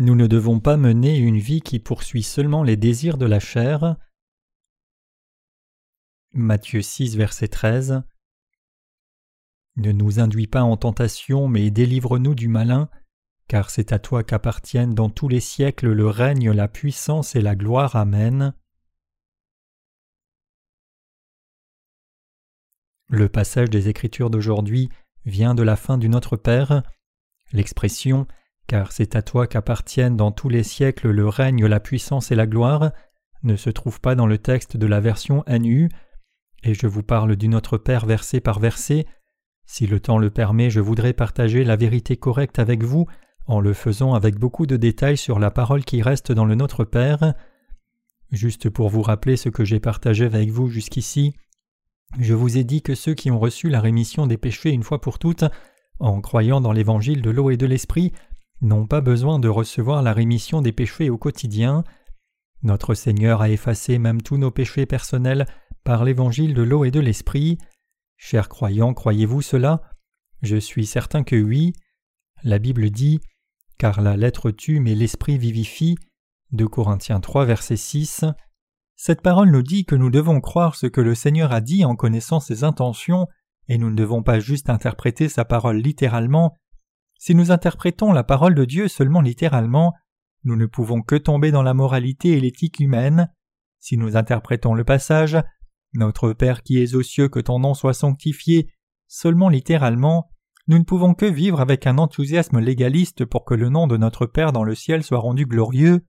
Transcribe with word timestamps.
Nous 0.00 0.14
ne 0.14 0.28
devons 0.28 0.60
pas 0.60 0.76
mener 0.76 1.18
une 1.18 1.40
vie 1.40 1.60
qui 1.60 1.80
poursuit 1.80 2.22
seulement 2.22 2.62
les 2.62 2.76
désirs 2.76 3.18
de 3.18 3.26
la 3.26 3.40
chair. 3.40 3.96
Matthieu 6.32 6.82
6, 6.82 7.16
verset 7.16 7.48
13. 7.48 8.04
Ne 9.74 9.90
nous 9.90 10.20
induis 10.20 10.46
pas 10.46 10.62
en 10.62 10.76
tentation, 10.76 11.48
mais 11.48 11.72
délivre-nous 11.72 12.36
du 12.36 12.46
malin, 12.46 12.88
car 13.48 13.70
c'est 13.70 13.90
à 13.90 13.98
toi 13.98 14.22
qu'appartiennent 14.22 14.94
dans 14.94 15.10
tous 15.10 15.26
les 15.26 15.40
siècles 15.40 15.90
le 15.90 16.06
règne, 16.06 16.52
la 16.52 16.68
puissance 16.68 17.34
et 17.34 17.40
la 17.40 17.56
gloire. 17.56 17.96
Amen. 17.96 18.54
Le 23.08 23.28
passage 23.28 23.68
des 23.68 23.88
Écritures 23.88 24.30
d'aujourd'hui 24.30 24.90
vient 25.24 25.56
de 25.56 25.64
la 25.64 25.74
fin 25.74 25.98
du 25.98 26.08
Notre 26.08 26.36
Père. 26.36 26.84
L'expression 27.52 28.28
car 28.68 28.92
c'est 28.92 29.16
à 29.16 29.22
toi 29.22 29.46
qu'appartiennent 29.46 30.16
dans 30.16 30.30
tous 30.30 30.48
les 30.48 30.62
siècles 30.62 31.10
le 31.10 31.26
règne, 31.26 31.66
la 31.66 31.80
puissance 31.80 32.30
et 32.30 32.36
la 32.36 32.46
gloire, 32.46 32.92
ne 33.42 33.56
se 33.56 33.70
trouve 33.70 34.00
pas 34.00 34.14
dans 34.14 34.26
le 34.26 34.38
texte 34.38 34.76
de 34.76 34.86
la 34.86 35.00
version 35.00 35.42
NU, 35.48 35.88
et 36.62 36.74
je 36.74 36.86
vous 36.86 37.02
parle 37.02 37.34
du 37.36 37.48
Notre 37.48 37.78
Père 37.78 38.04
verset 38.06 38.40
par 38.40 38.60
verset. 38.60 39.06
Si 39.64 39.86
le 39.86 40.00
temps 40.00 40.18
le 40.18 40.30
permet, 40.30 40.70
je 40.70 40.80
voudrais 40.80 41.12
partager 41.12 41.64
la 41.64 41.76
vérité 41.76 42.16
correcte 42.16 42.58
avec 42.58 42.84
vous 42.84 43.06
en 43.46 43.60
le 43.60 43.72
faisant 43.72 44.14
avec 44.14 44.38
beaucoup 44.38 44.66
de 44.66 44.76
détails 44.76 45.16
sur 45.16 45.38
la 45.38 45.50
parole 45.50 45.84
qui 45.84 46.02
reste 46.02 46.32
dans 46.32 46.44
le 46.44 46.54
Notre 46.54 46.84
Père. 46.84 47.34
Juste 48.30 48.68
pour 48.68 48.90
vous 48.90 49.02
rappeler 49.02 49.36
ce 49.36 49.48
que 49.48 49.64
j'ai 49.64 49.80
partagé 49.80 50.26
avec 50.26 50.50
vous 50.50 50.68
jusqu'ici, 50.68 51.34
je 52.18 52.34
vous 52.34 52.58
ai 52.58 52.64
dit 52.64 52.82
que 52.82 52.94
ceux 52.94 53.14
qui 53.14 53.30
ont 53.30 53.38
reçu 53.38 53.70
la 53.70 53.80
rémission 53.80 54.26
des 54.26 54.36
péchés 54.36 54.70
une 54.70 54.82
fois 54.82 55.00
pour 55.00 55.18
toutes, 55.18 55.44
en 55.98 56.20
croyant 56.20 56.60
dans 56.60 56.72
l'évangile 56.72 57.22
de 57.22 57.30
l'eau 57.30 57.50
et 57.50 57.56
de 57.56 57.66
l'esprit, 57.66 58.12
n'ont 58.60 58.86
pas 58.86 59.00
besoin 59.00 59.38
de 59.38 59.48
recevoir 59.48 60.02
la 60.02 60.12
rémission 60.12 60.62
des 60.62 60.72
péchés 60.72 61.10
au 61.10 61.18
quotidien. 61.18 61.84
Notre 62.62 62.94
Seigneur 62.94 63.40
a 63.40 63.50
effacé 63.50 63.98
même 63.98 64.22
tous 64.22 64.36
nos 64.36 64.50
péchés 64.50 64.86
personnels 64.86 65.46
par 65.84 66.04
l'évangile 66.04 66.54
de 66.54 66.62
l'eau 66.62 66.84
et 66.84 66.90
de 66.90 67.00
l'esprit. 67.00 67.58
Chers 68.16 68.48
croyants, 68.48 68.94
croyez-vous 68.94 69.42
cela? 69.42 69.82
Je 70.42 70.56
suis 70.56 70.86
certain 70.86 71.22
que 71.22 71.36
oui. 71.36 71.72
La 72.42 72.58
Bible 72.58 72.90
dit 72.90 73.20
Car 73.78 74.00
la 74.00 74.16
lettre 74.16 74.50
tue 74.50 74.80
mais 74.80 74.94
l'esprit 74.94 75.38
vivifie. 75.38 75.96
De 76.50 76.64
Corinthiens 76.64 77.20
3, 77.20 77.44
verset 77.44 77.76
6. 77.76 78.24
Cette 78.96 79.22
parole 79.22 79.50
nous 79.50 79.62
dit 79.62 79.84
que 79.84 79.94
nous 79.94 80.10
devons 80.10 80.40
croire 80.40 80.74
ce 80.74 80.86
que 80.86 81.00
le 81.00 81.14
Seigneur 81.14 81.52
a 81.52 81.60
dit 81.60 81.84
en 81.84 81.94
connaissant 81.94 82.40
ses 82.40 82.64
intentions, 82.64 83.28
et 83.68 83.78
nous 83.78 83.90
ne 83.90 83.96
devons 83.96 84.22
pas 84.22 84.40
juste 84.40 84.70
interpréter 84.70 85.28
sa 85.28 85.44
parole 85.44 85.76
littéralement, 85.76 86.54
si 87.18 87.34
nous 87.34 87.50
interprétons 87.50 88.12
la 88.12 88.22
parole 88.22 88.54
de 88.54 88.64
Dieu 88.64 88.88
seulement 88.88 89.20
littéralement, 89.20 89.92
nous 90.44 90.56
ne 90.56 90.66
pouvons 90.66 91.02
que 91.02 91.16
tomber 91.16 91.50
dans 91.50 91.64
la 91.64 91.74
moralité 91.74 92.30
et 92.30 92.40
l'éthique 92.40 92.78
humaine. 92.78 93.28
Si 93.80 93.96
nous 93.96 94.16
interprétons 94.16 94.74
le 94.74 94.84
passage 94.84 95.36
Notre 95.92 96.32
Père 96.32 96.62
qui 96.62 96.80
es 96.80 96.94
aux 96.94 97.02
cieux, 97.02 97.28
que 97.28 97.40
ton 97.40 97.58
nom 97.58 97.74
soit 97.74 97.94
sanctifié 97.94 98.70
seulement 99.08 99.48
littéralement, 99.48 100.30
nous 100.68 100.78
ne 100.78 100.84
pouvons 100.84 101.14
que 101.14 101.26
vivre 101.26 101.60
avec 101.60 101.86
un 101.86 101.98
enthousiasme 101.98 102.60
légaliste 102.60 103.24
pour 103.24 103.44
que 103.44 103.54
le 103.54 103.68
nom 103.68 103.86
de 103.86 103.96
notre 103.96 104.26
Père 104.26 104.52
dans 104.52 104.64
le 104.64 104.74
ciel 104.74 105.02
soit 105.02 105.18
rendu 105.18 105.44
glorieux. 105.46 106.04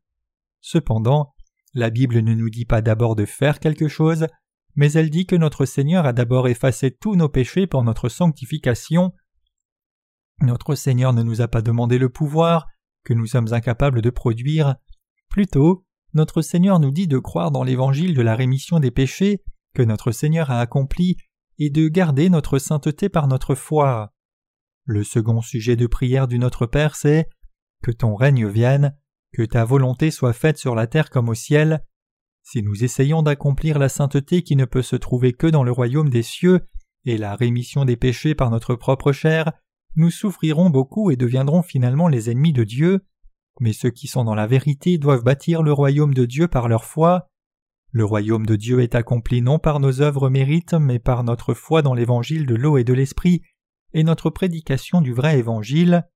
Cependant, 0.61 1.33
la 1.73 1.89
Bible 1.89 2.19
ne 2.19 2.35
nous 2.35 2.49
dit 2.49 2.65
pas 2.65 2.81
d'abord 2.81 3.15
de 3.15 3.25
faire 3.25 3.59
quelque 3.59 3.87
chose, 3.87 4.27
mais 4.75 4.91
elle 4.91 5.09
dit 5.09 5.25
que 5.25 5.35
notre 5.35 5.65
Seigneur 5.65 6.05
a 6.05 6.13
d'abord 6.13 6.47
effacé 6.47 6.91
tous 6.91 7.15
nos 7.15 7.29
péchés 7.29 7.67
pour 7.67 7.83
notre 7.83 8.09
sanctification, 8.09 9.13
notre 10.41 10.75
Seigneur 10.75 11.13
ne 11.13 11.23
nous 11.23 11.41
a 11.41 11.47
pas 11.47 11.61
demandé 11.61 11.97
le 11.97 12.09
pouvoir 12.09 12.67
que 13.03 13.13
nous 13.13 13.27
sommes 13.27 13.53
incapables 13.53 14.01
de 14.01 14.09
produire. 14.09 14.75
Plutôt, 15.29 15.85
notre 16.13 16.41
Seigneur 16.41 16.79
nous 16.79 16.91
dit 16.91 17.07
de 17.07 17.17
croire 17.17 17.51
dans 17.51 17.63
l'évangile 17.63 18.13
de 18.13 18.21
la 18.21 18.35
rémission 18.35 18.79
des 18.79 18.91
péchés 18.91 19.41
que 19.73 19.83
notre 19.83 20.11
Seigneur 20.11 20.49
a 20.51 20.59
accompli 20.59 21.17
et 21.59 21.69
de 21.69 21.87
garder 21.87 22.29
notre 22.29 22.57
sainteté 22.57 23.09
par 23.09 23.27
notre 23.27 23.53
foi. 23.53 24.13
Le 24.85 25.03
second 25.03 25.41
sujet 25.41 25.75
de 25.75 25.87
prière 25.87 26.27
du 26.27 26.39
Notre 26.39 26.65
Père, 26.65 26.95
c'est 26.95 27.29
Que 27.83 27.91
ton 27.91 28.15
règne 28.15 28.47
vienne, 28.47 28.95
que 29.33 29.43
ta 29.43 29.65
volonté 29.65 30.09
soit 30.09 30.33
faite 30.33 30.57
sur 30.57 30.73
la 30.73 30.87
terre 30.87 31.09
comme 31.09 31.29
au 31.29 31.35
ciel. 31.35 31.83
Si 32.41 32.63
nous 32.63 32.83
essayons 32.83 33.21
d'accomplir 33.21 33.77
la 33.77 33.89
sainteté 33.89 34.41
qui 34.41 34.55
ne 34.55 34.65
peut 34.65 34.81
se 34.81 34.95
trouver 34.95 35.33
que 35.33 35.47
dans 35.47 35.63
le 35.63 35.71
royaume 35.71 36.09
des 36.09 36.23
cieux 36.23 36.65
et 37.05 37.17
la 37.17 37.35
rémission 37.35 37.85
des 37.85 37.97
péchés 37.97 38.33
par 38.33 38.49
notre 38.49 38.75
propre 38.75 39.11
chair, 39.11 39.51
nous 39.95 40.11
souffrirons 40.11 40.69
beaucoup 40.69 41.11
et 41.11 41.15
deviendrons 41.15 41.61
finalement 41.61 42.07
les 42.07 42.29
ennemis 42.29 42.53
de 42.53 42.63
Dieu, 42.63 43.01
mais 43.59 43.73
ceux 43.73 43.89
qui 43.89 44.07
sont 44.07 44.23
dans 44.23 44.35
la 44.35 44.47
vérité 44.47 44.97
doivent 44.97 45.23
bâtir 45.23 45.63
le 45.63 45.73
royaume 45.73 46.13
de 46.13 46.25
Dieu 46.25 46.47
par 46.47 46.67
leur 46.67 46.85
foi. 46.85 47.27
Le 47.91 48.05
royaume 48.05 48.45
de 48.45 48.55
Dieu 48.55 48.81
est 48.81 48.95
accompli 48.95 49.41
non 49.41 49.59
par 49.59 49.79
nos 49.79 50.01
œuvres 50.01 50.29
mérites, 50.29 50.73
mais 50.73 50.99
par 50.99 51.23
notre 51.23 51.53
foi 51.53 51.81
dans 51.81 51.93
l'évangile 51.93 52.45
de 52.45 52.55
l'eau 52.55 52.77
et 52.77 52.83
de 52.83 52.93
l'esprit, 52.93 53.41
et 53.93 54.03
notre 54.03 54.29
prédication 54.29 55.01
du 55.01 55.13
vrai 55.13 55.39
évangile. 55.39 56.07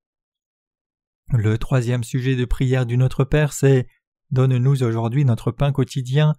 Le 1.32 1.58
troisième 1.58 2.04
sujet 2.04 2.36
de 2.36 2.44
prière 2.44 2.86
du 2.86 2.96
Notre 2.96 3.24
Père, 3.24 3.52
c'est 3.52 3.88
Donne-nous 4.30 4.82
aujourd'hui 4.82 5.24
notre 5.24 5.52
pain 5.52 5.72
quotidien. 5.72 6.34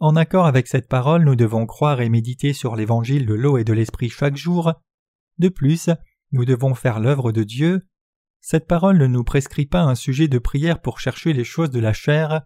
En 0.00 0.16
accord 0.16 0.46
avec 0.46 0.66
cette 0.66 0.88
parole, 0.88 1.24
nous 1.24 1.36
devons 1.36 1.66
croire 1.66 2.00
et 2.00 2.08
méditer 2.08 2.52
sur 2.52 2.74
l'évangile 2.74 3.26
de 3.26 3.34
l'eau 3.34 3.58
et 3.58 3.64
de 3.64 3.72
l'esprit 3.72 4.08
chaque 4.08 4.36
jour. 4.36 4.72
De 5.38 5.48
plus, 5.48 5.90
nous 6.32 6.44
devons 6.44 6.74
faire 6.74 7.00
l'œuvre 7.00 7.32
de 7.32 7.42
Dieu. 7.42 7.86
Cette 8.40 8.66
parole 8.66 8.98
ne 8.98 9.06
nous 9.06 9.24
prescrit 9.24 9.66
pas 9.66 9.82
un 9.82 9.94
sujet 9.94 10.28
de 10.28 10.38
prière 10.38 10.80
pour 10.80 11.00
chercher 11.00 11.32
les 11.32 11.44
choses 11.44 11.70
de 11.70 11.80
la 11.80 11.92
chair. 11.92 12.42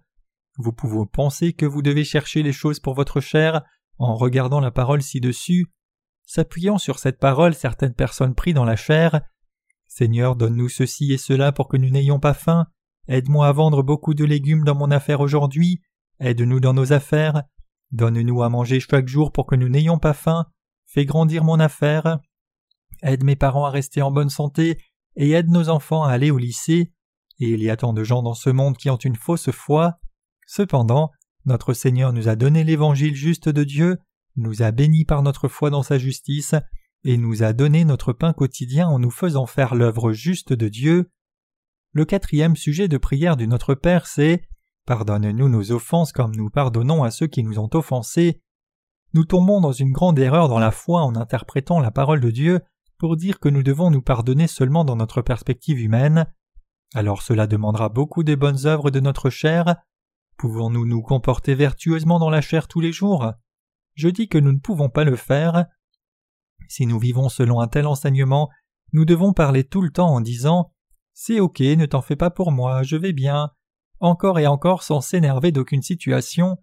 Vous 0.57 0.73
pouvez 0.73 1.07
penser 1.11 1.53
que 1.53 1.67
vous 1.67 1.83
devez 1.83 2.05
chercher 2.05 2.43
les 2.43 2.53
choses 2.53 2.81
pour 2.81 2.95
votre 2.95 3.21
chair 3.21 3.63
en 3.99 4.15
regardant 4.15 4.61
la 4.61 4.71
parole 4.71 5.03
ci-dessus. 5.03 5.67
S'appuyant 6.27 6.79
sur 6.79 6.99
cette 6.99 7.19
parole, 7.19 7.55
certaines 7.55 7.95
personnes 7.95 8.35
prient 8.35 8.55
dans 8.55 8.65
la 8.65 8.77
chair. 8.77 9.21
Seigneur, 9.87 10.37
donne-nous 10.37 10.69
ceci 10.69 11.13
et 11.13 11.19
cela 11.19 11.53
pour 11.53 11.69
que 11.69 11.77
nous 11.77 11.91
n'ayons 11.91 12.19
pas 12.19 12.35
faim. 12.35 12.67
Aide-moi 13.07 13.47
à 13.47 13.53
vendre 13.53 13.83
beaucoup 13.83 14.15
de 14.15 14.25
légumes 14.25 14.65
dans 14.65 14.75
mon 14.75 14.91
affaire 14.91 15.21
aujourd'hui. 15.21 15.83
Aide-nous 16.21 16.61
dans 16.61 16.73
nos 16.73 16.93
affaires. 16.93 17.43
Donne-nous 17.93 18.43
à 18.43 18.49
manger 18.49 18.81
chaque 18.81 19.09
jour 19.09 19.31
pour 19.31 19.47
que 19.47 19.55
nous 19.55 19.69
n'ayons 19.69 19.99
pas 19.99 20.15
faim. 20.15 20.47
Fais 20.87 21.05
grandir 21.05 21.45
mon 21.45 21.61
affaire 21.61 22.21
aide 23.05 23.23
mes 23.23 23.37
parents 23.37 23.67
à 23.67 23.71
rester 23.71 24.03
en 24.03 24.11
bonne 24.11 24.31
santé 24.31 24.79
et 25.17 25.31
aide 25.33 25.51
nos 25.51 25.69
enfants 25.69 26.03
à 26.03 26.11
aller 26.11 26.31
au 26.31 26.39
lycée. 26.39 26.93
Et 27.39 27.51
il 27.51 27.63
y 27.63 27.71
a 27.71 27.77
tant 27.77 27.93
de 27.93 28.03
gens 28.03 28.23
dans 28.23 28.35
ce 28.35 28.51
monde 28.51 28.77
qui 28.77 28.91
ont 28.91 28.97
une 28.97 29.17
fausse 29.17 29.51
foi. 29.51 29.99
Cependant, 30.47 31.11
notre 31.47 31.73
Seigneur 31.73 32.13
nous 32.13 32.29
a 32.29 32.37
donné 32.37 32.65
l'évangile 32.65 33.15
juste 33.15 33.49
de 33.49 33.65
Dieu, 33.65 33.99
nous 34.37 34.63
a 34.63 34.71
bénis 34.71 35.05
par 35.05 35.23
notre 35.23 35.49
foi 35.49 35.71
dans 35.71 35.83
sa 35.83 35.99
justice, 35.99 36.55
et 37.05 37.19
nous 37.19 37.43
a 37.43 37.53
donné 37.53 37.85
notre 37.85 38.13
pain 38.13 38.33
quotidien 38.33 38.89
en 38.89 38.99
nous 38.99 39.11
faisant 39.11 39.47
faire 39.47 39.75
l'œuvre 39.75 40.13
juste 40.13 40.53
de 40.53 40.69
Dieu. 40.69 41.11
Le 41.93 42.05
quatrième 42.05 42.57
sujet 42.57 42.89
de 42.89 42.97
prière 42.97 43.37
du 43.37 43.47
Notre 43.47 43.75
Père, 43.75 44.07
c'est 44.07 44.43
Pardonne-nous 44.87 45.49
nos 45.49 45.73
offenses 45.73 46.13
comme 46.13 46.35
nous 46.35 46.51
pardonnons 46.51 47.05
à 47.05 47.11
ceux 47.11 47.27
qui 47.27 47.43
nous 47.43 47.59
ont 47.59 47.71
offensés. 47.73 48.43
Nous 49.15 49.25
tombons 49.25 49.61
dans 49.61 49.73
une 49.73 49.93
grande 49.93 50.19
erreur 50.19 50.49
dans 50.49 50.59
la 50.59 50.71
foi 50.71 51.03
en 51.03 51.15
interprétant 51.15 51.81
la 51.81 51.91
parole 51.91 52.21
de 52.21 52.31
Dieu 52.31 52.61
pour 53.05 53.19
dire 53.19 53.39
que 53.39 53.51
nous 53.51 53.63
devons 53.63 53.91
nous 53.91 54.01
pardonner 54.01 54.47
seulement 54.47 54.83
dans 54.83 54.97
notre 54.97 55.21
perspective 55.21 55.79
humaine. 55.79 56.25
Alors 56.95 57.21
cela 57.21 57.47
demandera 57.47 57.91
beaucoup 57.91 58.23
des 58.23 58.35
bonnes 58.35 58.65
œuvres 58.65 58.91
de 58.91 58.99
notre 58.99 59.29
chair. 59.29 59.77
Pouvons-nous 60.39 60.87
nous 60.87 61.03
comporter 61.03 61.55
vertueusement 61.55 62.19
dans 62.19 62.31
la 62.31 62.41
chair 62.41 62.67
tous 62.67 62.81
les 62.81 62.93
jours? 62.93 63.31
Je 63.93 64.09
dis 64.09 64.27
que 64.27 64.39
nous 64.39 64.53
ne 64.53 64.59
pouvons 64.59 64.89
pas 64.89 65.05
le 65.05 65.17
faire. 65.17 65.67
Si 66.67 66.87
nous 66.87 66.99
vivons 66.99 67.29
selon 67.29 67.61
un 67.61 67.69
tel 67.69 67.87
enseignement, 67.87 68.49
nous 68.95 69.05
devons 69.05 69.35
parler 69.35 69.65
tout 69.65 69.83
le 69.83 69.91
temps 69.91 70.09
en 70.09 70.23
disant 70.23 70.73
C'est 71.13 71.41
ok, 71.41 71.61
ne 71.61 71.85
t'en 71.85 72.01
fais 72.01 72.17
pas 72.17 72.31
pour 72.31 72.53
moi, 72.53 72.85
je 72.85 72.97
vais 72.97 73.13
bien, 73.13 73.51
encore 74.01 74.39
et 74.39 74.47
encore 74.47 74.83
sans 74.83 75.03
s'énerver 75.03 75.53
d'aucune 75.53 75.83
situation. 75.83 76.57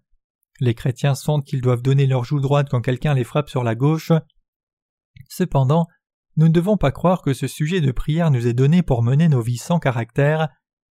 Les 0.58 0.74
chrétiens 0.74 1.14
sentent 1.14 1.46
qu'ils 1.46 1.60
doivent 1.60 1.82
donner 1.82 2.08
leur 2.08 2.24
joue 2.24 2.40
droite 2.40 2.66
quand 2.68 2.80
quelqu'un 2.80 3.14
les 3.14 3.22
frappe 3.22 3.48
sur 3.48 3.62
la 3.62 3.76
gauche. 3.76 4.10
Cependant, 5.28 5.86
nous 6.36 6.46
ne 6.46 6.52
devons 6.52 6.76
pas 6.76 6.92
croire 6.92 7.22
que 7.22 7.34
ce 7.34 7.46
sujet 7.46 7.80
de 7.80 7.92
prière 7.92 8.30
nous 8.30 8.46
est 8.46 8.54
donné 8.54 8.82
pour 8.82 9.02
mener 9.02 9.28
nos 9.28 9.42
vies 9.42 9.58
sans 9.58 9.78
caractère. 9.78 10.48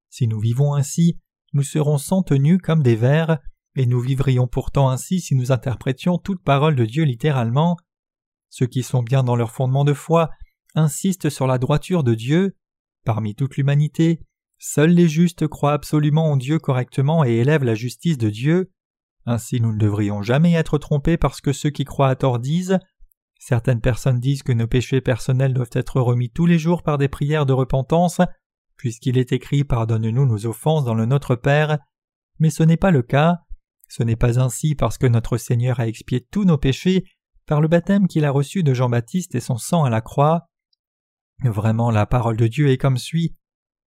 Si 0.09 0.27
nous 0.27 0.39
vivons 0.39 0.75
ainsi, 0.75 1.19
nous 1.53 1.63
serons 1.63 1.97
sans 1.97 2.21
tenue 2.21 2.59
comme 2.59 2.83
des 2.83 2.95
vers, 2.95 3.39
et 3.75 3.85
nous 3.85 3.99
vivrions 3.99 4.47
pourtant 4.47 4.89
ainsi 4.89 5.19
si 5.19 5.35
nous 5.35 5.51
interprétions 5.51 6.17
toute 6.17 6.43
parole 6.43 6.75
de 6.75 6.85
Dieu 6.85 7.03
littéralement. 7.03 7.77
Ceux 8.49 8.67
qui 8.67 8.83
sont 8.83 9.01
bien 9.01 9.23
dans 9.23 9.35
leur 9.35 9.51
fondement 9.51 9.85
de 9.85 9.93
foi 9.93 10.29
insistent 10.75 11.29
sur 11.29 11.47
la 11.47 11.57
droiture 11.57 12.03
de 12.03 12.13
Dieu. 12.13 12.55
Parmi 13.05 13.33
toute 13.33 13.57
l'humanité, 13.57 14.21
seuls 14.59 14.91
les 14.91 15.07
justes 15.07 15.47
croient 15.47 15.73
absolument 15.73 16.29
en 16.29 16.37
Dieu 16.37 16.59
correctement 16.59 17.25
et 17.25 17.37
élèvent 17.37 17.63
la 17.63 17.75
justice 17.75 18.17
de 18.17 18.29
Dieu. 18.29 18.71
Ainsi 19.25 19.61
nous 19.61 19.73
ne 19.73 19.79
devrions 19.79 20.21
jamais 20.21 20.53
être 20.53 20.77
trompés 20.77 21.17
parce 21.17 21.41
que 21.41 21.53
ceux 21.53 21.69
qui 21.69 21.85
croient 21.85 22.09
à 22.09 22.15
tort 22.15 22.39
disent 22.39 22.79
Certaines 23.43 23.81
personnes 23.81 24.19
disent 24.19 24.43
que 24.43 24.51
nos 24.51 24.67
péchés 24.67 25.01
personnels 25.01 25.55
doivent 25.55 25.71
être 25.73 25.99
remis 25.99 26.29
tous 26.29 26.45
les 26.45 26.59
jours 26.59 26.83
par 26.83 26.99
des 26.99 27.07
prières 27.07 27.47
de 27.47 27.53
repentance. 27.53 28.21
puisqu'il 28.77 29.17
est 29.17 29.31
écrit 29.31 29.63
Pardonne-nous 29.63 30.27
nos 30.27 30.45
offenses 30.45 30.85
dans 30.85 30.93
le 30.93 31.07
Notre 31.07 31.35
Père, 31.35 31.79
mais 32.37 32.51
ce 32.51 32.61
n'est 32.61 32.77
pas 32.77 32.91
le 32.91 33.01
cas, 33.01 33.39
ce 33.89 34.03
n'est 34.03 34.15
pas 34.15 34.39
ainsi 34.39 34.75
parce 34.75 34.99
que 34.99 35.07
notre 35.07 35.37
Seigneur 35.37 35.79
a 35.79 35.87
expié 35.87 36.21
tous 36.21 36.45
nos 36.45 36.59
péchés 36.59 37.03
par 37.47 37.61
le 37.61 37.67
baptême 37.67 38.07
qu'il 38.07 38.25
a 38.25 38.31
reçu 38.31 38.61
de 38.61 38.75
Jean-Baptiste 38.75 39.33
et 39.33 39.39
son 39.39 39.57
sang 39.57 39.85
à 39.85 39.89
la 39.89 40.01
croix. 40.01 40.47
Vraiment 41.43 41.89
la 41.89 42.05
parole 42.05 42.37
de 42.37 42.45
Dieu 42.45 42.69
est 42.69 42.77
comme 42.77 42.97
suit. 42.97 43.35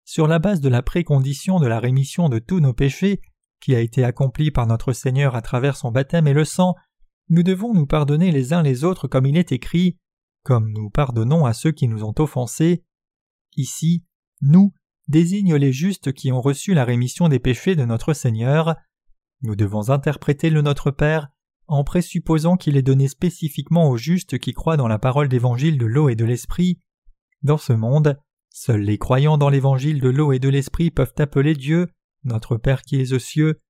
Sur 0.04 0.28
la 0.28 0.40
base 0.40 0.62
de 0.62 0.70
la 0.70 0.82
précondition 0.82 1.60
de 1.60 1.68
la 1.68 1.80
rémission 1.80 2.28
de 2.28 2.40
tous 2.40 2.60
nos 2.60 2.74
péchés, 2.74 3.22
qui 3.60 3.76
a 3.76 3.80
été 3.80 4.04
accomplie 4.04 4.50
par 4.50 4.66
notre 4.66 4.94
Seigneur 4.94 5.36
à 5.36 5.44
travers 5.44 5.78
son 5.78 5.92
baptême 5.92 6.28
et 6.28 6.34
le 6.34 6.44
sang, 6.44 6.76
nous 7.30 7.44
devons 7.44 7.74
nous 7.74 7.86
pardonner 7.86 8.32
les 8.32 8.54
uns 8.54 8.64
les 8.64 8.84
autres 8.84 9.08
comme 9.08 9.26
il 9.26 9.38
est 9.38 9.52
écrit, 9.52 9.98
comme 10.44 10.72
nous 10.72 10.90
pardonnons 10.90 11.46
à 11.46 11.54
ceux 11.54 11.72
qui 11.72 11.88
nous 11.88 12.04
ont 12.04 12.14
offensés. 12.20 12.84
Ici, 13.56 14.04
nous 14.42 14.74
désigne 15.08 15.56
les 15.56 15.72
justes 15.74 16.14
qui 16.14 16.32
ont 16.32 16.42
reçu 16.42 16.74
la 16.74 16.86
rémission 16.86 17.30
des 17.30 17.40
péchés 17.40 17.76
de 17.76 17.86
notre 17.86 18.14
Seigneur. 18.14 18.76
Nous 19.42 19.56
devons 19.56 19.90
interpréter 19.90 20.50
le 20.50 20.62
Notre 20.62 20.92
Père 20.92 21.30
en 21.68 21.84
présupposant 21.84 22.58
qu'il 22.58 22.78
est 22.78 22.82
donné 22.82 23.08
spécifiquement 23.08 23.90
aux 23.90 23.98
justes 23.98 24.38
qui 24.38 24.54
croient 24.54 24.78
dans 24.78 24.88
la 24.88 25.00
parole 25.00 25.30
d'évangile 25.30 25.78
de 25.78 25.86
l'eau 25.86 26.10
et 26.10 26.16
de 26.16 26.26
l'esprit. 26.26 26.80
Dans 27.42 27.58
ce 27.58 27.74
monde, 27.74 28.20
seuls 28.50 28.82
les 28.82 28.98
croyants 28.98 29.38
dans 29.38 29.50
l'évangile 29.50 30.02
de 30.02 30.10
l'eau 30.10 30.34
et 30.34 30.40
de 30.40 30.50
l'esprit 30.50 30.92
peuvent 30.92 31.14
appeler 31.18 31.54
Dieu, 31.56 31.90
notre 32.24 32.58
Père 32.58 32.82
qui 32.82 32.98
est 32.98 33.14
aux 33.14 33.20
cieux. 33.20 33.62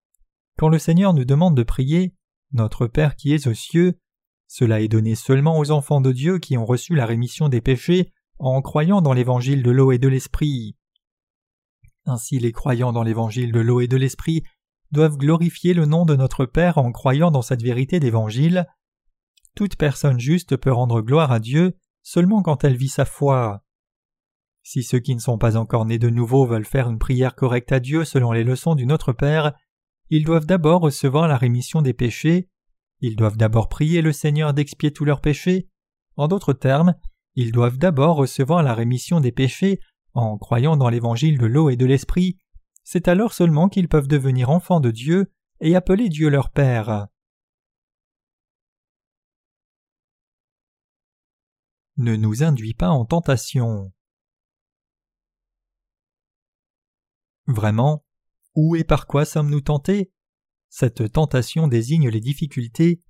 Quand 0.58 0.70
le 0.70 0.80
Seigneur 0.80 1.14
nous 1.14 1.26
demande 1.26 1.56
de 1.56 1.64
prier, 1.64 2.16
notre 2.54 2.88
Père 2.88 3.16
qui 3.16 3.34
est 3.34 3.48
aux 3.48 3.54
cieux, 3.54 4.00
cela 4.48 4.82
est 4.82 4.88
donné 4.88 5.16
seulement 5.16 5.58
aux 5.58 5.72
enfants 5.72 6.02
de 6.02 6.12
Dieu 6.12 6.38
qui 6.38 6.58
ont 6.58 6.66
reçu 6.66 6.96
la 6.96 7.06
rémission 7.06 7.50
des 7.50 7.62
péchés 7.62 8.14
en 8.40 8.62
croyant 8.62 9.02
dans 9.02 9.14
l'évangile 9.14 9.64
de 9.64 9.72
l'eau 9.72 9.92
et 9.92 9.98
de 9.98 10.08
l'esprit. 10.08 10.76
Ainsi 12.06 12.40
les 12.40 12.52
croyants 12.52 12.94
dans 12.94 13.04
l'évangile 13.04 13.52
de 13.52 13.60
l'eau 13.60 13.82
et 13.82 13.88
de 13.88 13.98
l'esprit 13.98 14.44
doivent 14.92 15.18
glorifier 15.18 15.74
le 15.74 15.86
nom 15.86 16.06
de 16.06 16.16
notre 16.16 16.46
Père 16.46 16.78
en 16.78 16.92
croyant 16.92 17.32
dans 17.32 17.42
cette 17.42 17.64
vérité 17.64 18.00
d'évangile. 18.00 18.68
Toute 19.56 19.76
personne 19.76 20.20
juste 20.20 20.58
peut 20.58 20.72
rendre 20.72 21.02
gloire 21.02 21.32
à 21.32 21.40
Dieu 21.40 21.76
seulement 22.04 22.44
quand 22.44 22.64
elle 22.64 22.76
vit 22.76 22.90
sa 22.90 23.06
foi. 23.06 23.64
Si 24.62 24.84
ceux 24.84 25.00
qui 25.00 25.16
ne 25.16 25.20
sont 25.20 25.38
pas 25.38 25.58
encore 25.58 25.86
nés 25.86 26.00
de 26.00 26.10
nouveau 26.10 26.46
veulent 26.46 26.66
faire 26.66 26.90
une 26.90 27.00
prière 27.00 27.36
correcte 27.36 27.72
à 27.72 27.80
Dieu 27.80 28.06
selon 28.06 28.32
les 28.32 28.44
leçons 28.44 28.76
du 28.76 28.86
Notre 28.86 29.14
Père, 29.14 29.54
ils 30.16 30.26
doivent 30.26 30.46
d'abord 30.46 30.82
recevoir 30.82 31.28
la 31.28 31.38
rémission 31.38 31.82
des 31.82 31.96
péchés, 31.96 32.48
ils 33.00 33.16
doivent 33.16 33.36
d'abord 33.36 33.68
prier 33.68 34.04
le 34.04 34.12
Seigneur 34.12 34.54
d'expier 34.54 34.94
tous 34.94 35.06
leurs 35.06 35.22
péchés, 35.22 35.68
en 36.18 36.28
d'autres 36.28 36.54
termes, 36.54 36.94
ils 37.34 37.52
doivent 37.52 37.80
d'abord 37.80 38.18
recevoir 38.18 38.62
la 38.62 38.76
rémission 38.76 39.22
des 39.22 39.32
péchés 39.32 39.80
en 40.14 40.38
croyant 40.38 40.78
dans 40.78 40.90
l'évangile 40.90 41.40
de 41.40 41.48
l'eau 41.48 41.72
et 41.72 41.78
de 41.78 41.88
l'esprit, 41.88 42.38
c'est 42.84 43.08
alors 43.08 43.34
seulement 43.34 43.70
qu'ils 43.70 43.90
peuvent 43.90 44.08
devenir 44.08 44.52
enfants 44.52 44.80
de 44.80 44.92
Dieu 44.92 45.34
et 45.62 45.76
appeler 45.76 46.10
Dieu 46.10 46.30
leur 46.30 46.52
Père. 46.52 47.08
Ne 51.98 52.16
nous 52.16 52.44
induis 52.44 52.76
pas 52.76 52.90
en 52.90 53.06
tentation. 53.06 53.92
Vraiment, 57.48 58.06
où 58.56 58.76
et 58.76 58.84
par 58.84 59.08
quoi 59.08 59.26
sommes-nous 59.26 59.62
tentés? 59.62 60.12
Cette 60.70 61.12
tentation 61.12 61.68
désigne 61.68 62.10
les 62.10 62.20
difficultés. 62.20 63.02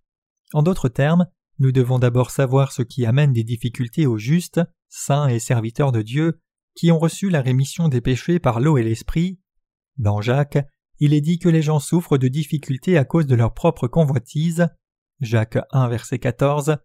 En 0.53 0.63
d'autres 0.63 0.89
termes, 0.89 1.27
nous 1.59 1.71
devons 1.71 1.99
d'abord 1.99 2.31
savoir 2.31 2.71
ce 2.71 2.81
qui 2.81 3.05
amène 3.05 3.33
des 3.33 3.43
difficultés 3.43 4.05
aux 4.05 4.17
justes, 4.17 4.61
saints 4.89 5.27
et 5.27 5.39
serviteurs 5.39 5.91
de 5.91 6.01
Dieu, 6.01 6.39
qui 6.75 6.91
ont 6.91 6.99
reçu 6.99 7.29
la 7.29 7.41
rémission 7.41 7.87
des 7.87 8.01
péchés 8.01 8.39
par 8.39 8.59
l'eau 8.59 8.77
et 8.77 8.83
l'esprit. 8.83 9.39
Dans 9.97 10.21
Jacques, 10.21 10.57
il 10.99 11.13
est 11.13 11.21
dit 11.21 11.39
que 11.39 11.49
les 11.49 11.61
gens 11.61 11.79
souffrent 11.79 12.17
de 12.17 12.27
difficultés 12.27 12.97
à 12.97 13.05
cause 13.05 13.27
de 13.27 13.35
leur 13.35 13.53
propre 13.53 13.87
convoitise. 13.87 14.67
Jacques 15.19 15.59
1 15.71 15.87
verset 15.87 16.19
14. 16.19 16.77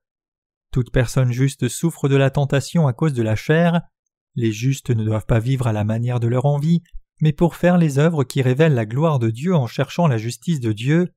Toute 0.70 0.92
personne 0.92 1.32
juste 1.32 1.68
souffre 1.68 2.08
de 2.08 2.16
la 2.16 2.30
tentation 2.30 2.86
à 2.86 2.92
cause 2.92 3.14
de 3.14 3.22
la 3.22 3.36
chair. 3.36 3.80
Les 4.34 4.52
justes 4.52 4.90
ne 4.90 5.04
doivent 5.04 5.26
pas 5.26 5.40
vivre 5.40 5.66
à 5.66 5.72
la 5.72 5.84
manière 5.84 6.20
de 6.20 6.28
leur 6.28 6.46
envie, 6.46 6.82
mais 7.20 7.32
pour 7.32 7.56
faire 7.56 7.78
les 7.78 7.98
œuvres 7.98 8.24
qui 8.24 8.42
révèlent 8.42 8.74
la 8.74 8.86
gloire 8.86 9.18
de 9.18 9.30
Dieu 9.30 9.54
en 9.54 9.66
cherchant 9.66 10.06
la 10.06 10.18
justice 10.18 10.60
de 10.60 10.72
Dieu. 10.72 11.12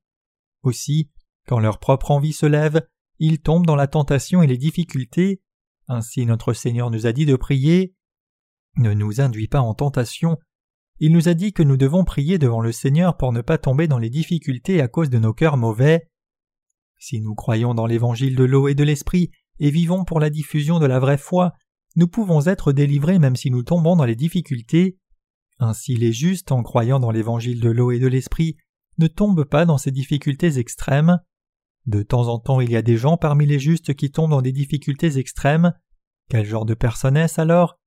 Aussi, 0.62 1.10
quand 1.46 1.58
leur 1.58 1.78
propre 1.78 2.10
envie 2.10 2.32
se 2.32 2.46
lève, 2.46 2.86
ils 3.18 3.40
tombent 3.40 3.66
dans 3.66 3.76
la 3.76 3.86
tentation 3.86 4.42
et 4.42 4.46
les 4.46 4.58
difficultés. 4.58 5.42
Ainsi 5.88 6.26
notre 6.26 6.52
Seigneur 6.52 6.90
nous 6.90 7.06
a 7.06 7.12
dit 7.12 7.26
de 7.26 7.36
prier 7.36 7.94
ne 8.76 8.94
nous 8.94 9.20
induit 9.20 9.48
pas 9.48 9.60
en 9.60 9.74
tentation. 9.74 10.38
Il 10.98 11.12
nous 11.12 11.28
a 11.28 11.34
dit 11.34 11.52
que 11.52 11.62
nous 11.62 11.76
devons 11.76 12.04
prier 12.04 12.38
devant 12.38 12.60
le 12.60 12.72
Seigneur 12.72 13.16
pour 13.16 13.32
ne 13.32 13.40
pas 13.40 13.58
tomber 13.58 13.88
dans 13.88 13.98
les 13.98 14.10
difficultés 14.10 14.80
à 14.80 14.88
cause 14.88 15.10
de 15.10 15.18
nos 15.18 15.34
cœurs 15.34 15.56
mauvais. 15.56 16.08
Si 16.98 17.20
nous 17.20 17.34
croyons 17.34 17.74
dans 17.74 17.86
l'évangile 17.86 18.36
de 18.36 18.44
l'eau 18.44 18.68
et 18.68 18.74
de 18.74 18.84
l'esprit 18.84 19.30
et 19.58 19.70
vivons 19.70 20.04
pour 20.04 20.20
la 20.20 20.30
diffusion 20.30 20.78
de 20.78 20.86
la 20.86 21.00
vraie 21.00 21.18
foi, 21.18 21.52
nous 21.96 22.08
pouvons 22.08 22.46
être 22.46 22.72
délivrés 22.72 23.18
même 23.18 23.36
si 23.36 23.50
nous 23.50 23.62
tombons 23.62 23.96
dans 23.96 24.04
les 24.04 24.16
difficultés. 24.16 24.98
Ainsi 25.62 25.94
les 25.94 26.12
justes, 26.12 26.50
en 26.50 26.64
croyant 26.64 26.98
dans 26.98 27.12
l'évangile 27.12 27.60
de 27.60 27.70
l'eau 27.70 27.92
et 27.92 28.00
de 28.00 28.08
l'esprit, 28.08 28.56
ne 28.98 29.06
tombent 29.06 29.44
pas 29.44 29.64
dans 29.64 29.78
ces 29.78 29.92
difficultés 29.92 30.58
extrêmes. 30.58 31.20
De 31.86 32.02
temps 32.02 32.26
en 32.26 32.40
temps 32.40 32.60
il 32.60 32.68
y 32.68 32.74
a 32.74 32.82
des 32.82 32.96
gens 32.96 33.16
parmi 33.16 33.46
les 33.46 33.60
justes 33.60 33.94
qui 33.94 34.10
tombent 34.10 34.32
dans 34.32 34.42
des 34.42 34.50
difficultés 34.50 35.18
extrêmes. 35.18 35.72
Quel 36.28 36.44
genre 36.44 36.66
de 36.66 36.74
personnes 36.74 37.16
est-ce 37.16 37.40
alors? 37.40 37.78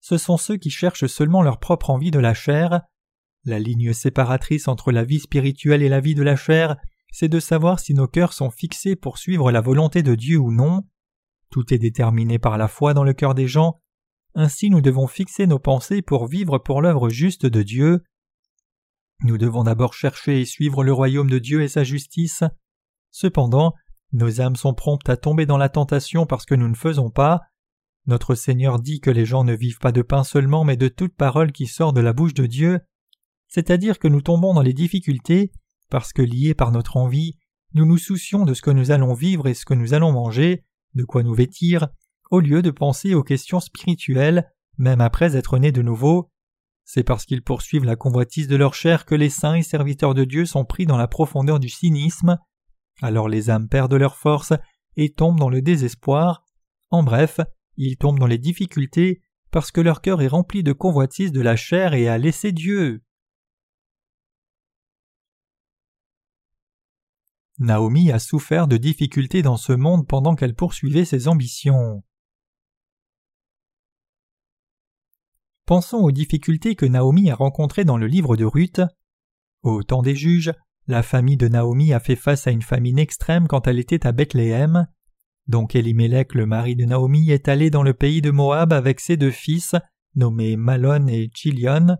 Ce 0.00 0.18
sont 0.18 0.38
ceux 0.38 0.56
qui 0.56 0.70
cherchent 0.70 1.06
seulement 1.06 1.42
leur 1.42 1.60
propre 1.60 1.90
envie 1.90 2.10
de 2.10 2.18
la 2.18 2.34
chair. 2.34 2.80
La 3.44 3.60
ligne 3.60 3.92
séparatrice 3.92 4.66
entre 4.66 4.90
la 4.90 5.04
vie 5.04 5.20
spirituelle 5.20 5.84
et 5.84 5.88
la 5.88 6.00
vie 6.00 6.16
de 6.16 6.24
la 6.24 6.34
chair, 6.34 6.78
c'est 7.12 7.28
de 7.28 7.38
savoir 7.38 7.78
si 7.78 7.94
nos 7.94 8.08
cœurs 8.08 8.32
sont 8.32 8.50
fixés 8.50 8.96
pour 8.96 9.18
suivre 9.18 9.52
la 9.52 9.60
volonté 9.60 10.02
de 10.02 10.16
Dieu 10.16 10.38
ou 10.38 10.50
non. 10.50 10.82
Tout 11.48 11.72
est 11.72 11.78
déterminé 11.78 12.40
par 12.40 12.58
la 12.58 12.66
foi 12.66 12.92
dans 12.92 13.04
le 13.04 13.12
cœur 13.12 13.36
des 13.36 13.46
gens. 13.46 13.80
Ainsi 14.34 14.70
nous 14.70 14.80
devons 14.80 15.06
fixer 15.06 15.46
nos 15.46 15.58
pensées 15.58 16.02
pour 16.02 16.26
vivre 16.26 16.58
pour 16.58 16.82
l'œuvre 16.82 17.08
juste 17.08 17.46
de 17.46 17.62
Dieu. 17.62 18.02
Nous 19.22 19.38
devons 19.38 19.64
d'abord 19.64 19.94
chercher 19.94 20.40
et 20.40 20.44
suivre 20.44 20.84
le 20.84 20.92
royaume 20.92 21.28
de 21.28 21.38
Dieu 21.38 21.62
et 21.62 21.68
sa 21.68 21.84
justice. 21.84 22.44
Cependant, 23.10 23.74
nos 24.12 24.40
âmes 24.40 24.56
sont 24.56 24.74
promptes 24.74 25.08
à 25.08 25.16
tomber 25.16 25.46
dans 25.46 25.58
la 25.58 25.68
tentation 25.68 26.26
parce 26.26 26.46
que 26.46 26.54
nous 26.54 26.68
ne 26.68 26.74
faisons 26.74 27.10
pas. 27.10 27.40
Notre 28.06 28.34
Seigneur 28.34 28.80
dit 28.80 29.00
que 29.00 29.10
les 29.10 29.26
gens 29.26 29.44
ne 29.44 29.54
vivent 29.54 29.78
pas 29.78 29.92
de 29.92 30.02
pain 30.02 30.24
seulement, 30.24 30.64
mais 30.64 30.76
de 30.76 30.88
toute 30.88 31.14
parole 31.14 31.52
qui 31.52 31.66
sort 31.66 31.92
de 31.92 32.00
la 32.00 32.12
bouche 32.12 32.34
de 32.34 32.46
Dieu, 32.46 32.80
c'est-à-dire 33.48 33.98
que 33.98 34.08
nous 34.08 34.22
tombons 34.22 34.54
dans 34.54 34.62
les 34.62 34.72
difficultés 34.72 35.52
parce 35.90 36.12
que 36.12 36.22
liés 36.22 36.54
par 36.54 36.70
notre 36.70 36.96
envie, 36.96 37.36
nous 37.74 37.84
nous 37.84 37.98
soucions 37.98 38.44
de 38.44 38.54
ce 38.54 38.62
que 38.62 38.70
nous 38.70 38.90
allons 38.90 39.12
vivre 39.12 39.48
et 39.48 39.54
ce 39.54 39.64
que 39.64 39.74
nous 39.74 39.92
allons 39.92 40.12
manger, 40.12 40.64
de 40.94 41.04
quoi 41.04 41.22
nous 41.22 41.34
vêtir, 41.34 41.88
au 42.30 42.40
lieu 42.40 42.62
de 42.62 42.70
penser 42.70 43.14
aux 43.14 43.22
questions 43.22 43.60
spirituelles, 43.60 44.50
même 44.78 45.00
après 45.00 45.36
être 45.36 45.58
nés 45.58 45.72
de 45.72 45.82
nouveau. 45.82 46.30
C'est 46.84 47.04
parce 47.04 47.24
qu'ils 47.24 47.42
poursuivent 47.42 47.84
la 47.84 47.96
convoitise 47.96 48.48
de 48.48 48.56
leur 48.56 48.74
chair 48.74 49.04
que 49.04 49.14
les 49.14 49.30
saints 49.30 49.54
et 49.54 49.62
serviteurs 49.62 50.14
de 50.14 50.24
Dieu 50.24 50.46
sont 50.46 50.64
pris 50.64 50.86
dans 50.86 50.96
la 50.96 51.08
profondeur 51.08 51.60
du 51.60 51.68
cynisme. 51.68 52.38
Alors 53.02 53.28
les 53.28 53.50
âmes 53.50 53.68
perdent 53.68 53.94
leur 53.94 54.16
force 54.16 54.52
et 54.96 55.12
tombent 55.12 55.38
dans 55.38 55.50
le 55.50 55.62
désespoir. 55.62 56.44
En 56.90 57.02
bref, 57.02 57.40
ils 57.76 57.96
tombent 57.96 58.18
dans 58.18 58.26
les 58.26 58.38
difficultés 58.38 59.20
parce 59.50 59.70
que 59.70 59.80
leur 59.80 60.00
cœur 60.00 60.22
est 60.22 60.28
rempli 60.28 60.62
de 60.62 60.72
convoitises 60.72 61.32
de 61.32 61.40
la 61.40 61.56
chair 61.56 61.94
et 61.94 62.08
a 62.08 62.18
laissé 62.18 62.52
Dieu. 62.52 63.02
Naomi 67.58 68.10
a 68.10 68.18
souffert 68.18 68.66
de 68.68 68.78
difficultés 68.78 69.42
dans 69.42 69.58
ce 69.58 69.72
monde 69.72 70.06
pendant 70.06 70.34
qu'elle 70.34 70.54
poursuivait 70.54 71.04
ses 71.04 71.28
ambitions. 71.28 72.02
Pensons 75.70 75.98
aux 75.98 76.10
difficultés 76.10 76.74
que 76.74 76.84
Naomi 76.84 77.30
a 77.30 77.36
rencontrées 77.36 77.84
dans 77.84 77.96
le 77.96 78.08
livre 78.08 78.36
de 78.36 78.44
Ruth. 78.44 78.80
Au 79.62 79.84
temps 79.84 80.02
des 80.02 80.16
juges, 80.16 80.52
la 80.88 81.04
famille 81.04 81.36
de 81.36 81.46
Naomi 81.46 81.92
a 81.92 82.00
fait 82.00 82.16
face 82.16 82.48
à 82.48 82.50
une 82.50 82.60
famine 82.60 82.98
extrême 82.98 83.46
quand 83.46 83.68
elle 83.68 83.78
était 83.78 84.04
à 84.04 84.10
Bethléem. 84.10 84.88
Donc 85.46 85.76
Elimelech, 85.76 86.34
le 86.34 86.44
mari 86.44 86.74
de 86.74 86.86
Naomi, 86.86 87.30
est 87.30 87.46
allé 87.46 87.70
dans 87.70 87.84
le 87.84 87.94
pays 87.94 88.20
de 88.20 88.32
Moab 88.32 88.72
avec 88.72 88.98
ses 88.98 89.16
deux 89.16 89.30
fils, 89.30 89.76
nommés 90.16 90.56
Malon 90.56 91.06
et 91.06 91.30
Chilion. 91.32 91.98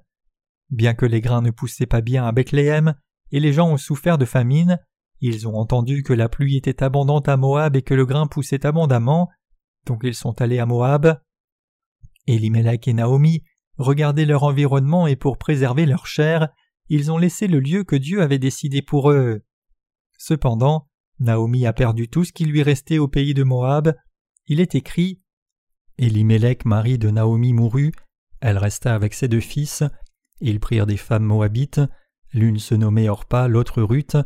Bien 0.71 0.95
que 0.95 1.07
les 1.07 1.21
grains 1.21 1.41
ne 1.41 1.53
poussaient 1.53 1.87
pas 1.87 2.01
bien 2.01 2.27
à 2.27 2.33
Bethléem, 2.33 2.97
et 3.31 3.39
les 3.39 3.53
gens 3.53 3.71
ont 3.71 3.77
souffert 3.77 4.19
de 4.19 4.25
famine, 4.25 4.81
ils 5.21 5.47
ont 5.47 5.55
entendu 5.55 6.03
que 6.03 6.13
la 6.13 6.29
pluie 6.29 6.57
était 6.57 6.83
abondante 6.83 7.29
à 7.29 7.37
Moab 7.37 7.77
et 7.77 7.83
que 7.83 7.95
le 7.95 8.05
grain 8.05 8.27
poussait 8.27 8.67
abondamment, 8.67 9.29
donc 9.87 10.01
ils 10.03 10.17
sont 10.17 10.43
allés 10.43 10.59
à 10.59 10.67
Moab. 10.67 11.21
Elimelech 12.27 12.89
et 12.89 12.95
Naomi 12.95 13.45
regardaient 13.81 14.27
leur 14.27 14.45
environnement 14.45 15.07
et 15.07 15.17
pour 15.17 15.39
préserver 15.39 15.87
leur 15.87 16.07
chair, 16.07 16.49
ils 16.89 17.11
ont 17.13 17.19
laissé 17.19 17.47
le 17.47 17.61
lieu 17.61 17.85
que 17.85 17.97
Dieu 17.97 18.23
avait 18.23 18.39
décidé 18.39 18.83
pour 18.83 19.11
eux. 19.11 19.43
Cependant, 20.19 20.89
Naomi 21.19 21.67
a 21.67 21.73
perdu 21.73 22.09
tout 22.09 22.25
ce 22.25 22.33
qui 22.33 22.45
lui 22.45 22.63
restait 22.63 22.99
au 22.99 23.09
pays 23.09 23.35
de 23.35 23.43
Moab. 23.43 23.95
Il 24.47 24.61
est 24.61 24.75
écrit 24.75 25.21
Elimelech, 25.99 26.65
mari 26.65 26.99
de 26.99 27.11
Naomi, 27.11 27.53
mourut, 27.53 27.93
Elle 28.41 28.59
resta 28.59 28.95
avec 28.95 29.15
ses 29.15 29.29
deux 29.29 29.41
fils. 29.41 29.85
Ils 30.41 30.61
prirent 30.61 30.87
des 30.87 30.97
femmes 30.97 31.25
moabites, 31.25 31.81
l'une 32.33 32.59
se 32.59 32.75
nommait 32.75 33.09
Orpa, 33.09 33.49
l'autre 33.49 33.83
Ruth, 33.83 34.17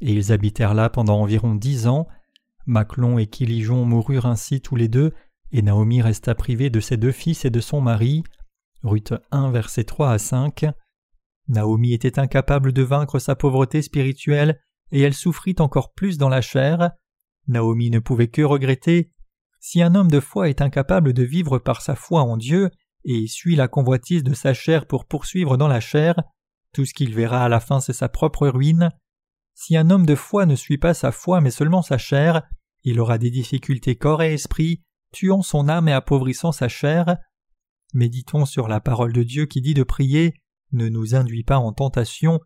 et 0.00 0.12
ils 0.12 0.32
habitèrent 0.32 0.74
là 0.74 0.90
pendant 0.90 1.20
environ 1.20 1.54
dix 1.54 1.86
ans. 1.86 2.08
Maclon 2.66 3.18
et 3.18 3.26
Kilijon 3.26 3.84
moururent 3.84 4.26
ainsi 4.26 4.60
tous 4.60 4.76
les 4.76 4.88
deux, 4.88 5.12
et 5.52 5.62
Naomi 5.62 6.02
resta 6.02 6.34
privée 6.34 6.70
de 6.70 6.80
ses 6.80 6.96
deux 6.96 7.12
fils 7.12 7.44
et 7.44 7.50
de 7.50 7.60
son 7.60 7.80
mari. 7.80 8.24
Ruth 8.82 9.14
1, 9.30 9.50
versets 9.50 9.84
3 9.84 10.10
à 10.10 10.18
5. 10.18 10.66
Naomi 11.48 11.92
était 11.92 12.18
incapable 12.18 12.72
de 12.72 12.82
vaincre 12.82 13.18
sa 13.18 13.34
pauvreté 13.34 13.82
spirituelle, 13.82 14.60
et 14.92 15.00
elle 15.00 15.14
souffrit 15.14 15.56
encore 15.58 15.92
plus 15.92 16.18
dans 16.18 16.28
la 16.28 16.40
chair. 16.40 16.92
Naomi 17.48 17.90
ne 17.90 17.98
pouvait 17.98 18.28
que 18.28 18.42
regretter. 18.42 19.12
Si 19.60 19.82
un 19.82 19.94
homme 19.94 20.10
de 20.10 20.20
foi 20.20 20.48
est 20.48 20.62
incapable 20.62 21.12
de 21.12 21.22
vivre 21.22 21.58
par 21.58 21.82
sa 21.82 21.94
foi 21.94 22.22
en 22.22 22.36
Dieu, 22.36 22.70
et 23.04 23.26
suit 23.26 23.56
la 23.56 23.68
convoitise 23.68 24.24
de 24.24 24.34
sa 24.34 24.54
chair 24.54 24.86
pour 24.86 25.06
poursuivre 25.06 25.56
dans 25.56 25.68
la 25.68 25.80
chair, 25.80 26.14
tout 26.72 26.84
ce 26.84 26.94
qu'il 26.94 27.14
verra 27.14 27.44
à 27.44 27.48
la 27.48 27.60
fin 27.60 27.80
c'est 27.80 27.92
sa 27.92 28.08
propre 28.08 28.48
ruine. 28.48 28.90
Si 29.54 29.76
un 29.76 29.90
homme 29.90 30.06
de 30.06 30.14
foi 30.14 30.46
ne 30.46 30.54
suit 30.54 30.78
pas 30.78 30.94
sa 30.94 31.12
foi 31.12 31.40
mais 31.40 31.50
seulement 31.50 31.82
sa 31.82 31.98
chair, 31.98 32.42
il 32.84 33.00
aura 33.00 33.18
des 33.18 33.30
difficultés 33.30 33.96
corps 33.96 34.22
et 34.22 34.34
esprit, 34.34 34.82
tuant 35.12 35.42
son 35.42 35.68
âme 35.68 35.88
et 35.88 35.92
appauvrissant 35.92 36.52
sa 36.52 36.68
chair. 36.68 37.16
Méditons 37.92 38.44
sur 38.44 38.68
la 38.68 38.80
parole 38.80 39.12
de 39.12 39.22
Dieu 39.22 39.46
qui 39.46 39.60
dit 39.60 39.74
de 39.74 39.82
prier 39.82 40.34
Ne 40.72 40.88
nous 40.88 41.14
induis 41.14 41.42
pas 41.42 41.58
en 41.58 41.72
tentation. 41.72 42.40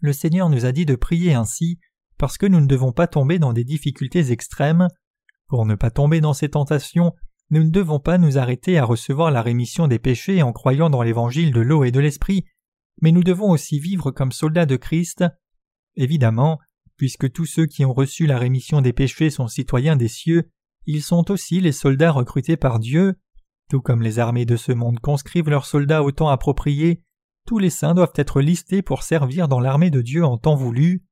Le 0.00 0.12
Seigneur 0.12 0.50
nous 0.50 0.66
a 0.66 0.72
dit 0.72 0.84
de 0.84 0.94
prier 0.94 1.34
ainsi 1.34 1.78
parce 2.18 2.38
que 2.38 2.46
nous 2.46 2.60
ne 2.60 2.66
devons 2.66 2.92
pas 2.92 3.06
tomber 3.06 3.38
dans 3.38 3.52
des 3.52 3.64
difficultés 3.64 4.32
extrêmes. 4.32 4.88
Pour 5.48 5.64
ne 5.64 5.74
pas 5.74 5.90
tomber 5.90 6.20
dans 6.20 6.34
ces 6.34 6.50
tentations, 6.50 7.12
nous 7.50 7.62
ne 7.62 7.70
devons 7.70 8.00
pas 8.00 8.18
nous 8.18 8.38
arrêter 8.38 8.78
à 8.78 8.84
recevoir 8.84 9.30
la 9.30 9.42
rémission 9.42 9.86
des 9.86 9.98
péchés 9.98 10.42
en 10.42 10.52
croyant 10.52 10.90
dans 10.90 11.02
l'évangile 11.02 11.52
de 11.52 11.60
l'eau 11.60 11.84
et 11.84 11.92
de 11.92 12.00
l'esprit, 12.00 12.44
mais 13.00 13.12
nous 13.12 13.22
devons 13.22 13.50
aussi 13.50 13.78
vivre 13.78 14.10
comme 14.10 14.32
soldats 14.32 14.66
de 14.66 14.76
Christ. 14.76 15.24
Évidemment, 15.94 16.58
puisque 16.96 17.30
tous 17.30 17.46
ceux 17.46 17.66
qui 17.66 17.84
ont 17.84 17.94
reçu 17.94 18.26
la 18.26 18.38
rémission 18.38 18.80
des 18.80 18.92
péchés 18.92 19.30
sont 19.30 19.48
citoyens 19.48 19.96
des 19.96 20.08
cieux, 20.08 20.50
ils 20.86 21.02
sont 21.02 21.30
aussi 21.30 21.60
les 21.60 21.72
soldats 21.72 22.12
recrutés 22.12 22.56
par 22.56 22.78
Dieu. 22.78 23.14
Tout 23.68 23.80
comme 23.80 24.02
les 24.02 24.18
armées 24.18 24.46
de 24.46 24.56
ce 24.56 24.72
monde 24.72 25.00
conscrivent 25.00 25.50
leurs 25.50 25.66
soldats 25.66 26.02
au 26.02 26.12
temps 26.12 26.28
approprié, 26.28 27.02
tous 27.46 27.58
les 27.58 27.70
saints 27.70 27.94
doivent 27.94 28.12
être 28.16 28.40
listés 28.40 28.82
pour 28.82 29.02
servir 29.02 29.48
dans 29.48 29.60
l'armée 29.60 29.90
de 29.90 30.02
Dieu 30.02 30.24
en 30.24 30.38
temps 30.38 30.56
voulu. 30.56 31.04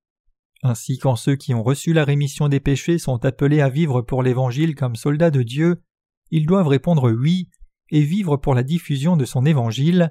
Ainsi 0.62 0.99
quand 0.99 1.16
ceux 1.16 1.37
qui 1.37 1.54
ont 1.54 1.62
reçu 1.62 1.92
la 1.92 2.04
rémission 2.04 2.49
des 2.49 2.61
péchés 2.61 2.99
sont 2.99 3.25
appelés 3.25 3.61
à 3.61 3.68
vivre 3.68 4.02
pour 4.02 4.23
l'Évangile 4.23 4.75
comme 4.75 4.96
soldats 4.96 5.30
de 5.30 5.42
Dieu, 5.42 5.82
ils 6.30 6.46
doivent 6.46 6.68
répondre 6.68 7.12
oui 7.12 7.50
et 7.90 8.02
vivre 8.02 8.37
pour 8.37 8.54
la 8.54 8.62
diffusion 8.62 9.16
de 9.16 9.25
son 9.25 9.44
Évangile. 9.44 10.11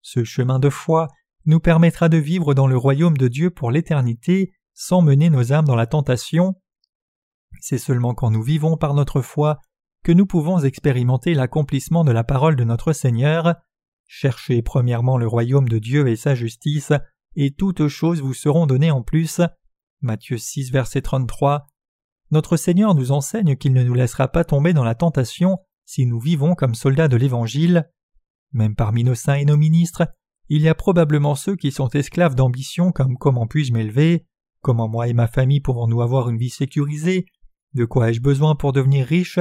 Ce 0.00 0.24
chemin 0.24 0.58
de 0.58 0.70
foi 0.70 1.08
nous 1.46 1.60
permettra 1.60 2.08
de 2.08 2.16
vivre 2.16 2.54
dans 2.54 2.66
le 2.66 2.76
royaume 2.76 3.16
de 3.16 3.28
Dieu 3.28 3.50
pour 3.50 3.70
l'éternité 3.70 4.52
sans 4.74 5.02
mener 5.02 5.30
nos 5.30 5.52
âmes 5.52 5.66
dans 5.66 5.76
la 5.76 5.86
tentation. 5.86 6.54
C'est 7.60 7.78
seulement 7.78 8.14
quand 8.14 8.30
nous 8.30 8.42
vivons 8.42 8.76
par 8.76 8.94
notre 8.94 9.20
foi 9.20 9.60
que 10.02 10.12
nous 10.12 10.26
pouvons 10.26 10.58
expérimenter 10.58 11.34
l'accomplissement 11.34 12.04
de 12.04 12.12
la 12.12 12.24
parole 12.24 12.56
de 12.56 12.64
notre 12.64 12.92
Seigneur. 12.92 13.54
Cherchez 14.06 14.62
premièrement 14.62 15.16
le 15.16 15.28
royaume 15.28 15.68
de 15.68 15.78
Dieu 15.78 16.08
et 16.08 16.16
sa 16.16 16.34
justice, 16.34 16.92
et 17.36 17.52
toutes 17.52 17.88
choses 17.88 18.20
vous 18.20 18.34
seront 18.34 18.66
données 18.66 18.90
en 18.90 19.02
plus. 19.02 19.40
Matthieu 20.00 20.38
6, 20.38 20.72
verset 20.72 21.02
33. 21.02 21.66
Notre 22.30 22.56
Seigneur 22.56 22.94
nous 22.94 23.12
enseigne 23.12 23.56
qu'il 23.56 23.72
ne 23.72 23.84
nous 23.84 23.94
laissera 23.94 24.28
pas 24.28 24.44
tomber 24.44 24.72
dans 24.72 24.84
la 24.84 24.94
tentation 24.94 25.58
si 25.84 26.06
nous 26.06 26.18
vivons 26.18 26.54
comme 26.54 26.74
soldats 26.74 27.08
de 27.08 27.16
l'Évangile. 27.16 27.90
Même 28.52 28.74
parmi 28.74 29.04
nos 29.04 29.14
saints 29.14 29.34
et 29.34 29.44
nos 29.44 29.56
ministres, 29.56 30.08
il 30.48 30.62
y 30.62 30.68
a 30.68 30.74
probablement 30.74 31.34
ceux 31.34 31.56
qui 31.56 31.70
sont 31.70 31.88
esclaves 31.90 32.34
d'ambition 32.34 32.92
comme 32.92 33.16
comment 33.16 33.46
puis-je 33.46 33.72
m'élever, 33.72 34.26
comment 34.60 34.88
moi 34.88 35.08
et 35.08 35.12
ma 35.12 35.28
famille 35.28 35.60
pouvons-nous 35.60 36.02
avoir 36.02 36.28
une 36.28 36.38
vie 36.38 36.50
sécurisée, 36.50 37.26
de 37.74 37.84
quoi 37.84 38.10
ai-je 38.10 38.20
besoin 38.20 38.54
pour 38.54 38.72
devenir 38.72 39.06
riche, 39.06 39.38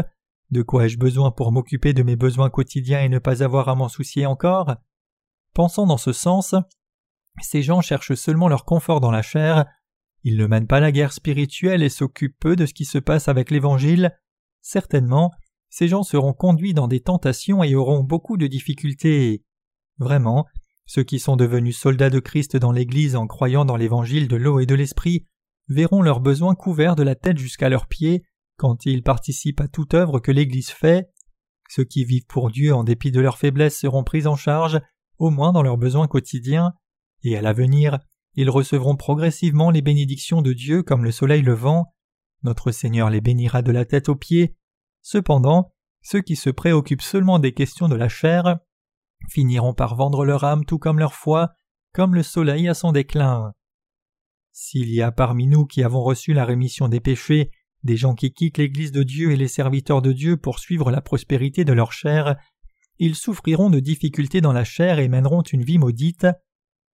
de 0.51 0.61
quoi 0.61 0.85
ai-je 0.85 0.97
besoin 0.97 1.31
pour 1.31 1.51
m'occuper 1.51 1.93
de 1.93 2.03
mes 2.03 2.15
besoins 2.15 2.49
quotidiens 2.49 3.01
et 3.01 3.09
ne 3.09 3.19
pas 3.19 3.43
avoir 3.43 3.69
à 3.69 3.75
m'en 3.75 3.87
soucier 3.87 4.25
encore? 4.25 4.75
Pensons 5.53 5.85
dans 5.85 5.97
ce 5.97 6.13
sens, 6.13 6.55
ces 7.41 7.63
gens 7.63 7.81
cherchent 7.81 8.15
seulement 8.15 8.49
leur 8.49 8.65
confort 8.65 8.99
dans 8.99 9.11
la 9.11 9.21
chair, 9.21 9.65
ils 10.23 10.37
ne 10.37 10.45
mènent 10.45 10.67
pas 10.67 10.79
la 10.79 10.91
guerre 10.91 11.13
spirituelle 11.13 11.81
et 11.81 11.89
s'occupent 11.89 12.39
peu 12.39 12.55
de 12.55 12.65
ce 12.65 12.73
qui 12.73 12.85
se 12.85 12.97
passe 12.97 13.27
avec 13.27 13.49
l'Évangile. 13.49 14.15
Certainement, 14.61 15.31
ces 15.69 15.87
gens 15.87 16.03
seront 16.03 16.33
conduits 16.33 16.73
dans 16.73 16.87
des 16.87 16.99
tentations 16.99 17.63
et 17.63 17.73
auront 17.75 18.03
beaucoup 18.03 18.37
de 18.37 18.47
difficultés. 18.47 19.43
Vraiment, 19.97 20.45
ceux 20.85 21.03
qui 21.03 21.19
sont 21.19 21.37
devenus 21.37 21.77
soldats 21.77 22.09
de 22.09 22.19
Christ 22.19 22.57
dans 22.57 22.71
l'Église 22.71 23.15
en 23.15 23.25
croyant 23.25 23.65
dans 23.65 23.77
l'Évangile 23.77 24.27
de 24.27 24.35
l'eau 24.35 24.59
et 24.59 24.65
de 24.65 24.75
l'Esprit 24.75 25.25
verront 25.69 26.01
leurs 26.01 26.19
besoins 26.19 26.55
couverts 26.55 26.95
de 26.95 27.03
la 27.03 27.15
tête 27.15 27.37
jusqu'à 27.37 27.69
leurs 27.69 27.87
pieds 27.87 28.23
quand 28.57 28.85
ils 28.85 29.03
participent 29.03 29.61
à 29.61 29.67
toute 29.67 29.93
œuvre 29.93 30.19
que 30.19 30.31
l'Église 30.31 30.69
fait. 30.69 31.09
Ceux 31.69 31.83
qui 31.83 32.03
vivent 32.03 32.25
pour 32.27 32.51
Dieu 32.51 32.73
en 32.73 32.83
dépit 32.83 33.11
de 33.11 33.21
leurs 33.21 33.37
faiblesses 33.37 33.79
seront 33.79 34.03
pris 34.03 34.27
en 34.27 34.35
charge, 34.35 34.81
au 35.17 35.29
moins 35.29 35.51
dans 35.51 35.63
leurs 35.63 35.77
besoins 35.77 36.07
quotidiens, 36.07 36.73
et 37.23 37.37
à 37.37 37.41
l'avenir, 37.41 37.99
ils 38.35 38.49
recevront 38.49 38.95
progressivement 38.95 39.71
les 39.71 39.81
bénédictions 39.81 40.41
de 40.41 40.53
Dieu 40.53 40.83
comme 40.83 41.03
le 41.03 41.11
soleil 41.11 41.41
levant. 41.41 41.93
Notre 42.43 42.71
Seigneur 42.71 43.09
les 43.09 43.21
bénira 43.21 43.61
de 43.61 43.71
la 43.71 43.85
tête 43.85 44.09
aux 44.09 44.15
pieds. 44.15 44.55
Cependant, 45.01 45.71
ceux 46.01 46.21
qui 46.21 46.35
se 46.35 46.49
préoccupent 46.49 47.01
seulement 47.01 47.39
des 47.39 47.53
questions 47.53 47.87
de 47.87 47.95
la 47.95 48.09
chair 48.09 48.59
finiront 49.29 49.73
par 49.73 49.95
vendre 49.95 50.25
leur 50.25 50.43
âme 50.43 50.65
tout 50.65 50.79
comme 50.79 50.99
leur 50.99 51.13
foi, 51.13 51.51
comme 51.93 52.15
le 52.15 52.23
soleil 52.23 52.67
à 52.67 52.73
son 52.73 52.91
déclin. 52.91 53.53
S'il 54.51 54.89
y 54.89 55.01
a 55.01 55.11
parmi 55.11 55.47
nous 55.47 55.65
qui 55.65 55.83
avons 55.83 56.01
reçu 56.01 56.33
la 56.33 56.45
rémission 56.45 56.87
des 56.87 56.99
péchés 56.99 57.51
des 57.83 57.97
gens 57.97 58.15
qui 58.15 58.31
quittent 58.31 58.57
l'Église 58.57 58.91
de 58.91 59.03
Dieu 59.03 59.31
et 59.31 59.37
les 59.37 59.47
serviteurs 59.47 60.01
de 60.01 60.11
Dieu 60.11 60.37
pour 60.37 60.59
suivre 60.59 60.91
la 60.91 61.01
prospérité 61.01 61.65
de 61.65 61.73
leur 61.73 61.91
chair, 61.91 62.35
ils 62.99 63.15
souffriront 63.15 63.69
de 63.69 63.79
difficultés 63.79 64.41
dans 64.41 64.53
la 64.53 64.63
chair 64.63 64.99
et 64.99 65.07
mèneront 65.07 65.41
une 65.41 65.63
vie 65.63 65.79
maudite. 65.79 66.27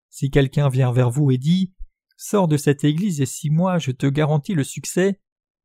Si 0.09 0.29
quelqu'un 0.29 0.69
vient 0.69 0.91
vers 0.91 1.11
vous 1.11 1.31
et 1.31 1.37
dit 1.37 1.73
Sors 2.15 2.47
de 2.47 2.57
cette 2.57 2.83
Église 2.83 3.21
et 3.21 3.25
six 3.25 3.49
mois 3.49 3.77
je 3.77 3.91
te 3.91 4.07
garantis 4.07 4.53
le 4.53 4.63
succès, 4.63 5.19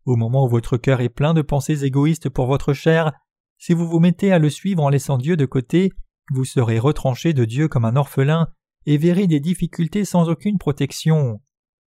au 0.04 0.16
moment 0.16 0.44
où 0.44 0.48
votre 0.48 0.76
cœur 0.76 1.00
est 1.00 1.08
plein 1.08 1.32
de 1.32 1.42
pensées 1.42 1.84
égoïstes 1.84 2.28
pour 2.28 2.46
votre 2.46 2.72
chair, 2.72 3.12
si 3.58 3.72
vous 3.72 3.86
vous 3.86 4.00
mettez 4.00 4.32
à 4.32 4.40
le 4.40 4.50
suivre 4.50 4.82
en 4.82 4.88
laissant 4.88 5.16
Dieu 5.16 5.36
de 5.36 5.46
côté, 5.46 5.92
vous 6.32 6.44
serez 6.44 6.80
retranché 6.80 7.32
de 7.32 7.44
Dieu 7.44 7.68
comme 7.68 7.84
un 7.84 7.96
orphelin 7.96 8.48
et 8.86 8.98
verrez 8.98 9.28
des 9.28 9.38
difficultés 9.38 10.04
sans 10.04 10.28
aucune 10.28 10.58
protection. 10.58 11.40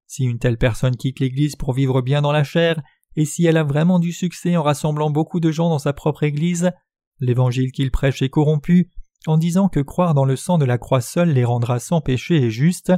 Si 0.07 0.23
une 0.23 0.39
telle 0.39 0.57
personne 0.57 0.95
quitte 0.95 1.19
l'Église 1.19 1.55
pour 1.55 1.73
vivre 1.73 2.01
bien 2.01 2.23
dans 2.23 2.31
la 2.31 2.43
chair, 2.43 2.81
et 3.19 3.25
si 3.25 3.45
elle 3.45 3.57
a 3.57 3.65
vraiment 3.65 3.99
du 3.99 4.13
succès 4.13 4.55
en 4.55 4.63
rassemblant 4.63 5.09
beaucoup 5.09 5.41
de 5.41 5.51
gens 5.51 5.67
dans 5.67 5.77
sa 5.77 5.91
propre 5.91 6.23
Église, 6.23 6.71
l'évangile 7.19 7.73
qu'il 7.73 7.91
prêche 7.91 8.21
est 8.21 8.29
corrompu, 8.29 8.89
en 9.27 9.37
disant 9.37 9.67
que 9.67 9.81
croire 9.81 10.13
dans 10.13 10.23
le 10.23 10.37
sang 10.37 10.57
de 10.57 10.63
la 10.63 10.77
croix 10.77 11.01
seule 11.01 11.33
les 11.33 11.43
rendra 11.43 11.79
sans 11.79 11.99
péché 11.99 12.37
et 12.37 12.49
juste. 12.49 12.93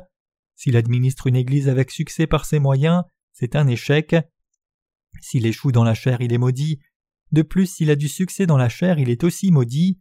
S'il 0.56 0.78
administre 0.78 1.26
une 1.26 1.36
Église 1.36 1.68
avec 1.70 1.90
succès 1.90 2.28
par 2.28 2.46
ses 2.46 2.60
moyens, 2.60 3.02
c'est 3.34 3.56
un 3.56 3.68
échec. 3.68 4.16
S'il 5.22 5.48
échoue 5.48 5.72
dans 5.72 5.84
la 5.84 5.96
chair, 5.96 6.22
il 6.22 6.34
est 6.34 6.38
maudit. 6.38 6.78
De 7.32 7.42
plus, 7.42 7.66
s'il 7.66 7.90
a 7.90 7.96
du 7.96 8.08
succès 8.08 8.46
dans 8.46 8.58
la 8.58 8.70
chair, 8.70 9.00
il 9.00 9.10
est 9.10 9.24
aussi 9.24 9.50
maudit. 9.50 10.00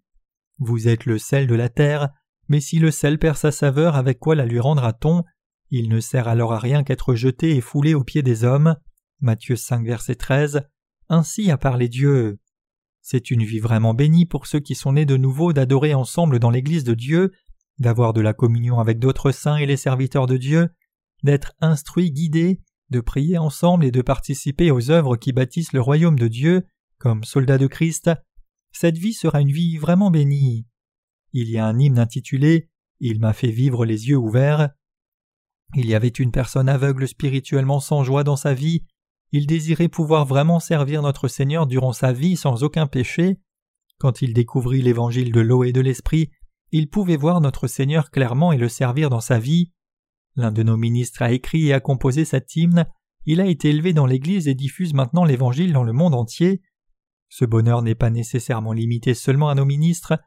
Vous 0.58 0.86
êtes 0.86 1.06
le 1.06 1.16
sel 1.16 1.46
de 1.46 1.54
la 1.54 1.70
terre, 1.70 2.10
mais 2.46 2.60
si 2.60 2.78
le 2.78 2.90
sel 2.90 3.18
perd 3.18 3.38
sa 3.38 3.52
saveur, 3.52 3.96
avec 3.96 4.18
quoi 4.18 4.34
la 4.34 4.44
lui 4.44 4.60
rendra-t-on? 4.60 5.24
Il 5.70 5.88
ne 5.88 5.98
sert 5.98 6.28
alors 6.28 6.52
à 6.52 6.58
rien 6.58 6.84
qu'être 6.84 7.14
jeté 7.14 7.56
et 7.56 7.62
foulé 7.62 7.94
aux 7.94 8.04
pieds 8.04 8.22
des 8.22 8.44
hommes. 8.44 8.76
Matthieu 9.20 9.56
5, 9.56 9.84
verset 9.86 10.14
13. 10.14 10.62
Ainsi 11.08 11.50
a 11.50 11.58
parlé 11.58 11.88
Dieu. 11.88 12.38
C'est 13.02 13.30
une 13.30 13.44
vie 13.44 13.58
vraiment 13.58 13.94
bénie 13.94 14.26
pour 14.26 14.46
ceux 14.46 14.60
qui 14.60 14.74
sont 14.74 14.92
nés 14.92 15.06
de 15.06 15.16
nouveau 15.16 15.52
d'adorer 15.52 15.94
ensemble 15.94 16.38
dans 16.38 16.50
l'Église 16.50 16.84
de 16.84 16.94
Dieu, 16.94 17.32
d'avoir 17.78 18.12
de 18.12 18.20
la 18.20 18.32
communion 18.32 18.78
avec 18.78 18.98
d'autres 18.98 19.32
saints 19.32 19.56
et 19.56 19.66
les 19.66 19.76
serviteurs 19.76 20.26
de 20.26 20.36
Dieu, 20.36 20.68
d'être 21.22 21.52
instruits, 21.60 22.12
guidés, 22.12 22.60
de 22.90 23.00
prier 23.00 23.38
ensemble 23.38 23.84
et 23.84 23.90
de 23.90 24.02
participer 24.02 24.70
aux 24.70 24.90
œuvres 24.90 25.16
qui 25.16 25.32
bâtissent 25.32 25.72
le 25.72 25.80
royaume 25.80 26.18
de 26.18 26.28
Dieu, 26.28 26.66
comme 26.98 27.24
soldats 27.24 27.58
de 27.58 27.66
Christ, 27.66 28.10
cette 28.72 28.98
vie 28.98 29.14
sera 29.14 29.40
une 29.40 29.52
vie 29.52 29.78
vraiment 29.78 30.10
bénie. 30.10 30.66
Il 31.32 31.48
y 31.48 31.58
a 31.58 31.66
un 31.66 31.78
hymne 31.78 31.98
intitulé 31.98 32.68
Il 33.00 33.20
m'a 33.20 33.32
fait 33.32 33.50
vivre 33.50 33.84
les 33.84 34.08
yeux 34.08 34.16
ouverts. 34.16 34.70
Il 35.74 35.86
y 35.86 35.94
avait 35.94 36.08
une 36.08 36.32
personne 36.32 36.68
aveugle 36.68 37.06
spirituellement 37.06 37.80
sans 37.80 38.04
joie 38.04 38.24
dans 38.24 38.36
sa 38.36 38.54
vie, 38.54 38.84
il 39.32 39.46
désirait 39.46 39.88
pouvoir 39.88 40.26
vraiment 40.26 40.60
servir 40.60 41.02
notre 41.02 41.28
Seigneur 41.28 41.66
durant 41.66 41.92
sa 41.92 42.12
vie 42.12 42.37
sans 42.37 42.62
aucun 42.62 42.87
péché. 42.87 43.38
Quand 43.99 44.22
il 44.22 44.32
découvrit 44.32 44.82
l'évangile 44.82 45.32
de 45.32 45.40
l'eau 45.40 45.64
et 45.64 45.72
de 45.72 45.80
l'esprit, 45.80 46.30
il 46.72 46.88
pouvait 46.88 47.16
voir 47.16 47.40
notre 47.40 47.66
Seigneur 47.66 48.10
clairement 48.10 48.52
et 48.52 48.58
le 48.58 48.68
servir 48.68 49.10
dans 49.10 49.20
sa 49.20 49.38
vie. 49.38 49.72
L'un 50.37 50.52
de 50.52 50.62
nos 50.62 50.76
ministres 50.76 51.22
a 51.22 51.32
écrit 51.32 51.66
et 51.66 51.72
a 51.72 51.80
composé 51.80 52.25
cet 52.25 52.56
hymne, 52.56 52.87
il 53.26 53.40
a 53.40 53.46
été 53.46 53.68
élevé 53.68 53.92
dans 53.92 54.06
l'Église 54.06 54.49
et 54.49 54.54
diffuse 54.54 54.94
maintenant 54.94 55.25
l'Évangile 55.25 55.72
dans 55.72 55.84
le 55.84 55.92
monde 55.92 56.14
entier. 56.14 56.62
Ce 57.28 57.44
bonheur 57.44 57.82
n'est 57.82 57.94
pas 57.94 58.10
nécessairement 58.10 58.72
limité 58.72 59.14
seulement 59.14 59.49
à 59.49 59.54
nos 59.54 59.64
ministres. 59.64 60.18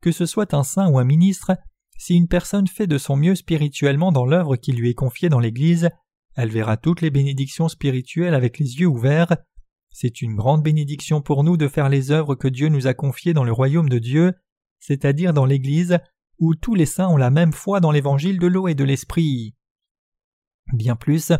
que 0.00 0.12
ce 0.12 0.26
soit 0.26 0.52
un 0.52 0.64
saint 0.64 0.90
ou 0.90 0.98
un 0.98 1.04
ministre, 1.04 1.52
si 1.96 2.14
une 2.14 2.28
personne 2.28 2.66
fait 2.66 2.86
de 2.86 2.98
son 2.98 3.16
mieux 3.16 3.34
spirituellement 3.34 4.12
dans 4.12 4.26
l'œuvre 4.26 4.56
qui 4.56 4.72
lui 4.72 4.90
est 4.90 4.94
confiée 4.94 5.30
dans 5.30 5.40
l'Église, 5.40 5.88
elle 6.36 6.50
verra 6.50 6.76
toutes 6.76 7.00
les 7.00 7.10
bénédictions 7.10 7.68
spirituelles 7.68 8.34
avec 8.34 8.58
les 8.58 8.80
yeux 8.80 8.86
ouverts. 8.86 9.36
C'est 9.90 10.22
une 10.22 10.34
grande 10.34 10.62
bénédiction 10.62 11.20
pour 11.20 11.44
nous 11.44 11.56
de 11.56 11.68
faire 11.68 11.88
les 11.88 12.10
œuvres 12.10 12.34
que 12.34 12.48
Dieu 12.48 12.68
nous 12.68 12.86
a 12.86 12.94
confiées 12.94 13.34
dans 13.34 13.44
le 13.44 13.52
royaume 13.52 13.88
de 13.88 13.98
Dieu, 13.98 14.32
c'est-à-dire 14.80 15.32
dans 15.32 15.46
l'Église, 15.46 15.98
où 16.38 16.54
tous 16.54 16.74
les 16.74 16.86
saints 16.86 17.08
ont 17.08 17.16
la 17.16 17.30
même 17.30 17.52
foi 17.52 17.80
dans 17.80 17.92
l'évangile 17.92 18.38
de 18.38 18.48
l'eau 18.48 18.66
et 18.66 18.74
de 18.74 18.84
l'esprit. 18.84 19.54
Bien 20.72 20.96
plus, 20.96 21.32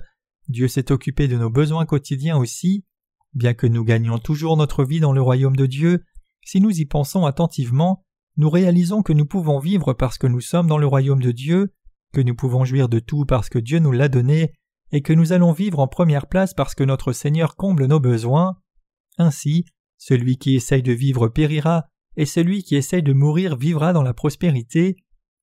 Dieu 0.49 0.69
s'est 0.69 0.93
occupé 0.93 1.27
de 1.27 1.37
nos 1.37 1.51
besoins 1.51 1.87
quotidiens 1.87 2.37
aussi. 2.37 2.85
Bien 3.33 3.55
que 3.55 3.67
nous 3.67 3.83
gagnions 3.83 4.19
toujours 4.19 4.57
notre 4.57 4.85
vie 4.85 5.01
dans 5.01 5.13
le 5.13 5.23
royaume 5.23 5.57
de 5.57 5.67
Dieu, 5.67 6.05
si 6.45 6.61
nous 6.61 6.71
y 6.71 6.85
pensons 6.85 7.27
attentivement, 7.27 8.05
nous 8.37 8.51
réalisons 8.51 9.03
que 9.03 9.13
nous 9.13 9.27
pouvons 9.27 9.59
vivre 9.59 9.93
parce 9.95 10.19
que 10.19 10.27
nous 10.27 10.41
sommes 10.41 10.69
dans 10.69 10.79
le 10.79 10.87
royaume 10.87 11.23
de 11.23 11.33
Dieu, 11.33 11.75
que 12.13 12.21
nous 12.21 12.37
pouvons 12.37 12.65
jouir 12.65 12.89
de 12.89 13.01
tout 13.01 13.25
parce 13.25 13.49
que 13.49 13.59
Dieu 13.59 13.81
nous 13.81 13.93
l'a 13.93 14.09
donné, 14.09 14.53
et 14.93 15.03
que 15.03 15.13
nous 15.13 15.33
allons 15.33 15.53
vivre 15.53 15.79
en 15.79 15.89
première 15.89 16.27
place 16.27 16.55
parce 16.55 16.75
que 16.75 16.85
notre 16.85 17.13
Seigneur 17.13 17.57
comble 17.57 17.87
nos 17.87 18.01
besoins. 18.01 18.59
Ainsi, 19.19 19.65
celui 19.99 20.37
qui 20.37 20.55
essaye 20.55 20.83
de 20.83 20.93
vivre 20.93 21.29
périra, 21.29 21.87
et 22.17 22.27
celui 22.27 22.63
qui 22.63 22.77
essaye 22.77 23.03
de 23.03 23.13
mourir 23.13 23.57
vivra 23.57 23.93
dans 23.93 24.03
la 24.03 24.15
prospérité. 24.15 24.97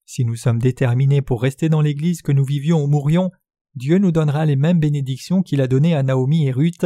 Si 0.06 0.26
nous 0.26 0.36
sommes 0.36 0.60
déterminés 0.60 1.22
pour 1.22 1.42
rester 1.42 1.70
dans 1.70 1.82
l'Église 1.82 2.22
que 2.22 2.32
nous 2.32 2.46
vivions 2.46 2.84
ou 2.84 2.88
mourions, 2.88 3.32
Dieu 3.76 3.98
nous 3.98 4.12
donnera 4.12 4.46
les 4.46 4.56
mêmes 4.56 4.80
bénédictions 4.80 5.42
qu'il 5.42 5.62
a 5.62 5.68
données 5.68 5.96
à 5.96 6.04
Naomi 6.04 6.48
et 6.48 6.52
Ruth, 6.52 6.86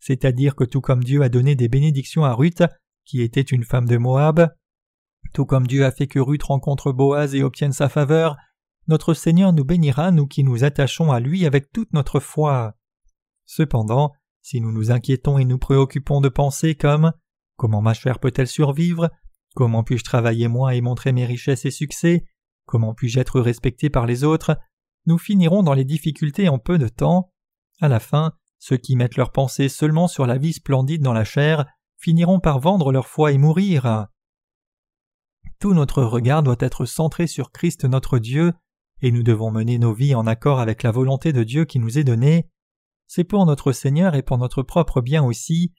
c'est-à-dire 0.00 0.54
que 0.54 0.64
tout 0.64 0.80
comme 0.80 1.02
Dieu 1.02 1.22
a 1.22 1.28
donné 1.28 1.54
des 1.54 1.68
bénédictions 1.68 2.24
à 2.24 2.34
Ruth, 2.34 2.62
qui 3.04 3.22
était 3.22 3.40
une 3.40 3.64
femme 3.64 3.86
de 3.86 3.96
Moab, 3.96 4.48
tout 5.32 5.46
comme 5.46 5.66
Dieu 5.66 5.84
a 5.84 5.90
fait 5.90 6.06
que 6.06 6.18
Ruth 6.18 6.42
rencontre 6.42 6.92
Boaz 6.92 7.34
et 7.34 7.42
obtienne 7.42 7.72
sa 7.72 7.88
faveur, 7.88 8.36
notre 8.88 9.14
Seigneur 9.14 9.52
nous 9.52 9.64
bénira, 9.64 10.10
nous 10.10 10.26
qui 10.26 10.42
nous 10.42 10.64
attachons 10.64 11.12
à 11.12 11.20
lui 11.20 11.46
avec 11.46 11.70
toute 11.72 11.92
notre 11.92 12.20
foi. 12.20 12.74
Cependant, 13.44 14.12
si 14.42 14.60
nous 14.60 14.72
nous 14.72 14.90
inquiétons 14.90 15.38
et 15.38 15.44
nous 15.44 15.58
préoccupons 15.58 16.20
de 16.20 16.28
penser 16.28 16.74
comme 16.74 17.12
Comment 17.56 17.82
ma 17.82 17.92
chère 17.92 18.18
peut-elle 18.20 18.46
survivre? 18.46 19.10
Comment 19.54 19.82
puis-je 19.82 20.04
travailler 20.04 20.46
moins 20.46 20.70
et 20.70 20.80
montrer 20.80 21.12
mes 21.12 21.26
richesses 21.26 21.64
et 21.64 21.70
succès? 21.70 22.24
Comment 22.66 22.94
puis-je 22.94 23.18
être 23.18 23.40
respecté 23.40 23.90
par 23.90 24.06
les 24.06 24.22
autres? 24.22 24.56
Nous 25.06 25.18
finirons 25.18 25.62
dans 25.62 25.74
les 25.74 25.84
difficultés 25.84 26.48
en 26.48 26.58
peu 26.58 26.78
de 26.78 26.88
temps. 26.88 27.32
À 27.80 27.88
la 27.88 27.98
fin, 27.98 28.32
ceux 28.58 28.76
qui 28.76 28.94
mettent 28.94 29.16
leurs 29.16 29.32
pensées 29.32 29.68
seulement 29.68 30.06
sur 30.06 30.26
la 30.26 30.38
vie 30.38 30.52
splendide 30.52 31.02
dans 31.02 31.12
la 31.12 31.24
chair 31.24 31.66
finiront 31.96 32.38
par 32.38 32.60
vendre 32.60 32.92
leur 32.92 33.06
foi 33.06 33.32
et 33.32 33.38
mourir. 33.38 34.06
Tout 35.58 35.74
notre 35.74 36.02
regard 36.04 36.44
doit 36.44 36.56
être 36.60 36.84
centré 36.84 37.26
sur 37.26 37.50
Christ 37.50 37.84
notre 37.84 38.18
Dieu, 38.18 38.52
et 39.02 39.10
nous 39.10 39.22
devons 39.22 39.50
mener 39.50 39.78
nos 39.78 39.92
vies 39.92 40.14
en 40.14 40.26
accord 40.26 40.60
avec 40.60 40.82
la 40.82 40.90
volonté 40.90 41.32
de 41.32 41.44
Dieu 41.44 41.64
qui 41.64 41.78
nous 41.78 41.98
est 41.98 42.04
donnée. 42.04 42.48
C'est 43.06 43.24
pour 43.24 43.46
notre 43.46 43.72
Seigneur 43.72 44.14
et 44.14 44.22
pour 44.22 44.38
notre 44.38 44.62
propre 44.62 45.00
bien 45.00 45.24
aussi. 45.24 45.72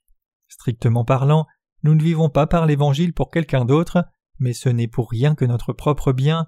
Strictement 0.48 1.06
parlant, 1.06 1.46
nous 1.84 1.96
ne 1.96 2.02
vivons 2.02 2.30
pas 2.30 2.48
par 2.48 2.66
l'Évangile 2.66 3.14
pour 3.14 3.30
quelqu'un 3.30 3.66
d'autre, 3.66 4.06
mais 4.40 4.54
ce 4.54 4.70
n'est 4.70 4.88
pour 4.88 5.10
rien 5.10 5.36
que 5.36 5.46
notre 5.46 5.74
propre 5.74 6.12
bien. 6.12 6.48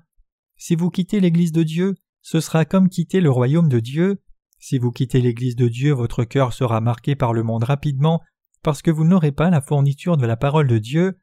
Si 0.58 0.76
vous 0.76 0.90
quittez 0.90 1.20
l'Église 1.20 1.52
de 1.52 1.64
Dieu, 1.64 1.96
ce 2.22 2.40
sera 2.40 2.66
comme 2.66 2.90
quitter 2.90 3.22
le 3.22 3.32
royaume 3.32 3.70
de 3.70 3.80
Dieu. 3.80 4.22
Si 4.60 4.78
vous 4.78 4.92
quittez 4.92 5.22
l'Église 5.22 5.56
de 5.56 5.68
Dieu, 5.68 5.94
votre 5.94 6.24
cœur 6.24 6.54
sera 6.54 6.82
marqué 6.82 7.16
par 7.16 7.34
le 7.34 7.44
monde 7.44 7.64
rapidement, 7.64 8.22
parce 8.64 8.82
que 8.82 8.92
vous 8.92 9.06
n'aurez 9.06 9.32
pas 9.32 9.50
la 9.50 9.62
fourniture 9.62 10.18
de 10.18 10.26
la 10.26 10.38
parole 10.38 10.68
de 10.68 10.78
Dieu. 10.78 11.18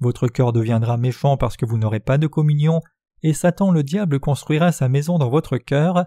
Votre 0.00 0.28
cœur 0.28 0.52
deviendra 0.52 0.96
méchant 0.96 1.36
parce 1.36 1.56
que 1.56 1.66
vous 1.66 1.78
n'aurez 1.78 2.00
pas 2.00 2.18
de 2.18 2.26
communion, 2.26 2.80
et 3.22 3.32
Satan 3.32 3.70
le 3.70 3.82
diable 3.82 4.20
construira 4.20 4.72
sa 4.72 4.88
maison 4.88 5.18
dans 5.18 5.30
votre 5.30 5.58
cœur. 5.58 6.06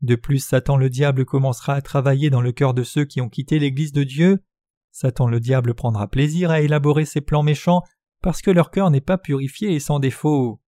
De 0.00 0.14
plus, 0.14 0.38
Satan 0.38 0.76
le 0.76 0.90
diable 0.90 1.24
commencera 1.24 1.74
à 1.74 1.80
travailler 1.80 2.30
dans 2.30 2.40
le 2.40 2.52
cœur 2.52 2.74
de 2.74 2.82
ceux 2.82 3.04
qui 3.04 3.20
ont 3.20 3.28
quitté 3.28 3.58
l'Église 3.58 3.92
de 3.92 4.04
Dieu. 4.04 4.44
Satan 4.92 5.26
le 5.26 5.40
diable 5.40 5.74
prendra 5.74 6.08
plaisir 6.08 6.50
à 6.50 6.60
élaborer 6.60 7.04
ses 7.04 7.20
plans 7.20 7.42
méchants 7.42 7.82
parce 8.22 8.42
que 8.42 8.50
leur 8.50 8.70
cœur 8.70 8.90
n'est 8.90 9.00
pas 9.00 9.18
purifié 9.18 9.74
et 9.74 9.80
sans 9.80 10.00
défaut. 10.00 10.60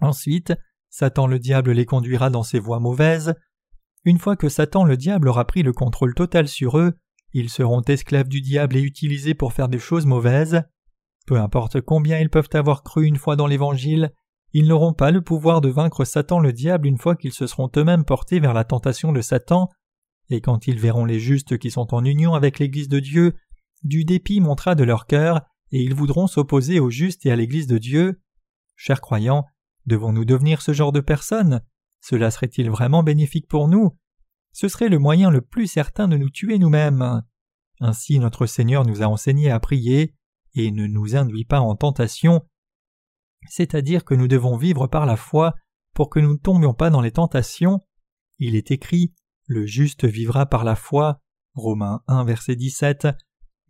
Ensuite, 0.00 0.52
Satan 0.88 1.26
le 1.26 1.38
diable 1.38 1.72
les 1.72 1.86
conduira 1.86 2.30
dans 2.30 2.42
ses 2.42 2.58
voies 2.58 2.80
mauvaises. 2.80 3.34
Une 4.04 4.18
fois 4.18 4.36
que 4.36 4.48
Satan 4.48 4.84
le 4.84 4.96
diable 4.96 5.28
aura 5.28 5.46
pris 5.46 5.62
le 5.62 5.72
contrôle 5.72 6.14
total 6.14 6.48
sur 6.48 6.78
eux, 6.78 6.94
ils 7.32 7.50
seront 7.50 7.82
esclaves 7.82 8.28
du 8.28 8.40
diable 8.40 8.76
et 8.76 8.82
utilisés 8.82 9.34
pour 9.34 9.52
faire 9.52 9.68
des 9.68 9.78
choses 9.78 10.06
mauvaises. 10.06 10.62
Peu 11.26 11.38
importe 11.38 11.80
combien 11.80 12.18
ils 12.18 12.30
peuvent 12.30 12.48
avoir 12.54 12.82
cru 12.82 13.06
une 13.06 13.18
fois 13.18 13.36
dans 13.36 13.46
l'Évangile, 13.46 14.12
ils 14.52 14.66
n'auront 14.66 14.92
pas 14.92 15.10
le 15.10 15.22
pouvoir 15.22 15.60
de 15.60 15.68
vaincre 15.68 16.04
Satan 16.04 16.40
le 16.40 16.52
diable 16.52 16.86
une 16.86 16.98
fois 16.98 17.16
qu'ils 17.16 17.32
se 17.32 17.46
seront 17.46 17.70
eux-mêmes 17.76 18.04
portés 18.04 18.40
vers 18.40 18.54
la 18.54 18.64
tentation 18.64 19.12
de 19.12 19.20
Satan, 19.20 19.68
et 20.28 20.40
quand 20.40 20.66
ils 20.66 20.78
verront 20.78 21.04
les 21.04 21.20
justes 21.20 21.58
qui 21.58 21.70
sont 21.70 21.94
en 21.94 22.04
union 22.04 22.34
avec 22.34 22.58
l'Église 22.58 22.88
de 22.88 23.00
Dieu, 23.00 23.34
du 23.82 24.04
dépit 24.04 24.40
montera 24.40 24.74
de 24.74 24.84
leur 24.84 25.06
cœur, 25.06 25.42
et 25.72 25.82
ils 25.82 25.94
voudront 25.94 26.26
s'opposer 26.26 26.80
aux 26.80 26.90
justes 26.90 27.26
et 27.26 27.30
à 27.30 27.36
l'Église 27.36 27.66
de 27.66 27.78
Dieu. 27.78 28.20
Chers 28.76 29.00
croyants, 29.00 29.46
devons-nous 29.86 30.24
devenir 30.24 30.62
ce 30.62 30.72
genre 30.72 30.92
de 30.92 31.00
personnes? 31.00 31.62
Cela 32.00 32.30
serait-il 32.30 32.70
vraiment 32.70 33.02
bénéfique 33.02 33.48
pour 33.48 33.68
nous? 33.68 33.96
Ce 34.52 34.68
serait 34.68 34.88
le 34.88 34.98
moyen 34.98 35.30
le 35.30 35.42
plus 35.42 35.66
certain 35.66 36.08
de 36.08 36.16
nous 36.16 36.30
tuer 36.30 36.58
nous-mêmes. 36.58 37.22
Ainsi 37.80 38.18
notre 38.18 38.46
Seigneur 38.46 38.84
nous 38.84 39.02
a 39.02 39.06
enseigné 39.06 39.50
à 39.50 39.60
prier, 39.60 40.14
et 40.54 40.70
ne 40.72 40.86
nous 40.86 41.16
induit 41.16 41.44
pas 41.44 41.60
en 41.60 41.76
tentation, 41.76 42.42
c'est-à-dire 43.48 44.04
que 44.04 44.14
nous 44.14 44.28
devons 44.28 44.56
vivre 44.56 44.86
par 44.86 45.06
la 45.06 45.16
foi 45.16 45.54
pour 45.94 46.10
que 46.10 46.20
nous 46.20 46.32
ne 46.32 46.38
tombions 46.38 46.74
pas 46.74 46.90
dans 46.90 47.00
les 47.00 47.10
tentations. 47.10 47.80
Il 48.38 48.54
est 48.54 48.70
écrit 48.70 49.12
Le 49.46 49.66
juste 49.66 50.04
vivra 50.04 50.46
par 50.46 50.64
la 50.64 50.76
foi. 50.76 51.20
Romains 51.54 52.02
1, 52.06 52.24
verset 52.24 52.56
17. 52.56 53.08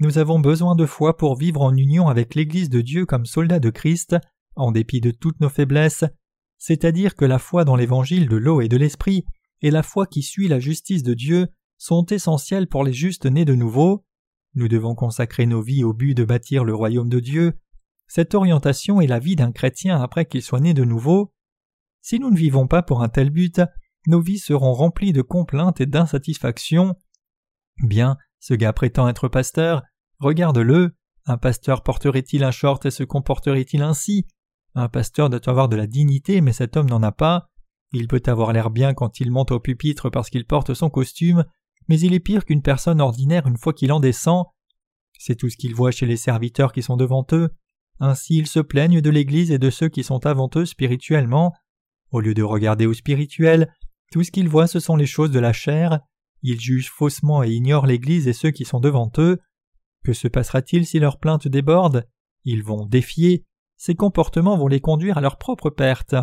Nous 0.00 0.18
avons 0.18 0.38
besoin 0.38 0.76
de 0.76 0.86
foi 0.86 1.16
pour 1.16 1.36
vivre 1.36 1.60
en 1.62 1.74
union 1.76 2.08
avec 2.08 2.34
l'Église 2.34 2.70
de 2.70 2.80
Dieu 2.80 3.06
comme 3.06 3.26
soldats 3.26 3.60
de 3.60 3.70
Christ, 3.70 4.16
en 4.56 4.72
dépit 4.72 5.00
de 5.00 5.10
toutes 5.10 5.40
nos 5.40 5.48
faiblesses, 5.48 6.04
c'est-à-dire 6.58 7.14
que 7.14 7.24
la 7.24 7.38
foi 7.38 7.64
dans 7.64 7.76
l'évangile 7.76 8.28
de 8.28 8.36
l'eau 8.36 8.60
et 8.60 8.68
de 8.68 8.76
l'esprit 8.76 9.24
et 9.62 9.70
la 9.70 9.82
foi 9.82 10.06
qui 10.06 10.22
suit 10.22 10.48
la 10.48 10.60
justice 10.60 11.02
de 11.02 11.14
Dieu 11.14 11.48
sont 11.78 12.04
essentielles 12.06 12.66
pour 12.66 12.84
les 12.84 12.92
justes 12.92 13.26
nés 13.26 13.44
de 13.44 13.54
nouveau. 13.54 14.04
Nous 14.54 14.68
devons 14.68 14.94
consacrer 14.94 15.46
nos 15.46 15.62
vies 15.62 15.84
au 15.84 15.94
but 15.94 16.14
de 16.14 16.24
bâtir 16.24 16.64
le 16.64 16.74
royaume 16.74 17.08
de 17.08 17.20
Dieu, 17.20 17.54
cette 18.10 18.34
orientation 18.34 19.00
est 19.00 19.06
la 19.06 19.20
vie 19.20 19.36
d'un 19.36 19.52
chrétien 19.52 20.02
après 20.02 20.26
qu'il 20.26 20.42
soit 20.42 20.58
né 20.58 20.74
de 20.74 20.82
nouveau. 20.82 21.32
Si 22.02 22.18
nous 22.18 22.32
ne 22.32 22.36
vivons 22.36 22.66
pas 22.66 22.82
pour 22.82 23.04
un 23.04 23.08
tel 23.08 23.30
but, 23.30 23.62
nos 24.08 24.20
vies 24.20 24.40
seront 24.40 24.72
remplies 24.72 25.12
de 25.12 25.22
complaintes 25.22 25.80
et 25.80 25.86
d'insatisfaction. 25.86 26.96
Bien, 27.84 28.16
ce 28.40 28.54
gars 28.54 28.72
prétend 28.72 29.08
être 29.08 29.28
pasteur, 29.28 29.84
regarde-le. 30.18 30.96
Un 31.26 31.36
pasteur 31.36 31.84
porterait-il 31.84 32.42
un 32.42 32.50
short 32.50 32.84
et 32.84 32.90
se 32.90 33.04
comporterait-il 33.04 33.80
ainsi? 33.80 34.26
Un 34.74 34.88
pasteur 34.88 35.30
doit 35.30 35.48
avoir 35.48 35.68
de 35.68 35.76
la 35.76 35.86
dignité, 35.86 36.40
mais 36.40 36.52
cet 36.52 36.76
homme 36.76 36.90
n'en 36.90 37.04
a 37.04 37.12
pas. 37.12 37.48
Il 37.92 38.08
peut 38.08 38.22
avoir 38.26 38.52
l'air 38.52 38.70
bien 38.70 38.92
quand 38.92 39.20
il 39.20 39.30
monte 39.30 39.52
au 39.52 39.60
pupitre 39.60 40.10
parce 40.10 40.30
qu'il 40.30 40.46
porte 40.46 40.74
son 40.74 40.90
costume, 40.90 41.44
mais 41.88 42.00
il 42.00 42.12
est 42.12 42.18
pire 42.18 42.44
qu'une 42.44 42.62
personne 42.62 43.00
ordinaire 43.00 43.46
une 43.46 43.56
fois 43.56 43.72
qu'il 43.72 43.92
en 43.92 44.00
descend. 44.00 44.46
C'est 45.16 45.36
tout 45.36 45.48
ce 45.48 45.56
qu'il 45.56 45.76
voit 45.76 45.92
chez 45.92 46.06
les 46.06 46.16
serviteurs 46.16 46.72
qui 46.72 46.82
sont 46.82 46.96
devant 46.96 47.24
eux. 47.30 47.50
Ainsi 48.00 48.38
ils 48.38 48.46
se 48.46 48.60
plaignent 48.60 49.00
de 49.00 49.10
l'Église 49.10 49.50
et 49.50 49.58
de 49.58 49.70
ceux 49.70 49.88
qui 49.88 50.02
sont 50.02 50.26
avant 50.26 50.50
eux 50.56 50.64
spirituellement. 50.64 51.54
Au 52.10 52.20
lieu 52.20 52.34
de 52.34 52.42
regarder 52.42 52.86
au 52.86 52.94
spirituel, 52.94 53.72
tout 54.10 54.24
ce 54.24 54.30
qu'ils 54.30 54.48
voient 54.48 54.66
ce 54.66 54.80
sont 54.80 54.96
les 54.96 55.06
choses 55.06 55.30
de 55.30 55.38
la 55.38 55.52
chair, 55.52 56.00
ils 56.42 56.60
jugent 56.60 56.90
faussement 56.90 57.42
et 57.42 57.50
ignorent 57.50 57.86
l'Église 57.86 58.26
et 58.26 58.32
ceux 58.32 58.50
qui 58.50 58.64
sont 58.64 58.80
devant 58.80 59.10
eux. 59.18 59.38
Que 60.02 60.12
se 60.12 60.28
passera-t-il 60.28 60.86
si 60.86 60.98
leurs 60.98 61.18
plaintes 61.18 61.46
débordent 61.46 62.08
Ils 62.44 62.64
vont 62.64 62.86
défier, 62.86 63.44
ces 63.76 63.94
comportements 63.94 64.56
vont 64.56 64.66
les 64.66 64.80
conduire 64.80 65.18
à 65.18 65.20
leur 65.20 65.38
propre 65.38 65.70
perte. 65.70 66.14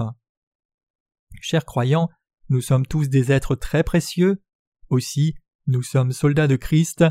Chers 1.41 1.65
croyants, 1.65 2.09
nous 2.49 2.61
sommes 2.61 2.85
tous 2.85 3.09
des 3.09 3.31
êtres 3.31 3.55
très 3.55 3.83
précieux. 3.83 4.41
Aussi, 4.89 5.35
nous 5.67 5.83
sommes 5.83 6.11
soldats 6.11 6.47
de 6.47 6.55
Christ. 6.55 7.05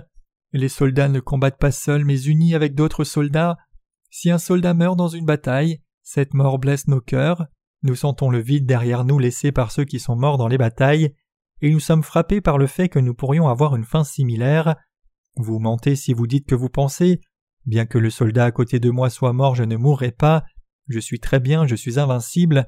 Les 0.52 0.68
soldats 0.68 1.08
ne 1.08 1.20
combattent 1.20 1.58
pas 1.58 1.72
seuls 1.72 2.04
mais 2.04 2.22
unis 2.22 2.54
avec 2.54 2.74
d'autres 2.74 3.04
soldats. 3.04 3.56
Si 4.10 4.30
un 4.30 4.38
soldat 4.38 4.74
meurt 4.74 4.96
dans 4.96 5.08
une 5.08 5.26
bataille, 5.26 5.80
cette 6.02 6.34
mort 6.34 6.58
blesse 6.58 6.88
nos 6.88 7.00
cœurs, 7.00 7.46
nous 7.82 7.94
sentons 7.94 8.30
le 8.30 8.38
vide 8.38 8.66
derrière 8.66 9.04
nous 9.04 9.18
laissé 9.18 9.52
par 9.52 9.70
ceux 9.70 9.84
qui 9.84 9.98
sont 9.98 10.16
morts 10.16 10.38
dans 10.38 10.48
les 10.48 10.58
batailles, 10.58 11.14
et 11.60 11.70
nous 11.70 11.80
sommes 11.80 12.02
frappés 12.02 12.40
par 12.40 12.58
le 12.58 12.66
fait 12.66 12.88
que 12.88 12.98
nous 12.98 13.14
pourrions 13.14 13.48
avoir 13.48 13.76
une 13.76 13.84
fin 13.84 14.04
similaire. 14.04 14.76
Vous 15.36 15.58
mentez 15.58 15.96
si 15.96 16.12
vous 16.12 16.26
dites 16.26 16.46
que 16.46 16.54
vous 16.54 16.68
pensez 16.68 17.20
Bien 17.64 17.84
que 17.84 17.98
le 17.98 18.10
soldat 18.10 18.44
à 18.44 18.52
côté 18.52 18.78
de 18.78 18.90
moi 18.90 19.10
soit 19.10 19.32
mort, 19.32 19.56
je 19.56 19.64
ne 19.64 19.76
mourrai 19.76 20.12
pas, 20.12 20.44
je 20.88 21.00
suis 21.00 21.18
très 21.18 21.40
bien, 21.40 21.66
je 21.66 21.74
suis 21.74 21.98
invincible. 21.98 22.66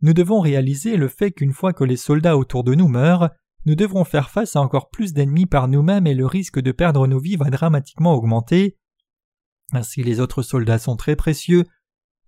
Nous 0.00 0.14
devons 0.14 0.40
réaliser 0.40 0.96
le 0.96 1.08
fait 1.08 1.32
qu'une 1.32 1.52
fois 1.52 1.72
que 1.72 1.84
les 1.84 1.98
soldats 1.98 2.36
autour 2.36 2.64
de 2.64 2.74
nous 2.74 2.88
meurent, 2.88 3.30
nous 3.66 3.74
devrons 3.74 4.04
faire 4.04 4.30
face 4.30 4.56
à 4.56 4.60
encore 4.60 4.88
plus 4.88 5.12
d'ennemis 5.12 5.46
par 5.46 5.68
nous-mêmes 5.68 6.06
et 6.06 6.14
le 6.14 6.26
risque 6.26 6.60
de 6.60 6.72
perdre 6.72 7.06
nos 7.06 7.20
vies 7.20 7.36
va 7.36 7.50
dramatiquement 7.50 8.14
augmenter. 8.14 8.76
Ainsi 9.72 10.02
les 10.02 10.20
autres 10.20 10.42
soldats 10.42 10.78
sont 10.78 10.96
très 10.96 11.16
précieux. 11.16 11.64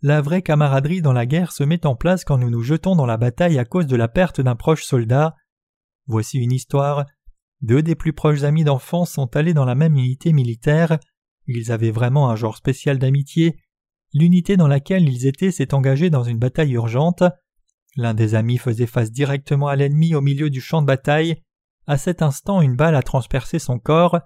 la 0.00 0.20
vraie 0.20 0.42
camaraderie 0.42 1.00
dans 1.00 1.12
la 1.12 1.24
guerre 1.24 1.52
se 1.52 1.64
met 1.64 1.86
en 1.86 1.94
place 1.94 2.24
quand 2.24 2.36
nous 2.36 2.50
nous 2.50 2.62
jetons 2.62 2.96
dans 2.96 3.06
la 3.06 3.16
bataille 3.16 3.58
à 3.58 3.64
cause 3.64 3.86
de 3.86 3.96
la 3.96 4.08
perte 4.08 4.40
d'un 4.40 4.56
proche 4.56 4.84
soldat. 4.84 5.34
Voici 6.06 6.38
une 6.38 6.52
histoire. 6.52 7.06
Deux 7.62 7.82
des 7.82 7.94
plus 7.94 8.12
proches 8.12 8.42
amis 8.42 8.64
d'enfance 8.64 9.12
sont 9.12 9.34
allés 9.36 9.54
dans 9.54 9.64
la 9.64 9.74
même 9.74 9.96
unité 9.96 10.32
militaire. 10.32 10.98
Ils 11.46 11.72
avaient 11.72 11.90
vraiment 11.90 12.28
un 12.28 12.36
genre 12.36 12.56
spécial 12.56 12.98
d'amitié. 12.98 13.56
L'unité 14.12 14.56
dans 14.56 14.68
laquelle 14.68 15.08
ils 15.08 15.26
étaient 15.26 15.50
s'est 15.50 15.74
engagée 15.74 16.10
dans 16.10 16.24
une 16.24 16.38
bataille 16.38 16.72
urgente. 16.72 17.22
L'un 17.96 18.14
des 18.14 18.34
amis 18.34 18.58
faisait 18.58 18.86
face 18.86 19.10
directement 19.10 19.68
à 19.68 19.76
l'ennemi 19.76 20.14
au 20.14 20.20
milieu 20.20 20.50
du 20.50 20.60
champ 20.60 20.82
de 20.82 20.86
bataille. 20.86 21.42
À 21.86 21.96
cet 21.96 22.22
instant, 22.22 22.60
une 22.60 22.76
balle 22.76 22.96
a 22.96 23.02
transpercé 23.02 23.58
son 23.58 23.78
corps. 23.78 24.20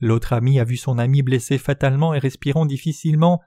L'autre 0.00 0.32
ami 0.32 0.60
a 0.60 0.64
vu 0.64 0.76
son 0.76 0.98
ami 0.98 1.22
blessé 1.22 1.58
fatalement 1.58 2.14
et 2.14 2.18
respirant 2.18 2.66
difficilement. 2.66 3.40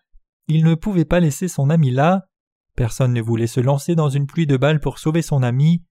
Il 0.48 0.64
ne 0.64 0.76
pouvait 0.76 1.06
pas 1.06 1.20
laisser 1.20 1.48
son 1.48 1.70
ami 1.70 1.92
là. 1.92 2.28
Personne 2.76 3.14
ne 3.14 3.22
voulait 3.22 3.48
se 3.48 3.60
lancer 3.60 3.96
dans 3.96 4.10
une 4.10 4.26
pluie 4.26 4.48
de 4.48 4.58
balles 4.58 4.80
pour 4.80 4.98
sauver 4.98 5.22
son 5.22 5.44
ami. 5.44 5.84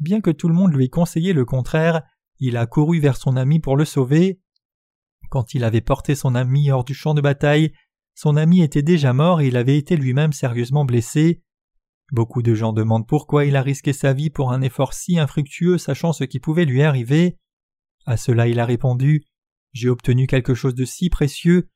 Bien 0.00 0.20
que 0.20 0.30
tout 0.30 0.48
le 0.48 0.54
monde 0.54 0.72
lui 0.72 0.86
ait 0.86 0.88
conseillé 0.88 1.32
le 1.32 1.44
contraire, 1.44 2.02
il 2.40 2.56
a 2.56 2.66
couru 2.66 2.98
vers 2.98 3.16
son 3.16 3.36
ami 3.36 3.60
pour 3.60 3.76
le 3.76 3.84
sauver. 3.84 4.40
Quand 5.30 5.54
il 5.54 5.62
avait 5.62 5.80
porté 5.80 6.14
son 6.14 6.34
ami 6.34 6.70
hors 6.70 6.84
du 6.84 6.94
champ 6.94 7.14
de 7.14 7.20
bataille, 7.20 7.72
son 8.14 8.36
ami 8.36 8.62
était 8.62 8.82
déjà 8.82 9.12
mort 9.12 9.40
et 9.40 9.46
il 9.46 9.56
avait 9.56 9.78
été 9.78 9.96
lui-même 9.96 10.32
sérieusement 10.32 10.84
blessé. 10.84 11.42
Beaucoup 12.10 12.42
de 12.42 12.54
gens 12.54 12.72
demandent 12.72 13.06
pourquoi 13.06 13.44
il 13.44 13.56
a 13.56 13.62
risqué 13.62 13.92
sa 13.92 14.12
vie 14.12 14.28
pour 14.28 14.52
un 14.52 14.60
effort 14.60 14.92
si 14.92 15.18
infructueux 15.18 15.78
sachant 15.78 16.12
ce 16.12 16.24
qui 16.24 16.40
pouvait 16.40 16.64
lui 16.64 16.82
arriver. 16.82 17.38
À 18.04 18.16
cela 18.16 18.48
il 18.48 18.58
a 18.58 18.66
répondu 18.66 19.24
J'ai 19.72 19.88
obtenu 19.88 20.26
quelque 20.26 20.54
chose 20.54 20.74
de 20.74 20.84
si 20.84 21.10
précieux 21.10 21.68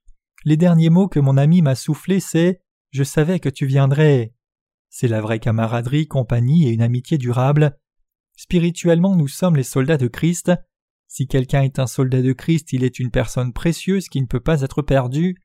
les 0.44 0.56
derniers 0.56 0.90
mots 0.90 1.08
que 1.08 1.18
mon 1.18 1.36
ami 1.36 1.60
m'a 1.60 1.74
soufflés, 1.74 2.20
c'est 2.20 2.62
Je 2.90 3.02
savais 3.02 3.40
que 3.40 3.48
tu 3.48 3.66
viendrais. 3.66 4.32
C'est 4.90 5.08
la 5.08 5.20
vraie 5.20 5.40
camaraderie, 5.40 6.06
compagnie 6.06 6.68
et 6.68 6.70
une 6.70 6.82
amitié 6.82 7.18
durable. 7.18 7.76
Spirituellement, 8.36 9.16
nous 9.16 9.28
sommes 9.28 9.56
les 9.56 9.64
soldats 9.64 9.96
de 9.96 10.06
Christ. 10.06 10.52
Si 11.08 11.26
quelqu'un 11.26 11.62
est 11.62 11.78
un 11.78 11.86
soldat 11.86 12.22
de 12.22 12.32
Christ, 12.32 12.72
il 12.72 12.84
est 12.84 13.00
une 13.00 13.10
personne 13.10 13.52
précieuse 13.52 14.08
qui 14.08 14.20
ne 14.20 14.26
peut 14.26 14.40
pas 14.40 14.60
être 14.60 14.82
perdue. 14.82 15.36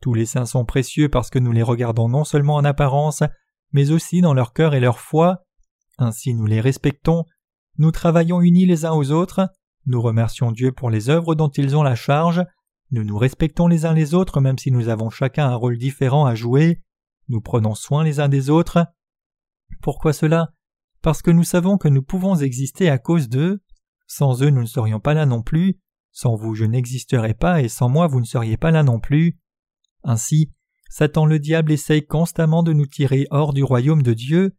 Tous 0.00 0.14
les 0.14 0.26
saints 0.26 0.46
sont 0.46 0.64
précieux 0.64 1.08
parce 1.08 1.30
que 1.30 1.38
nous 1.38 1.52
les 1.52 1.62
regardons 1.62 2.08
non 2.08 2.24
seulement 2.24 2.56
en 2.56 2.64
apparence, 2.64 3.22
mais 3.72 3.92
aussi 3.92 4.20
dans 4.20 4.34
leur 4.34 4.52
cœur 4.52 4.74
et 4.74 4.80
leur 4.80 4.98
foi. 4.98 5.44
Ainsi 5.98 6.34
nous 6.34 6.46
les 6.46 6.60
respectons, 6.60 7.24
nous 7.76 7.92
travaillons 7.92 8.40
unis 8.40 8.66
les 8.66 8.84
uns 8.84 8.92
aux 8.92 9.12
autres, 9.12 9.48
nous 9.86 10.00
remercions 10.00 10.52
Dieu 10.52 10.72
pour 10.72 10.90
les 10.90 11.08
œuvres 11.08 11.34
dont 11.34 11.48
ils 11.48 11.76
ont 11.76 11.82
la 11.82 11.94
charge, 11.94 12.44
nous 12.90 13.04
nous 13.04 13.18
respectons 13.18 13.68
les 13.68 13.86
uns 13.86 13.94
les 13.94 14.14
autres 14.14 14.40
même 14.40 14.58
si 14.58 14.72
nous 14.72 14.88
avons 14.88 15.10
chacun 15.10 15.48
un 15.48 15.54
rôle 15.54 15.78
différent 15.78 16.26
à 16.26 16.34
jouer. 16.34 16.82
Nous 17.28 17.40
prenons 17.40 17.74
soin 17.74 18.02
les 18.02 18.18
uns 18.18 18.28
des 18.28 18.50
autres. 18.50 18.84
Pourquoi 19.80 20.12
cela? 20.12 20.52
Parce 21.00 21.22
que 21.22 21.30
nous 21.30 21.44
savons 21.44 21.78
que 21.78 21.88
nous 21.88 22.02
pouvons 22.02 22.34
exister 22.36 22.90
à 22.90 22.98
cause 22.98 23.28
d'eux. 23.28 23.62
Sans 24.08 24.42
eux 24.42 24.50
nous 24.50 24.62
ne 24.62 24.66
serions 24.66 24.98
pas 24.98 25.14
là 25.14 25.24
non 25.24 25.42
plus. 25.42 25.78
Sans 26.10 26.34
vous 26.34 26.56
je 26.56 26.64
n'existerais 26.64 27.34
pas 27.34 27.62
et 27.62 27.68
sans 27.68 27.88
moi 27.88 28.08
vous 28.08 28.18
ne 28.18 28.24
seriez 28.24 28.56
pas 28.56 28.72
là 28.72 28.82
non 28.82 28.98
plus. 28.98 29.38
Ainsi, 30.02 30.52
Satan 30.88 31.26
le 31.26 31.38
diable 31.38 31.70
essaye 31.70 32.04
constamment 32.04 32.64
de 32.64 32.72
nous 32.72 32.86
tirer 32.86 33.28
hors 33.30 33.52
du 33.52 33.62
royaume 33.62 34.02
de 34.02 34.14
Dieu. 34.14 34.56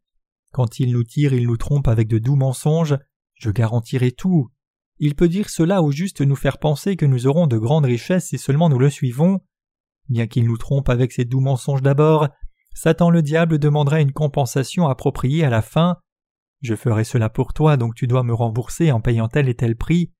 Quand 0.53 0.79
il 0.79 0.93
nous 0.93 1.03
tire, 1.03 1.33
il 1.33 1.47
nous 1.47 1.57
trompe 1.57 1.89
avec 1.89 2.07
de 2.07 2.19
doux 2.19 2.37
mensonges. 2.37 2.97
Je 3.35 3.51
garantirai 3.51 4.13
tout. 4.13 4.49
Il 5.03 5.15
peut 5.15 5.27
dire 5.27 5.49
cela 5.49 5.81
ou 5.81 5.91
juste 5.91 6.21
nous 6.21 6.35
faire 6.35 6.59
penser 6.59 6.95
que 6.95 7.07
nous 7.07 7.25
aurons 7.25 7.47
de 7.47 7.57
grandes 7.57 7.85
richesses 7.85 8.27
si 8.27 8.37
seulement 8.37 8.69
nous 8.69 8.77
le 8.77 8.91
suivons. 8.91 9.41
Bien 10.09 10.27
qu'il 10.27 10.45
nous 10.45 10.57
trompe 10.57 10.89
avec 10.89 11.11
ses 11.11 11.25
doux 11.25 11.39
mensonges 11.39 11.81
d'abord, 11.81 12.29
Satan 12.75 13.09
le 13.09 13.23
diable 13.23 13.57
demandera 13.57 13.99
une 13.99 14.11
compensation 14.11 14.87
appropriée 14.87 15.43
à 15.43 15.49
la 15.49 15.63
fin. 15.63 15.97
Je 16.61 16.75
ferai 16.75 17.03
cela 17.03 17.29
pour 17.29 17.53
toi, 17.53 17.77
donc 17.77 17.95
tu 17.95 18.05
dois 18.05 18.21
me 18.21 18.35
rembourser 18.35 18.91
en 18.91 19.01
payant 19.01 19.27
tel 19.27 19.49
et 19.49 19.55
tel 19.55 19.75
prix. 19.75 20.13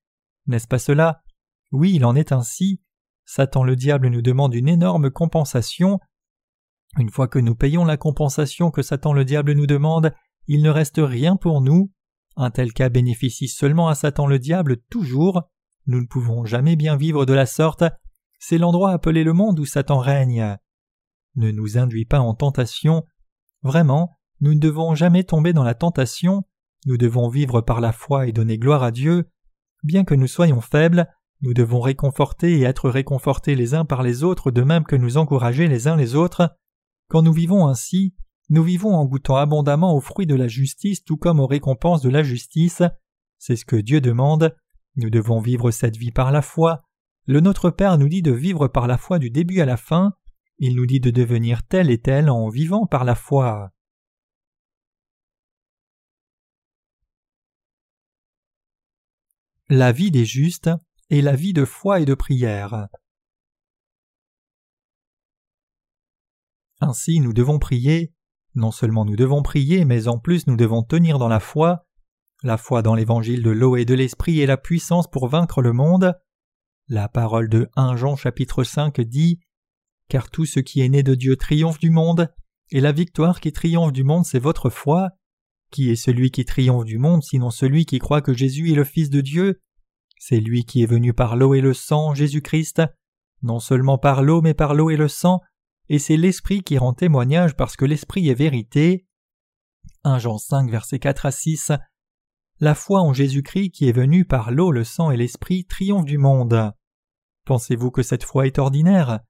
N'est-ce 0.48 0.66
pas 0.66 0.80
cela? 0.80 1.22
Oui, 1.70 1.92
il 1.94 2.04
en 2.04 2.16
est 2.16 2.32
ainsi. 2.32 2.82
Satan 3.24 3.62
le 3.62 3.76
diable 3.76 4.08
nous 4.08 4.20
demande 4.20 4.52
une 4.52 4.68
énorme 4.68 5.12
compensation. 5.12 6.00
Une 6.98 7.10
fois 7.10 7.28
que 7.28 7.38
nous 7.38 7.54
payons 7.54 7.84
la 7.84 7.96
compensation 7.96 8.72
que 8.72 8.82
Satan 8.82 9.12
le 9.12 9.24
diable 9.24 9.52
nous 9.52 9.68
demande, 9.68 10.12
il 10.48 10.60
ne 10.60 10.70
reste 10.70 10.98
rien 10.98 11.36
pour 11.36 11.60
nous. 11.60 11.92
Un 12.36 12.50
tel 12.50 12.72
cas 12.72 12.88
bénéficie 12.88 13.48
seulement 13.48 13.88
à 13.88 13.94
Satan 13.94 14.26
le 14.26 14.38
diable 14.38 14.78
toujours. 14.90 15.42
Nous 15.86 16.00
ne 16.00 16.06
pouvons 16.06 16.44
jamais 16.44 16.76
bien 16.76 16.96
vivre 16.96 17.26
de 17.26 17.32
la 17.32 17.46
sorte. 17.46 17.84
C'est 18.38 18.58
l'endroit 18.58 18.92
appelé 18.92 19.24
le 19.24 19.32
monde 19.32 19.60
où 19.60 19.64
Satan 19.64 19.98
règne. 19.98 20.56
Ne 21.36 21.50
nous 21.50 21.78
induis 21.78 22.04
pas 22.04 22.20
en 22.20 22.34
tentation. 22.34 23.04
Vraiment, 23.62 24.18
nous 24.40 24.54
ne 24.54 24.60
devons 24.60 24.94
jamais 24.94 25.24
tomber 25.24 25.52
dans 25.52 25.64
la 25.64 25.74
tentation. 25.74 26.42
Nous 26.86 26.96
devons 26.96 27.28
vivre 27.28 27.60
par 27.60 27.80
la 27.80 27.92
foi 27.92 28.26
et 28.26 28.32
donner 28.32 28.58
gloire 28.58 28.82
à 28.82 28.90
Dieu. 28.90 29.30
Bien 29.82 30.04
que 30.04 30.14
nous 30.14 30.26
soyons 30.26 30.60
faibles, 30.60 31.08
nous 31.40 31.54
devons 31.54 31.80
réconforter 31.80 32.58
et 32.58 32.62
être 32.62 32.88
réconfortés 32.88 33.54
les 33.54 33.74
uns 33.74 33.84
par 33.84 34.02
les 34.02 34.22
autres 34.22 34.50
de 34.50 34.62
même 34.62 34.84
que 34.84 34.96
nous 34.96 35.16
encourager 35.16 35.68
les 35.68 35.88
uns 35.88 35.96
les 35.96 36.14
autres. 36.14 36.56
Quand 37.08 37.22
nous 37.22 37.32
vivons 37.32 37.66
ainsi, 37.66 38.14
nous 38.52 38.62
vivons 38.62 38.94
en 38.94 39.06
goûtant 39.06 39.36
abondamment 39.36 39.96
aux 39.96 40.02
fruits 40.02 40.26
de 40.26 40.34
la 40.34 40.46
justice 40.46 41.02
tout 41.02 41.16
comme 41.16 41.40
aux 41.40 41.46
récompenses 41.46 42.02
de 42.02 42.10
la 42.10 42.22
justice. 42.22 42.82
C'est 43.38 43.56
ce 43.56 43.64
que 43.64 43.76
Dieu 43.76 44.02
demande. 44.02 44.54
Nous 44.96 45.08
devons 45.08 45.40
vivre 45.40 45.70
cette 45.70 45.96
vie 45.96 46.12
par 46.12 46.30
la 46.30 46.42
foi. 46.42 46.82
Le 47.24 47.40
Notre 47.40 47.70
Père 47.70 47.96
nous 47.96 48.10
dit 48.10 48.20
de 48.20 48.30
vivre 48.30 48.68
par 48.68 48.86
la 48.86 48.98
foi 48.98 49.18
du 49.18 49.30
début 49.30 49.62
à 49.62 49.64
la 49.64 49.78
fin. 49.78 50.12
Il 50.58 50.76
nous 50.76 50.84
dit 50.84 51.00
de 51.00 51.10
devenir 51.10 51.66
tel 51.66 51.90
et 51.90 51.96
tel 51.96 52.28
en 52.28 52.50
vivant 52.50 52.84
par 52.86 53.04
la 53.04 53.14
foi. 53.14 53.70
La 59.70 59.92
vie 59.92 60.10
des 60.10 60.26
justes 60.26 60.68
et 61.08 61.22
la 61.22 61.36
vie 61.36 61.54
de 61.54 61.64
foi 61.64 62.00
et 62.00 62.04
de 62.04 62.14
prière. 62.14 62.88
Ainsi 66.80 67.18
nous 67.20 67.32
devons 67.32 67.58
prier 67.58 68.12
non 68.54 68.70
seulement 68.70 69.04
nous 69.04 69.16
devons 69.16 69.42
prier, 69.42 69.84
mais 69.84 70.08
en 70.08 70.18
plus 70.18 70.46
nous 70.46 70.56
devons 70.56 70.82
tenir 70.82 71.18
dans 71.18 71.28
la 71.28 71.40
foi. 71.40 71.86
La 72.42 72.56
foi 72.56 72.82
dans 72.82 72.94
l'évangile 72.94 73.42
de 73.42 73.50
l'eau 73.50 73.76
et 73.76 73.84
de 73.84 73.94
l'esprit 73.94 74.40
est 74.40 74.46
la 74.46 74.56
puissance 74.56 75.08
pour 75.10 75.28
vaincre 75.28 75.62
le 75.62 75.72
monde. 75.72 76.14
La 76.88 77.08
parole 77.08 77.48
de 77.48 77.70
1 77.76 77.96
Jean 77.96 78.16
chapitre 78.16 78.64
5 78.64 79.00
dit 79.00 79.38
Car 80.08 80.28
tout 80.28 80.44
ce 80.44 80.60
qui 80.60 80.80
est 80.80 80.88
né 80.88 81.02
de 81.02 81.14
Dieu 81.14 81.36
triomphe 81.36 81.78
du 81.78 81.90
monde, 81.90 82.28
et 82.70 82.80
la 82.80 82.92
victoire 82.92 83.40
qui 83.40 83.52
triomphe 83.52 83.92
du 83.92 84.04
monde 84.04 84.24
c'est 84.24 84.38
votre 84.38 84.70
foi. 84.70 85.10
Qui 85.70 85.90
est 85.90 85.96
celui 85.96 86.30
qui 86.30 86.44
triomphe 86.44 86.84
du 86.84 86.98
monde 86.98 87.22
sinon 87.22 87.50
celui 87.50 87.86
qui 87.86 87.98
croit 87.98 88.20
que 88.20 88.34
Jésus 88.34 88.72
est 88.72 88.76
le 88.76 88.84
Fils 88.84 89.08
de 89.08 89.22
Dieu? 89.22 89.60
C'est 90.18 90.40
lui 90.40 90.64
qui 90.64 90.82
est 90.82 90.86
venu 90.86 91.14
par 91.14 91.36
l'eau 91.36 91.54
et 91.54 91.60
le 91.60 91.72
sang, 91.72 92.14
Jésus-Christ, 92.14 92.82
non 93.42 93.58
seulement 93.58 93.98
par 93.98 94.22
l'eau 94.22 94.42
mais 94.42 94.54
par 94.54 94.74
l'eau 94.74 94.90
et 94.90 94.96
le 94.96 95.08
sang, 95.08 95.40
et 95.92 95.98
c'est 95.98 96.16
l'Esprit 96.16 96.62
qui 96.62 96.78
rend 96.78 96.94
témoignage 96.94 97.54
parce 97.54 97.76
que 97.76 97.84
l'Esprit 97.84 98.26
est 98.30 98.34
vérité. 98.34 99.06
1 100.04 100.20
Jean 100.20 100.38
5 100.38 100.70
versets 100.70 100.98
4 100.98 101.26
à 101.26 101.30
6 101.30 101.72
La 102.60 102.74
foi 102.74 103.02
en 103.02 103.12
Jésus-Christ 103.12 103.72
qui 103.72 103.90
est 103.90 103.92
venu 103.92 104.24
par 104.24 104.52
l'eau, 104.52 104.72
le 104.72 104.84
sang 104.84 105.10
et 105.10 105.18
l'Esprit 105.18 105.66
triomphe 105.66 106.06
du 106.06 106.16
monde. 106.16 106.72
Pensez-vous 107.44 107.90
que 107.90 108.02
cette 108.02 108.24
foi 108.24 108.46
est 108.46 108.58
ordinaire? 108.58 109.20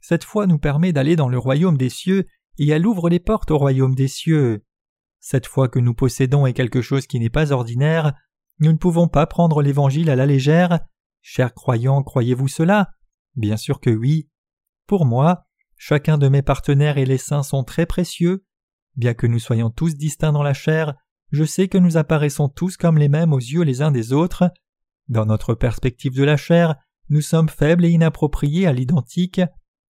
Cette 0.00 0.24
foi 0.24 0.48
nous 0.48 0.58
permet 0.58 0.92
d'aller 0.92 1.14
dans 1.14 1.28
le 1.28 1.38
royaume 1.38 1.76
des 1.76 1.90
cieux 1.90 2.26
et 2.58 2.68
elle 2.68 2.88
ouvre 2.88 3.08
les 3.08 3.20
portes 3.20 3.52
au 3.52 3.58
royaume 3.58 3.94
des 3.94 4.08
cieux. 4.08 4.64
Cette 5.20 5.46
foi 5.46 5.68
que 5.68 5.78
nous 5.78 5.94
possédons 5.94 6.44
est 6.44 6.54
quelque 6.54 6.82
chose 6.82 7.06
qui 7.06 7.20
n'est 7.20 7.30
pas 7.30 7.52
ordinaire. 7.52 8.14
Nous 8.58 8.72
ne 8.72 8.78
pouvons 8.78 9.06
pas 9.06 9.28
prendre 9.28 9.62
l'Évangile 9.62 10.10
à 10.10 10.16
la 10.16 10.26
légère. 10.26 10.80
Chers 11.22 11.54
croyants, 11.54 12.02
croyez-vous 12.02 12.48
cela? 12.48 12.90
Bien 13.36 13.56
sûr 13.56 13.78
que 13.78 13.90
oui. 13.90 14.28
Pour 14.88 15.06
moi, 15.06 15.46
Chacun 15.82 16.18
de 16.18 16.28
mes 16.28 16.42
partenaires 16.42 16.98
et 16.98 17.06
les 17.06 17.16
saints 17.16 17.42
sont 17.42 17.64
très 17.64 17.86
précieux. 17.86 18.44
Bien 18.96 19.14
que 19.14 19.26
nous 19.26 19.38
soyons 19.38 19.70
tous 19.70 19.96
distincts 19.96 20.30
dans 20.30 20.42
la 20.42 20.52
chair, 20.52 20.92
je 21.32 21.42
sais 21.42 21.68
que 21.68 21.78
nous 21.78 21.96
apparaissons 21.96 22.50
tous 22.50 22.76
comme 22.76 22.98
les 22.98 23.08
mêmes 23.08 23.32
aux 23.32 23.38
yeux 23.38 23.62
les 23.62 23.80
uns 23.80 23.90
des 23.90 24.12
autres. 24.12 24.52
Dans 25.08 25.24
notre 25.24 25.54
perspective 25.54 26.14
de 26.14 26.22
la 26.22 26.36
chair, 26.36 26.76
nous 27.08 27.22
sommes 27.22 27.48
faibles 27.48 27.86
et 27.86 27.88
inappropriés 27.88 28.66
à 28.66 28.74
l'identique. 28.74 29.40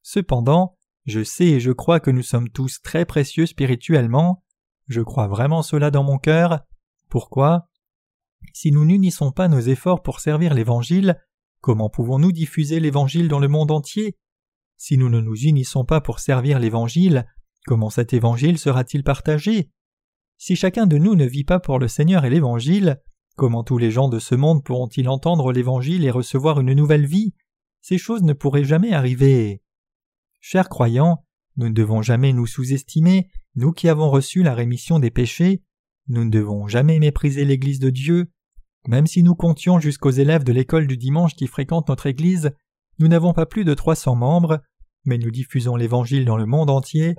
Cependant, 0.01 0.79
je 1.07 1.25
sais 1.25 1.47
et 1.47 1.61
je 1.61 1.73
crois 1.73 1.99
que 1.99 2.13
nous 2.13 2.23
sommes 2.23 2.51
tous 2.51 2.81
très 2.83 3.05
précieux 3.05 3.47
spirituellement. 3.47 4.45
Je 4.87 5.01
crois 5.01 5.27
vraiment 5.27 5.63
cela 5.63 5.91
dans 5.91 6.05
mon 6.05 6.19
cœur. 6.19 6.61
Pourquoi? 7.09 7.69
Si 8.53 8.71
nous 8.71 8.85
n'unissons 8.85 9.33
pas 9.33 9.49
nos 9.49 9.59
efforts 9.59 10.03
pour 10.05 10.21
servir 10.21 10.55
l'Évangile, 10.55 11.21
comment 11.61 11.91
pouvons-nous 11.91 12.31
diffuser 12.31 12.79
l'Évangile 12.79 13.27
dans 13.27 13.41
le 13.41 13.49
monde 13.49 13.73
entier? 13.73 14.17
Si 14.81 14.97
nous 14.97 15.11
ne 15.11 15.21
nous 15.21 15.37
unissons 15.37 15.85
pas 15.85 16.01
pour 16.01 16.21
servir 16.21 16.59
l'Évangile, 16.59 17.27
comment 17.67 17.91
cet 17.91 18.15
Évangile 18.15 18.59
sera-t-il 18.59 19.05
partagé? 19.05 19.69
Si 20.39 20.57
chacun 20.57 20.87
de 20.87 20.97
nous 20.97 21.15
ne 21.15 21.27
vit 21.27 21.45
pas 21.45 21.61
pour 21.61 21.79
le 21.79 21.87
Seigneur 21.87 22.25
et 22.25 22.31
l'Évangile, 22.31 22.99
comment 23.37 23.63
tous 23.63 23.77
les 23.77 23.91
gens 23.91 24.09
de 24.09 24.19
ce 24.19 24.35
monde 24.35 24.65
pourront-ils 24.65 25.11
entendre 25.11 25.53
l'Évangile 25.53 26.07
et 26.07 26.11
recevoir 26.11 26.61
une 26.61 26.73
nouvelle 26.73 27.05
vie? 27.05 27.35
Ces 27.83 27.99
choses 27.99 28.23
ne 28.23 28.33
pourraient 28.33 28.65
jamais 28.65 28.95
arriver. 28.95 29.61
Chers 30.41 30.71
croyants, 30.71 31.27
Nous 31.57 31.69
ne 31.69 31.75
devons 31.75 32.01
jamais 32.01 32.33
nous 32.33 32.47
sous-estimer, 32.47 33.29
nous 33.57 33.73
qui 33.73 33.87
avons 33.87 34.09
reçu 34.09 34.43
la 34.43 34.55
rémission 34.55 34.99
des 34.99 35.11
péchés, 35.11 35.63
nous 36.09 36.25
ne 36.25 36.31
devons 36.31 36.69
jamais 36.69 36.99
mépriser 37.01 37.45
l'Église 37.45 37.81
de 37.81 37.91
Dieu. 37.91 38.33
Même 38.89 39.07
si 39.07 39.23
nous 39.23 39.35
comptions 39.35 39.79
jusqu'aux 39.79 40.11
élèves 40.11 40.45
de 40.45 40.53
l'école 40.53 40.87
du 40.87 40.97
dimanche 40.97 41.35
qui 41.35 41.49
fréquentent 41.49 41.91
notre 41.91 42.07
Église, 42.07 42.53
nous 42.99 43.09
n'avons 43.09 43.35
pas 43.35 43.45
plus 43.45 43.65
de 43.65 43.75
trois 43.75 43.95
cents 43.95 44.15
membres, 44.15 44.63
mais 45.05 45.19
nous 45.19 45.31
diffusons 45.31 45.77
l'Évangile 45.77 46.25
dans 46.25 46.37
le 46.37 46.47
monde 46.47 46.71
entier. 46.71 47.15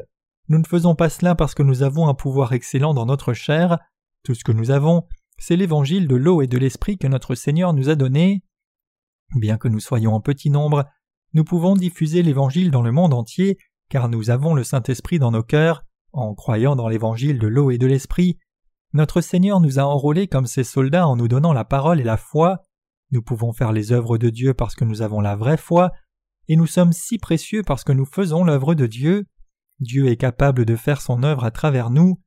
Nous 0.47 0.57
ne 0.57 0.67
faisons 0.67 0.95
pas 0.95 1.09
cela 1.09 1.35
parce 1.35 1.53
que 1.55 1.63
nous 1.63 1.83
avons 1.83 2.07
un 2.07 2.13
pouvoir 2.13 2.53
excellent 2.53 2.93
dans 2.93 3.05
notre 3.05 3.33
chair. 3.33 3.79
Tout 4.23 4.35
ce 4.35 4.43
que 4.43 4.51
nous 4.51 4.71
avons, 4.71 5.03
c'est 5.37 5.55
l'Évangile 5.55 6.07
de 6.07 6.15
l'eau 6.15 6.41
et 6.41 6.47
de 6.47 6.57
l'Esprit 6.57 6.97
que 6.97 7.07
notre 7.07 7.35
Seigneur 7.35 7.73
nous 7.73 7.89
a 7.89 7.95
donné. 7.95 8.43
Bien 9.35 9.57
que 9.57 9.67
nous 9.67 9.79
soyons 9.79 10.13
en 10.13 10.21
petit 10.21 10.49
nombre, 10.49 10.85
nous 11.33 11.43
pouvons 11.43 11.75
diffuser 11.75 12.21
l'Évangile 12.21 12.71
dans 12.71 12.81
le 12.81 12.91
monde 12.91 13.13
entier, 13.13 13.57
car 13.89 14.09
nous 14.09 14.29
avons 14.29 14.53
le 14.53 14.63
Saint-Esprit 14.63 15.19
dans 15.19 15.31
nos 15.31 15.43
cœurs, 15.43 15.83
en 16.11 16.35
croyant 16.35 16.75
dans 16.75 16.89
l'Évangile 16.89 17.39
de 17.39 17.47
l'eau 17.47 17.71
et 17.71 17.77
de 17.77 17.87
l'Esprit. 17.87 18.37
Notre 18.93 19.21
Seigneur 19.21 19.61
nous 19.61 19.79
a 19.79 19.83
enrôlés 19.83 20.27
comme 20.27 20.47
ses 20.47 20.65
soldats 20.65 21.07
en 21.07 21.15
nous 21.15 21.29
donnant 21.29 21.53
la 21.53 21.63
parole 21.63 22.01
et 22.01 22.05
la 22.05 22.17
foi. 22.17 22.61
Nous 23.11 23.21
pouvons 23.21 23.53
faire 23.53 23.71
les 23.71 23.93
œuvres 23.93 24.17
de 24.17 24.29
Dieu 24.29 24.53
parce 24.53 24.75
que 24.75 24.83
nous 24.83 25.01
avons 25.01 25.21
la 25.21 25.37
vraie 25.37 25.57
foi, 25.57 25.91
et 26.51 26.57
nous 26.57 26.67
sommes 26.67 26.91
si 26.91 27.17
précieux 27.17 27.61
parce 27.65 27.85
que 27.85 27.93
nous 27.93 28.03
faisons 28.03 28.43
l'œuvre 28.43 28.75
de 28.75 28.85
Dieu. 28.85 29.25
Dieu 29.79 30.07
est 30.07 30.17
capable 30.17 30.65
de 30.65 30.75
faire 30.75 30.99
son 30.99 31.23
œuvre 31.23 31.45
à 31.45 31.51
travers 31.51 31.89
nous. 31.89 32.19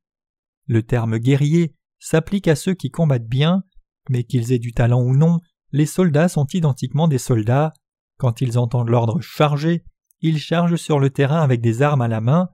Le 0.67 0.83
terme 0.83 1.19
guerrier 1.19 1.75
s'applique 1.99 2.49
à 2.49 2.57
ceux 2.57 2.73
qui 2.73 2.91
combattent 2.91 3.29
bien, 3.29 3.65
mais 4.09 4.25
qu'ils 4.25 4.51
aient 4.53 4.59
du 4.59 4.73
talent 4.73 5.03
ou 5.03 5.15
non, 5.15 5.41
les 5.73 5.85
soldats 5.85 6.31
sont 6.31 6.47
identiquement 6.55 7.07
des 7.07 7.19
soldats. 7.19 7.75
Quand 8.17 8.41
ils 8.41 8.59
entendent 8.59 8.89
l'ordre 8.89 9.21
charger, 9.21 9.85
ils 10.23 10.39
chargent 10.39 10.77
sur 10.77 11.01
le 11.01 11.11
terrain 11.11 11.43
avec 11.43 11.61
des 11.61 11.83
armes 11.83 12.01
à 12.01 12.09
la 12.09 12.23
main. 12.23 12.49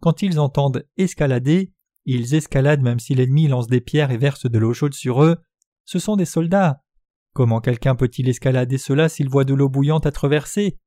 Quand 0.00 0.22
ils 0.22 0.38
entendent 0.38 0.86
escalader, 0.96 1.72
ils 2.04 2.36
escaladent 2.36 2.82
même 2.82 3.00
si 3.00 3.16
l'ennemi 3.16 3.48
lance 3.48 3.66
des 3.66 3.80
pierres 3.80 4.12
et 4.12 4.16
verse 4.16 4.48
de 4.48 4.58
l'eau 4.60 4.74
chaude 4.74 4.94
sur 4.94 5.24
eux. 5.24 5.38
Ce 5.86 5.98
sont 5.98 6.14
des 6.14 6.24
soldats. 6.24 6.84
Comment 7.32 7.60
quelqu'un 7.60 7.96
peut-il 7.96 8.28
escalader 8.28 8.78
cela 8.78 9.08
s'il 9.08 9.28
voit 9.28 9.42
de 9.42 9.54
l'eau 9.54 9.68
bouillante 9.68 10.06
à 10.06 10.12
traverser? 10.12 10.78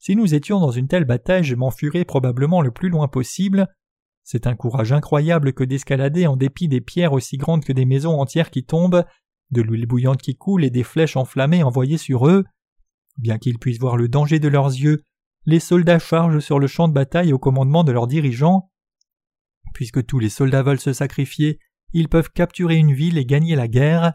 Si 0.00 0.16
nous 0.16 0.34
étions 0.34 0.60
dans 0.60 0.70
une 0.70 0.88
telle 0.88 1.04
bataille, 1.04 1.44
je 1.44 1.54
m'enfuirais 1.54 2.06
probablement 2.06 2.62
le 2.62 2.70
plus 2.70 2.88
loin 2.88 3.06
possible. 3.06 3.68
C'est 4.24 4.46
un 4.46 4.56
courage 4.56 4.92
incroyable 4.92 5.52
que 5.52 5.62
d'escalader 5.62 6.26
en 6.26 6.38
dépit 6.38 6.68
des 6.68 6.80
pierres 6.80 7.12
aussi 7.12 7.36
grandes 7.36 7.64
que 7.64 7.72
des 7.74 7.84
maisons 7.84 8.18
entières 8.18 8.50
qui 8.50 8.64
tombent, 8.64 9.04
de 9.50 9.60
l'huile 9.60 9.86
bouillante 9.86 10.22
qui 10.22 10.36
coule 10.36 10.64
et 10.64 10.70
des 10.70 10.84
flèches 10.84 11.18
enflammées 11.18 11.62
envoyées 11.62 11.98
sur 11.98 12.26
eux. 12.28 12.44
Bien 13.18 13.36
qu'ils 13.38 13.58
puissent 13.58 13.78
voir 13.78 13.98
le 13.98 14.08
danger 14.08 14.38
de 14.38 14.48
leurs 14.48 14.68
yeux, 14.68 15.02
les 15.44 15.60
soldats 15.60 15.98
chargent 15.98 16.40
sur 16.40 16.58
le 16.58 16.66
champ 16.66 16.88
de 16.88 16.94
bataille 16.94 17.34
au 17.34 17.38
commandement 17.38 17.84
de 17.84 17.92
leurs 17.92 18.06
dirigeants. 18.06 18.70
Puisque 19.74 20.06
tous 20.06 20.18
les 20.18 20.30
soldats 20.30 20.62
veulent 20.62 20.80
se 20.80 20.94
sacrifier, 20.94 21.58
ils 21.92 22.08
peuvent 22.08 22.30
capturer 22.30 22.76
une 22.76 22.94
ville 22.94 23.18
et 23.18 23.26
gagner 23.26 23.54
la 23.54 23.68
guerre. 23.68 24.14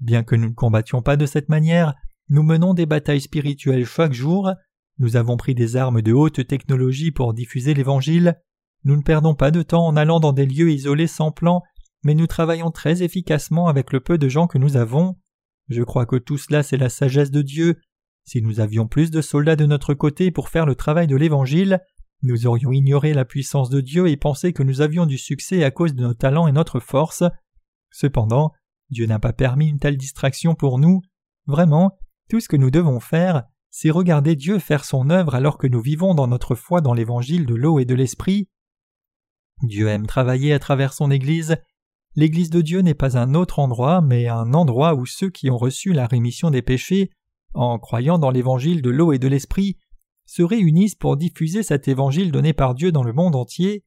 Bien 0.00 0.24
que 0.24 0.36
nous 0.36 0.50
ne 0.50 0.54
combattions 0.54 1.00
pas 1.00 1.16
de 1.16 1.24
cette 1.24 1.48
manière, 1.48 1.94
nous 2.28 2.42
menons 2.42 2.74
des 2.74 2.86
batailles 2.86 3.20
spirituelles 3.22 3.86
chaque 3.86 4.12
jour, 4.12 4.52
nous 4.98 5.16
avons 5.16 5.36
pris 5.36 5.54
des 5.54 5.76
armes 5.76 6.02
de 6.02 6.12
haute 6.12 6.46
technologie 6.46 7.10
pour 7.10 7.34
diffuser 7.34 7.74
l'Évangile, 7.74 8.40
nous 8.84 8.96
ne 8.96 9.02
perdons 9.02 9.34
pas 9.34 9.50
de 9.50 9.62
temps 9.62 9.84
en 9.84 9.96
allant 9.96 10.20
dans 10.20 10.32
des 10.32 10.46
lieux 10.46 10.70
isolés 10.70 11.08
sans 11.08 11.32
plan, 11.32 11.62
mais 12.04 12.14
nous 12.14 12.28
travaillons 12.28 12.70
très 12.70 13.02
efficacement 13.02 13.66
avec 13.66 13.92
le 13.92 13.98
peu 13.98 14.16
de 14.16 14.28
gens 14.28 14.46
que 14.46 14.58
nous 14.58 14.76
avons. 14.76 15.16
Je 15.68 15.82
crois 15.82 16.06
que 16.06 16.14
tout 16.14 16.38
cela 16.38 16.62
c'est 16.62 16.76
la 16.76 16.88
sagesse 16.88 17.32
de 17.32 17.42
Dieu. 17.42 17.80
Si 18.24 18.40
nous 18.42 18.60
avions 18.60 18.86
plus 18.86 19.10
de 19.10 19.20
soldats 19.20 19.56
de 19.56 19.66
notre 19.66 19.92
côté 19.94 20.30
pour 20.30 20.48
faire 20.48 20.66
le 20.66 20.76
travail 20.76 21.08
de 21.08 21.16
l'Évangile, 21.16 21.80
nous 22.22 22.46
aurions 22.46 22.70
ignoré 22.70 23.12
la 23.12 23.24
puissance 23.24 23.70
de 23.70 23.80
Dieu 23.80 24.08
et 24.08 24.16
pensé 24.16 24.52
que 24.52 24.62
nous 24.62 24.80
avions 24.80 25.06
du 25.06 25.18
succès 25.18 25.64
à 25.64 25.72
cause 25.72 25.94
de 25.94 26.02
nos 26.02 26.14
talents 26.14 26.46
et 26.46 26.52
notre 26.52 26.78
force. 26.78 27.24
Cependant, 27.90 28.52
Dieu 28.90 29.06
n'a 29.06 29.18
pas 29.18 29.32
permis 29.32 29.68
une 29.68 29.80
telle 29.80 29.96
distraction 29.96 30.54
pour 30.54 30.78
nous. 30.78 31.02
Vraiment, 31.46 31.98
tout 32.30 32.38
ce 32.38 32.48
que 32.48 32.56
nous 32.56 32.70
devons 32.70 33.00
faire, 33.00 33.44
c'est 33.78 33.90
regarder 33.90 34.36
Dieu 34.36 34.58
faire 34.58 34.86
son 34.86 35.10
œuvre 35.10 35.34
alors 35.34 35.58
que 35.58 35.66
nous 35.66 35.82
vivons 35.82 36.14
dans 36.14 36.28
notre 36.28 36.54
foi 36.54 36.80
dans 36.80 36.94
l'évangile 36.94 37.44
de 37.44 37.54
l'eau 37.54 37.78
et 37.78 37.84
de 37.84 37.94
l'esprit. 37.94 38.48
Dieu 39.60 39.88
aime 39.88 40.06
travailler 40.06 40.54
à 40.54 40.58
travers 40.58 40.94
son 40.94 41.10
Église. 41.10 41.58
L'Église 42.14 42.48
de 42.48 42.62
Dieu 42.62 42.80
n'est 42.80 42.94
pas 42.94 43.18
un 43.18 43.34
autre 43.34 43.58
endroit, 43.58 44.00
mais 44.00 44.28
un 44.28 44.54
endroit 44.54 44.94
où 44.94 45.04
ceux 45.04 45.28
qui 45.28 45.50
ont 45.50 45.58
reçu 45.58 45.92
la 45.92 46.06
rémission 46.06 46.50
des 46.50 46.62
péchés, 46.62 47.10
en 47.52 47.78
croyant 47.78 48.18
dans 48.18 48.30
l'évangile 48.30 48.80
de 48.80 48.88
l'eau 48.88 49.12
et 49.12 49.18
de 49.18 49.28
l'esprit, 49.28 49.76
se 50.24 50.42
réunissent 50.42 50.94
pour 50.94 51.18
diffuser 51.18 51.62
cet 51.62 51.86
évangile 51.86 52.32
donné 52.32 52.54
par 52.54 52.74
Dieu 52.74 52.92
dans 52.92 53.04
le 53.04 53.12
monde 53.12 53.36
entier. 53.36 53.84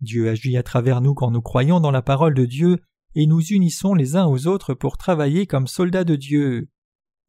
Dieu 0.00 0.28
agit 0.28 0.56
à 0.56 0.64
travers 0.64 1.00
nous 1.00 1.14
quand 1.14 1.30
nous 1.30 1.40
croyons 1.40 1.78
dans 1.78 1.92
la 1.92 2.02
parole 2.02 2.34
de 2.34 2.46
Dieu 2.46 2.78
et 3.14 3.28
nous 3.28 3.40
unissons 3.40 3.94
les 3.94 4.16
uns 4.16 4.26
aux 4.26 4.48
autres 4.48 4.74
pour 4.74 4.96
travailler 4.96 5.46
comme 5.46 5.68
soldats 5.68 6.02
de 6.02 6.16
Dieu. 6.16 6.68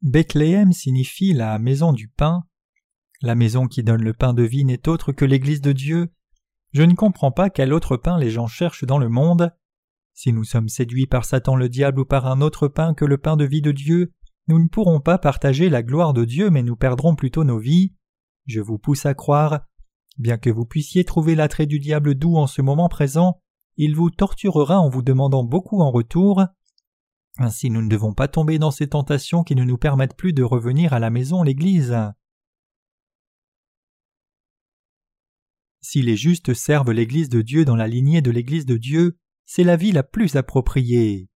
Bethléem 0.02 0.72
signifie 0.72 1.32
la 1.32 1.60
maison 1.60 1.92
du 1.92 2.08
pain. 2.08 2.42
La 3.20 3.36
maison 3.36 3.68
qui 3.68 3.84
donne 3.84 4.02
le 4.02 4.12
pain 4.12 4.34
de 4.34 4.42
vie 4.42 4.64
n'est 4.64 4.88
autre 4.88 5.12
que 5.12 5.24
l'Église 5.24 5.60
de 5.60 5.70
Dieu. 5.70 6.12
Je 6.72 6.82
ne 6.82 6.94
comprends 6.94 7.30
pas 7.30 7.50
quel 7.50 7.72
autre 7.72 7.96
pain 7.96 8.18
les 8.18 8.30
gens 8.30 8.48
cherchent 8.48 8.84
dans 8.84 8.98
le 8.98 9.08
monde. 9.08 9.52
Si 10.12 10.32
nous 10.32 10.42
sommes 10.42 10.68
séduits 10.68 11.06
par 11.06 11.24
Satan 11.24 11.54
le 11.54 11.68
diable 11.68 12.00
ou 12.00 12.04
par 12.04 12.26
un 12.26 12.40
autre 12.40 12.66
pain 12.66 12.94
que 12.94 13.04
le 13.04 13.16
pain 13.16 13.36
de 13.36 13.44
vie 13.44 13.62
de 13.62 13.70
Dieu, 13.70 14.12
nous 14.48 14.58
ne 14.58 14.66
pourrons 14.66 15.00
pas 15.00 15.18
partager 15.18 15.70
la 15.70 15.84
gloire 15.84 16.14
de 16.14 16.24
Dieu 16.24 16.50
mais 16.50 16.64
nous 16.64 16.74
perdrons 16.74 17.14
plutôt 17.14 17.44
nos 17.44 17.60
vies. 17.60 17.94
Je 18.46 18.60
vous 18.60 18.78
pousse 18.78 19.06
à 19.06 19.14
croire, 19.14 19.60
bien 20.18 20.36
que 20.36 20.50
vous 20.50 20.66
puissiez 20.66 21.04
trouver 21.04 21.36
l'attrait 21.36 21.66
du 21.66 21.78
diable 21.78 22.16
doux 22.16 22.36
en 22.36 22.48
ce 22.48 22.60
moment 22.60 22.88
présent, 22.88 23.40
il 23.76 23.94
vous 23.94 24.10
torturera 24.10 24.80
en 24.80 24.88
vous 24.88 25.02
demandant 25.02 25.44
beaucoup 25.44 25.80
en 25.80 25.92
retour. 25.92 26.42
Ainsi 27.38 27.70
nous 27.70 27.82
ne 27.82 27.88
devons 27.88 28.12
pas 28.12 28.28
tomber 28.28 28.58
dans 28.58 28.70
ces 28.70 28.88
tentations 28.88 29.42
qui 29.42 29.54
ne 29.54 29.64
nous 29.64 29.78
permettent 29.78 30.16
plus 30.16 30.32
de 30.32 30.42
revenir 30.42 30.92
à 30.92 30.98
la 30.98 31.10
maison 31.10 31.42
l'Église. 31.42 31.96
Si 35.80 36.02
les 36.02 36.16
justes 36.16 36.54
servent 36.54 36.92
l'Église 36.92 37.28
de 37.28 37.42
Dieu 37.42 37.64
dans 37.64 37.76
la 37.76 37.88
lignée 37.88 38.22
de 38.22 38.30
l'Église 38.30 38.66
de 38.66 38.76
Dieu, 38.76 39.18
c'est 39.46 39.64
la 39.64 39.76
vie 39.76 39.92
la 39.92 40.02
plus 40.02 40.36
appropriée. 40.36 41.28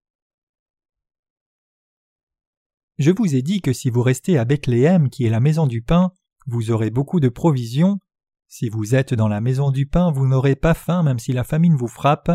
Je 2.98 3.12
vous 3.12 3.36
ai 3.36 3.42
dit 3.42 3.62
que 3.62 3.74
si 3.74 3.90
vous 3.90 4.02
restez 4.02 4.38
à 4.38 4.46
Bethléem, 4.46 5.10
qui 5.10 5.26
est 5.26 5.30
la 5.30 5.42
maison 5.42 5.68
du 5.68 5.82
pain, 5.82 6.12
vous 6.46 6.72
aurez 6.72 6.92
beaucoup 6.92 7.20
de 7.20 7.28
provisions. 7.28 8.00
Si 8.48 8.70
vous 8.70 8.96
êtes 8.96 9.14
dans 9.14 9.28
la 9.28 9.42
maison 9.42 9.72
du 9.72 9.86
pain, 9.86 10.12
vous 10.12 10.28
n'aurez 10.28 10.56
pas 10.56 10.74
faim 10.74 11.04
même 11.04 11.20
si 11.20 11.34
la 11.34 11.44
famine 11.44 11.76
vous 11.76 11.88
frappe. 11.88 12.32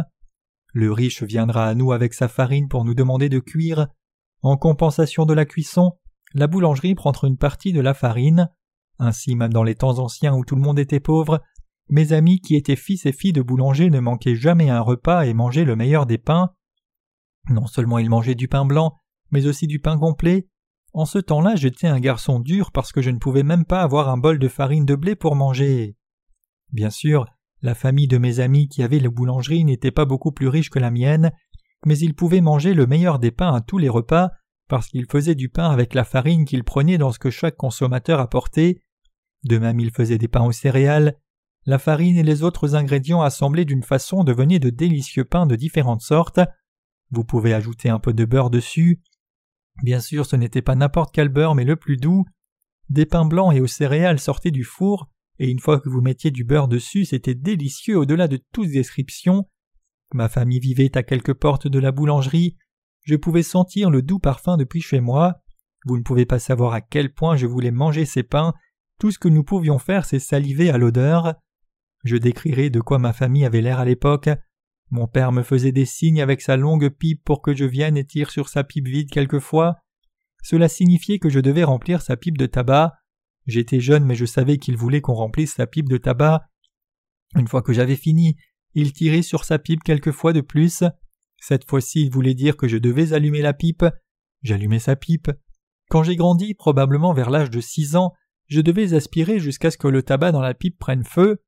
Le 0.72 0.92
riche 0.92 1.22
viendra 1.22 1.66
à 1.66 1.74
nous 1.74 1.92
avec 1.92 2.14
sa 2.14 2.28
farine 2.28 2.68
pour 2.68 2.85
nous 2.85 2.94
demander 2.94 3.28
de 3.28 3.38
cuire. 3.38 3.88
En 4.42 4.56
compensation 4.56 5.26
de 5.26 5.35
la 5.35 5.44
cuisson, 5.44 5.92
la 6.35 6.46
boulangerie 6.46 6.94
prendra 6.94 7.28
une 7.28 7.37
partie 7.37 7.72
de 7.72 7.80
la 7.80 7.94
farine. 7.94 8.50
Ainsi, 8.98 9.35
même 9.35 9.52
dans 9.52 9.64
les 9.64 9.74
temps 9.74 9.98
anciens 9.98 10.35
où 10.35 10.44
tout 10.44 10.56
le 10.56 10.62
monde 10.62 10.78
était 10.78 11.00
pauvre, 11.00 11.42
mes 11.88 12.12
amis 12.12 12.40
qui 12.40 12.54
étaient 12.54 12.76
fils 12.76 13.06
et 13.06 13.12
filles 13.12 13.33
de 13.33 13.42
boulanger 13.42 13.90
ne 13.90 14.00
manquaient 14.00 14.37
jamais 14.37 14.70
un 14.70 14.80
repas 14.80 15.26
et 15.26 15.35
mangeaient 15.35 15.64
le 15.64 15.76
meilleur 15.76 16.06
des 16.06 16.18
pains. 16.18 16.54
Non 17.48 17.66
seulement 17.66 17.98
ils 17.98 18.11
mangeaient 18.11 18.35
du 18.35 18.48
pain 18.48 18.64
blanc, 18.64 18.96
mais 19.30 19.46
aussi 19.46 19.66
du 19.66 19.80
pain 19.80 19.98
complet, 19.98 20.48
en 20.92 21.04
ce 21.04 21.18
temps-là, 21.18 21.54
j'étais 21.54 21.87
un 21.87 22.00
garçon 22.00 22.40
dur 22.40 22.72
parce 22.72 22.92
que 22.92 23.00
je 23.00 23.11
ne 23.11 23.18
pouvais 23.18 23.44
même 23.44 23.64
pas 23.64 23.83
avoir 23.83 24.09
un 24.09 24.18
bol 24.18 24.38
de 24.38 24.48
farine 24.48 24.85
de 24.85 24.96
blé 24.96 25.14
pour 25.14 25.37
manger. 25.37 25.96
Bien 26.72 26.90
sûr, 26.90 27.26
la 27.62 27.75
famille 27.75 28.09
de 28.09 28.18
mes 28.18 28.40
amis 28.40 28.68
qui 28.68 28.83
avaient 28.83 28.99
la 28.99 29.11
boulangerie 29.11 29.64
n'était 29.64 29.90
pas 29.90 30.05
beaucoup 30.05 30.33
plus 30.33 30.49
riche 30.49 30.70
que 30.70 30.79
la 30.79 30.90
mienne, 30.90 31.33
mais 31.87 31.99
ils 31.99 32.14
pouvaient 32.14 32.40
manger 32.40 32.75
le 32.75 32.87
meilleur 32.87 33.18
des 33.18 33.31
pains 33.31 33.55
à 33.55 33.61
tous 33.61 33.79
les 33.79 33.88
repas 33.88 34.31
parce 34.68 34.88
qu'ils 34.88 35.07
faisaient 35.11 35.35
du 35.35 35.49
pain 35.49 35.70
avec 35.70 35.94
la 35.94 36.05
farine 36.05 36.44
qu'ils 36.44 36.64
prenaient 36.64 36.99
dans 36.99 37.12
ce 37.12 37.18
que 37.18 37.31
chaque 37.31 37.57
consommateur 37.57 38.20
apportait. 38.20 38.83
De 39.44 39.59
même, 39.59 39.81
ils 39.81 39.90
faisaient 39.90 40.18
des 40.18 40.29
pains 40.29 40.44
aux 40.44 40.53
céréales. 40.53 41.16
La 41.66 41.79
farine 41.79 42.16
et 42.16 42.23
les 42.23 42.42
autres 42.42 42.77
ingrédients 42.77 43.23
assemblés 43.23 43.64
d'une 43.64 43.83
façon 43.83 44.23
devenaient 44.23 44.59
de 44.59 44.70
délicieux 44.70 45.25
pains 45.25 45.46
de 45.46 45.57
différentes 45.57 46.03
sortes. 46.03 46.40
Vous 47.11 47.25
pouvez 47.25 47.53
ajouter 47.53 47.88
un 47.88 47.99
peu 47.99 48.12
de 48.12 48.25
beurre 48.25 48.51
dessus, 48.51 49.01
Bien 49.83 50.01
sûr, 50.01 50.27
ce 50.27 50.37
n'était 50.37 50.62
pas 50.62 50.75
n'importe 50.75 51.14
quel 51.14 51.29
beurre, 51.29 51.55
mais 51.55 51.64
le 51.64 51.77
plus 51.77 51.96
doux. 51.96 52.25
Des 52.88 53.07
pains 53.07 53.25
blancs 53.25 53.55
et 53.55 53.61
aux 53.61 53.66
céréales 53.66 54.18
sortaient 54.18 54.51
du 54.51 54.64
four, 54.64 55.09
et 55.40 55.48
une 55.48 55.59
fois 55.59 55.81
que 55.81 55.88
vous 55.88 56.03
mettiez 56.03 56.31
du 56.31 56.44
beurre 56.44 56.68
dessus, 56.68 57.07
c'était 57.07 57.35
délicieux 57.35 57.96
au-delà 57.96 58.29
de 58.29 58.38
toute 58.53 58.68
description. 58.68 59.48
Ma 60.12 60.29
famille 60.29 60.61
vivait 60.61 60.94
à 60.98 61.03
quelques 61.03 61.33
portes 61.33 61.66
de 61.66 61.79
la 61.79 61.92
boulangerie. 61.92 62.59
Je 63.05 63.16
pouvais 63.16 63.42
sentir 63.42 63.88
le 63.88 64.03
doux 64.03 64.18
parfum 64.18 64.59
depuis 64.59 64.83
chez 64.83 65.00
moi. 65.00 65.40
Vous 65.87 65.96
ne 65.96 66.03
pouvez 66.03 66.26
pas 66.26 66.38
savoir 66.38 66.74
à 66.74 66.83
quel 66.83 67.14
point 67.14 67.37
je 67.37 67.46
voulais 67.46 67.70
manger 67.70 68.05
ces 68.05 68.22
pains. 68.22 68.53
Tout 68.98 69.12
ce 69.12 69.18
que 69.18 69.29
nous 69.29 69.42
pouvions 69.42 69.79
faire, 69.79 70.05
c'est 70.05 70.18
saliver 70.18 70.68
à 70.68 70.76
l'odeur. 70.76 71.37
Je 72.05 72.18
décrirai 72.18 72.68
de 72.68 72.83
quoi 72.83 72.98
ma 72.98 73.14
famille 73.14 73.46
avait 73.46 73.62
l'air 73.62 73.81
à 73.81 73.87
l'époque. 73.87 74.29
Mon 74.90 75.07
père 75.07 75.33
me 75.33 75.42
faisait 75.42 75.72
des 75.72 75.87
signes 75.87 76.20
avec 76.20 76.42
sa 76.42 76.59
longue 76.59 76.90
pipe 76.90 77.24
pour 77.24 77.40
que 77.40 77.55
je 77.55 77.64
vienne 77.64 77.96
et 77.96 78.05
tire 78.05 78.31
sur 78.31 78.50
sa 78.50 78.62
pipe 78.62 78.88
vide 78.88 79.11
quelquefois. 79.11 79.76
Cela 80.42 80.68
signifiait 80.68 81.18
que 81.18 81.31
je 81.31 81.40
devais 81.40 81.64
remplir 81.64 82.03
sa 82.03 82.18
pipe 82.18 82.37
de 82.37 82.46
tabac. 82.46 82.92
J'étais 83.50 83.80
jeune 83.80 84.04
mais 84.04 84.14
je 84.14 84.26
savais 84.26 84.58
qu'il 84.58 84.76
voulait 84.76 85.00
qu'on 85.00 85.14
remplisse 85.14 85.54
sa 85.54 85.66
pipe 85.66 85.88
de 85.88 85.96
tabac. 85.96 86.42
Une 87.36 87.48
fois 87.48 87.62
que 87.62 87.72
j'avais 87.72 87.96
fini, 87.96 88.36
il 88.74 88.92
tirait 88.92 89.22
sur 89.22 89.44
sa 89.44 89.58
pipe 89.58 89.82
quelques 89.82 90.12
fois 90.12 90.32
de 90.32 90.40
plus. 90.40 90.84
Cette 91.40 91.68
fois-ci, 91.68 92.02
il 92.02 92.12
voulait 92.12 92.34
dire 92.34 92.56
que 92.56 92.68
je 92.68 92.78
devais 92.78 93.12
allumer 93.12 93.42
la 93.42 93.52
pipe. 93.52 93.84
J'allumais 94.42 94.78
sa 94.78 94.94
pipe. 94.94 95.30
Quand 95.88 96.04
j'ai 96.04 96.16
grandi, 96.16 96.54
probablement 96.54 97.12
vers 97.12 97.30
l'âge 97.30 97.50
de 97.50 97.60
six 97.60 97.96
ans, 97.96 98.12
je 98.46 98.60
devais 98.60 98.94
aspirer 98.94 99.40
jusqu'à 99.40 99.70
ce 99.70 99.78
que 99.78 99.88
le 99.88 100.02
tabac 100.02 100.32
dans 100.32 100.42
la 100.42 100.54
pipe 100.54 100.78
prenne 100.78 101.04
feu. 101.04 101.42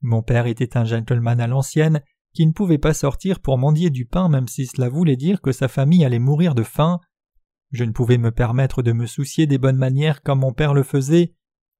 Mon 0.00 0.22
père 0.22 0.46
était 0.46 0.76
un 0.76 0.84
gentleman 0.84 1.40
à 1.40 1.48
l'ancienne 1.48 2.02
qui 2.34 2.46
ne 2.46 2.52
pouvait 2.52 2.78
pas 2.78 2.94
sortir 2.94 3.40
pour 3.40 3.58
mendier 3.58 3.90
du 3.90 4.06
pain 4.06 4.28
même 4.28 4.46
si 4.46 4.66
cela 4.66 4.88
voulait 4.88 5.16
dire 5.16 5.40
que 5.40 5.50
sa 5.50 5.66
famille 5.66 6.04
allait 6.04 6.20
mourir 6.20 6.54
de 6.54 6.62
faim. 6.62 7.00
Je 7.72 7.84
ne 7.84 7.90
pouvais 7.90 8.18
me 8.18 8.30
permettre 8.30 8.82
de 8.82 8.92
me 8.92 9.06
soucier 9.06 9.46
des 9.46 9.58
bonnes 9.58 9.76
manières 9.76 10.22
comme 10.22 10.40
mon 10.40 10.52
père 10.52 10.74
le 10.74 10.84
faisait. 10.84 11.34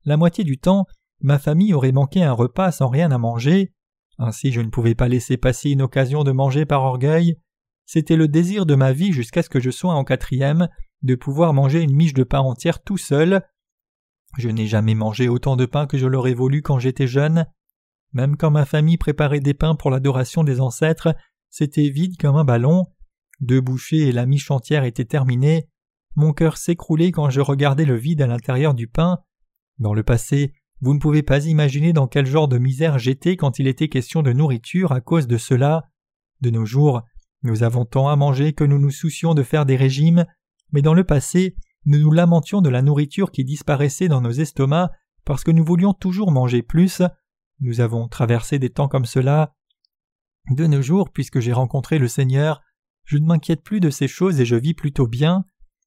La 0.09 0.17
moitié 0.17 0.43
du 0.43 0.57
temps, 0.57 0.87
ma 1.21 1.39
famille 1.39 1.75
aurait 1.75 1.93
manqué 1.93 2.23
un 2.23 2.33
repas 2.33 2.73
sans 2.73 2.89
rien 2.89 3.11
à 3.11 3.19
manger. 3.19 3.75
Ainsi 4.17 4.53
je 4.53 4.63
ne 4.63 4.71
pouvais 4.71 4.95
pas 4.95 5.07
laisser 5.07 5.37
passer 5.37 5.69
une 5.69 5.83
occasion 5.83 6.25
de 6.25 6.33
manger 6.33 6.65
par 6.65 6.83
orgueil. 6.83 7.37
C'était 7.85 8.17
le 8.17 8.27
désir 8.27 8.65
de 8.65 8.75
ma 8.75 8.95
vie 8.95 9.13
jusqu'à 9.13 9.43
ce 9.43 9.51
que 9.51 9.61
je 9.61 9.69
sois 9.69 9.93
en 9.93 10.05
quatrième, 10.05 10.71
de 11.03 11.15
pouvoir 11.15 11.53
manger 11.53 11.83
une 11.83 11.95
miche 11.95 12.15
de 12.15 12.25
pain 12.25 12.39
entière 12.39 12.83
tout 12.83 12.97
seul. 12.97 13.43
Je 14.39 14.49
n'ai 14.49 14.67
jamais 14.67 14.95
mangé 14.95 15.29
autant 15.29 15.57
de 15.57 15.67
pain 15.67 15.87
que 15.87 15.99
je 15.99 16.07
l'aurais 16.07 16.33
voulu 16.33 16.63
quand 16.63 16.79
j'étais 16.79 17.07
jeune. 17.07 17.45
Même 18.15 18.39
quand 18.39 18.51
ma 18.51 18.65
famille 18.65 18.97
préparait 18.97 19.41
des 19.41 19.53
pains 19.53 19.75
pour 19.75 19.91
l'adoration 19.91 20.43
des 20.43 20.59
ancêtres, 20.63 21.15
c'était 21.51 21.91
vide 21.91 22.17
comme 22.17 22.37
un 22.37 22.45
ballon. 22.45 22.87
Deux 23.41 23.61
bouchées 23.61 24.09
et 24.09 24.13
la 24.13 24.25
miche 24.25 24.51
entière 24.51 24.85
étaient 24.85 25.05
terminées. 25.05 25.69
Mon 26.17 26.33
cœur 26.33 26.57
s'écroulait 26.57 27.13
quand 27.13 27.29
je 27.29 27.43
regardais 27.43 27.85
le 27.85 27.97
vide 27.97 28.23
à 28.23 28.27
l'intérieur 28.27 28.73
du 28.73 28.87
pain. 28.89 29.19
Dans 29.79 29.95
le 29.95 30.03
passé, 30.03 30.53
vous 30.81 30.95
ne 30.95 30.99
pouvez 30.99 31.23
pas 31.23 31.45
imaginer 31.47 31.93
dans 31.93 32.07
quel 32.07 32.27
genre 32.27 32.49
de 32.49 32.59
misère 32.59 32.99
j'étais 32.99 33.37
quand 33.37 33.59
il 33.59 33.67
était 33.67 33.89
question 33.89 34.23
de 34.23 34.33
nourriture 34.33 34.93
à 34.93 35.01
cause 35.01 35.27
de 35.27 35.37
cela. 35.37 35.89
De 36.41 36.51
nos 36.51 36.65
jours, 36.65 37.03
nous 37.43 37.63
avons 37.63 37.85
tant 37.85 38.09
à 38.09 38.17
manger 38.17 38.53
que 38.53 38.65
nous 38.65 38.79
nous 38.79 38.91
soucions 38.91 39.35
de 39.35 39.43
faire 39.43 39.67
des 39.67 39.77
régimes, 39.77 40.27
mais 40.73 40.83
dans 40.83 40.95
le 40.95 41.05
passé, 41.05 41.57
nous 41.85 41.99
nous 41.99 42.13
lamentions 42.13 42.61
de 42.61 42.69
la 42.69 42.83
nourriture 42.83 43.31
qui 43.31 43.45
disparaissait 43.45 44.09
dans 44.09 44.21
nos 44.21 44.31
estomacs 44.31 44.91
parce 45.25 45.45
que 45.45 45.51
nous 45.51 45.65
voulions 45.65 45.95
toujours 45.95 46.33
manger 46.33 46.63
plus. 46.63 47.03
Nous 47.61 47.81
avons 47.81 48.09
traversé 48.09 48.59
des 48.59 48.71
temps 48.71 48.89
comme 48.89 49.05
cela. 49.05 49.55
De 50.51 50.67
nos 50.67 50.83
jours, 50.83 51.11
puisque 51.11 51.41
j'ai 51.41 51.53
rencontré 51.53 51.99
le 51.99 52.09
Seigneur, 52.09 52.63
je 53.05 53.19
ne 53.19 53.27
m'inquiète 53.27 53.63
plus 53.63 53.81
de 53.81 53.91
ces 53.91 54.09
choses 54.09 54.41
et 54.41 54.47
je 54.47 54.57
vis 54.57 54.75
plutôt 54.75 55.07
bien. 55.07 55.45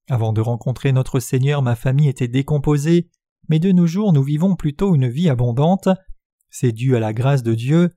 Avant 0.10 0.34
de 0.34 0.41
rencontrer 0.41 0.91
notre 0.91 1.19
Seigneur, 1.19 1.62
ma 1.62 1.75
famille 1.75 2.10
était 2.10 2.27
décomposée, 2.27 3.10
mais 3.52 3.60
de 3.60 3.74
nos 3.74 3.86
jours 3.86 4.14
nous 4.14 4.24
vivons 4.24 4.56
plutôt 4.56 4.96
une 4.96 5.10
vie 5.10 5.28
abondante. 5.28 5.90
C'est 6.50 6.72
dû 6.72 6.96
à 6.96 7.02
la 7.02 7.12
grâce 7.12 7.44
de 7.44 7.54
Dieu. 7.54 7.90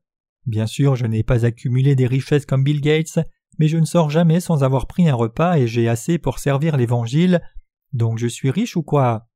Bien 0.46 0.66
sûr, 0.66 0.96
je 0.96 1.06
n'ai 1.06 1.22
pas 1.22 1.46
accumulé 1.46 1.94
des 1.94 2.08
richesses 2.08 2.44
comme 2.44 2.64
Bill 2.64 2.80
Gates, 2.80 3.20
mais 3.60 3.68
je 3.68 3.78
ne 3.78 3.84
sors 3.84 4.10
jamais 4.10 4.40
sans 4.40 4.64
avoir 4.64 4.88
pris 4.88 5.08
un 5.08 5.14
repas 5.14 5.56
et 5.56 5.68
j'ai 5.68 5.88
assez 5.88 6.18
pour 6.18 6.40
servir 6.40 6.76
l'Évangile. 6.76 7.40
Donc 7.92 8.18
je 8.18 8.26
suis 8.26 8.50
riche 8.50 8.76
ou 8.76 8.82
quoi? 8.82 9.28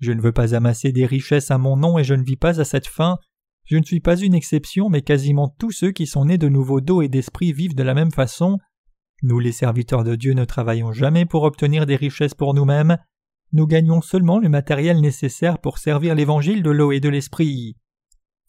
Je 0.00 0.10
ne 0.10 0.20
veux 0.20 0.32
pas 0.32 0.56
amasser 0.56 0.90
des 0.90 1.06
richesses 1.06 1.52
à 1.52 1.58
mon 1.58 1.76
nom 1.76 1.98
et 2.00 2.04
je 2.04 2.14
ne 2.14 2.24
vis 2.24 2.36
pas 2.36 2.60
à 2.60 2.64
cette 2.64 2.88
fin. 2.88 3.18
Je 3.64 3.76
ne 3.76 3.84
suis 3.84 4.00
pas 4.00 4.16
une 4.16 4.34
exception, 4.34 4.88
mais 4.88 5.02
quasiment 5.02 5.54
tous 5.56 5.70
ceux 5.70 5.92
qui 5.92 6.08
sont 6.08 6.24
nés 6.24 6.38
de 6.38 6.48
nouveau 6.48 6.80
d'eau 6.80 7.00
et 7.00 7.08
d'esprit 7.08 7.52
vivent 7.52 7.76
de 7.76 7.84
la 7.84 7.94
même 7.94 8.10
façon. 8.10 8.58
Nous 9.22 9.38
les 9.38 9.52
serviteurs 9.52 10.02
de 10.02 10.16
Dieu 10.16 10.32
ne 10.32 10.44
travaillons 10.44 10.90
jamais 10.90 11.26
pour 11.26 11.44
obtenir 11.44 11.86
des 11.86 11.94
richesses 11.94 12.34
pour 12.34 12.54
nous-mêmes, 12.54 12.98
nous 13.52 13.66
gagnons 13.66 14.00
seulement 14.00 14.38
le 14.38 14.48
matériel 14.48 15.00
nécessaire 15.00 15.58
pour 15.58 15.78
servir 15.78 16.14
l'évangile 16.14 16.62
de 16.62 16.70
l'eau 16.70 16.92
et 16.92 17.00
de 17.00 17.08
l'esprit. 17.08 17.76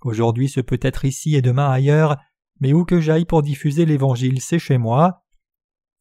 Aujourd'hui 0.01 0.49
ce 0.49 0.61
peut 0.61 0.79
être 0.81 1.05
ici 1.05 1.35
et 1.35 1.41
demain 1.41 1.69
ailleurs, 1.69 2.17
mais 2.59 2.73
où 2.73 2.85
que 2.85 3.01
j'aille 3.01 3.25
pour 3.25 3.41
diffuser 3.41 3.85
l'évangile, 3.85 4.41
c'est 4.41 4.59
chez 4.59 4.77
moi. 4.77 5.23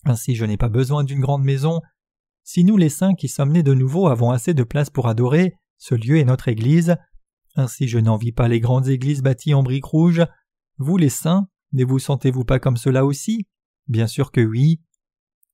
Ainsi 0.04 0.34
je 0.34 0.44
n'ai 0.44 0.56
pas 0.56 0.68
besoin 0.68 1.04
d'une 1.04 1.20
grande 1.20 1.44
maison. 1.44 1.80
Si 2.44 2.64
nous 2.64 2.76
les 2.76 2.88
saints 2.88 3.14
qui 3.14 3.28
sommes 3.28 3.52
nés 3.52 3.62
de 3.62 3.74
nouveau 3.74 4.08
avons 4.08 4.30
assez 4.30 4.54
de 4.54 4.62
place 4.62 4.90
pour 4.90 5.08
adorer, 5.08 5.54
ce 5.78 5.94
lieu 5.94 6.18
est 6.18 6.24
notre 6.24 6.48
Église. 6.48 6.96
Ainsi 7.56 7.88
je 7.88 7.98
n'envie 7.98 8.32
pas 8.32 8.48
les 8.48 8.60
grandes 8.60 8.88
églises 8.88 9.22
bâties 9.22 9.54
en 9.54 9.62
briques 9.62 9.84
rouges. 9.84 10.24
Vous 10.78 10.96
les 10.96 11.10
saints, 11.10 11.48
ne 11.72 11.84
vous 11.84 11.98
sentez-vous 11.98 12.44
pas 12.44 12.58
comme 12.58 12.76
cela 12.76 13.04
aussi? 13.04 13.46
Bien 13.88 14.06
sûr 14.06 14.32
que 14.32 14.40
oui. 14.40 14.80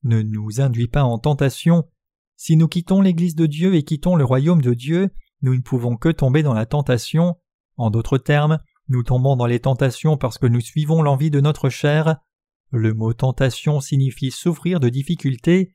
Ne 0.02 0.22
nous 0.22 0.60
induis 0.60 0.88
pas 0.88 1.02
en 1.02 1.18
tentation, 1.18 1.84
si 2.36 2.56
nous 2.56 2.68
quittons 2.68 3.00
l'Église 3.00 3.34
de 3.34 3.46
Dieu 3.46 3.74
et 3.74 3.82
quittons 3.82 4.14
le 4.14 4.24
royaume 4.24 4.60
de 4.60 4.74
Dieu, 4.74 5.10
nous 5.42 5.54
ne 5.54 5.62
pouvons 5.62 5.96
que 5.96 6.10
tomber 6.10 6.42
dans 6.42 6.54
la 6.54 6.66
tentation. 6.66 7.36
En 7.76 7.90
d'autres 7.90 8.18
termes, 8.18 8.58
nous 8.88 9.02
tombons 9.02 9.36
dans 9.36 9.46
les 9.46 9.60
tentations 9.60 10.16
parce 10.16 10.38
que 10.38 10.46
nous 10.46 10.60
suivons 10.60 11.02
l'envie 11.02 11.30
de 11.30 11.40
notre 11.40 11.68
chair. 11.68 12.18
Le 12.70 12.94
mot 12.94 13.12
tentation 13.14 13.80
signifie 13.80 14.30
souffrir 14.30 14.80
de 14.80 14.88
difficultés. 14.88 15.74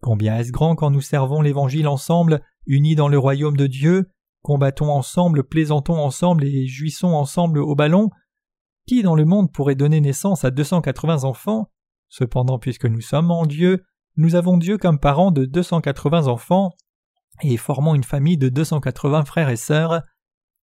Combien 0.00 0.38
est-ce 0.38 0.50
grand 0.50 0.74
quand 0.74 0.90
nous 0.90 1.00
servons 1.00 1.40
l'Évangile 1.40 1.86
ensemble, 1.86 2.42
unis 2.66 2.96
dans 2.96 3.08
le 3.08 3.18
royaume 3.18 3.56
de 3.56 3.66
Dieu, 3.68 4.10
combattons 4.42 4.90
ensemble, 4.90 5.44
plaisantons 5.44 5.98
ensemble 5.98 6.44
et 6.44 6.66
jouissons 6.66 7.12
ensemble 7.12 7.60
au 7.60 7.74
ballon? 7.76 8.10
Qui 8.86 9.02
dans 9.02 9.14
le 9.14 9.24
monde 9.24 9.52
pourrait 9.52 9.76
donner 9.76 10.00
naissance 10.00 10.44
à 10.44 10.50
280 10.50 11.22
enfants? 11.22 11.70
Cependant, 12.08 12.58
puisque 12.58 12.86
nous 12.86 13.00
sommes 13.00 13.30
en 13.30 13.46
Dieu, 13.46 13.84
nous 14.16 14.34
avons 14.34 14.58
Dieu 14.58 14.76
comme 14.76 14.98
parent 14.98 15.30
de 15.30 15.44
280 15.44 16.26
enfants 16.26 16.74
et 17.42 17.56
formons 17.56 17.94
une 17.94 18.04
famille 18.04 18.36
de 18.36 18.48
280 18.48 19.24
frères 19.24 19.48
et 19.48 19.56
sœurs. 19.56 20.02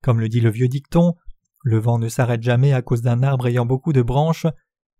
Comme 0.03 0.19
le 0.19 0.29
dit 0.29 0.39
le 0.39 0.51
vieux 0.51 0.67
dicton, 0.67 1.15
le 1.63 1.79
vent 1.79 1.97
ne 1.97 2.09
s'arrête 2.09 2.43
jamais 2.43 2.73
à 2.73 2.81
cause 2.81 3.01
d'un 3.01 3.23
arbre 3.23 3.47
ayant 3.47 3.65
beaucoup 3.65 3.91
de 3.91 4.01
branches. 4.01 4.47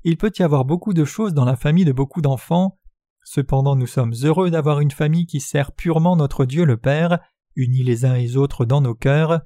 Il 0.03 0.17
peut 0.17 0.31
y 0.37 0.43
avoir 0.43 0.65
beaucoup 0.65 0.93
de 0.93 1.05
choses 1.05 1.33
dans 1.33 1.45
la 1.45 1.55
famille 1.55 1.85
de 1.85 1.91
beaucoup 1.91 2.21
d'enfants. 2.21 2.79
Cependant, 3.23 3.75
nous 3.75 3.87
sommes 3.87 4.13
heureux 4.23 4.49
d'avoir 4.49 4.79
une 4.79 4.91
famille 4.91 5.25
qui 5.25 5.39
sert 5.39 5.71
purement 5.71 6.15
notre 6.15 6.45
Dieu 6.45 6.65
le 6.65 6.77
Père, 6.77 7.19
unis 7.55 7.83
les 7.83 8.05
uns 8.05 8.15
les 8.15 8.35
autres 8.35 8.65
dans 8.65 8.81
nos 8.81 8.95
cœurs. 8.95 9.41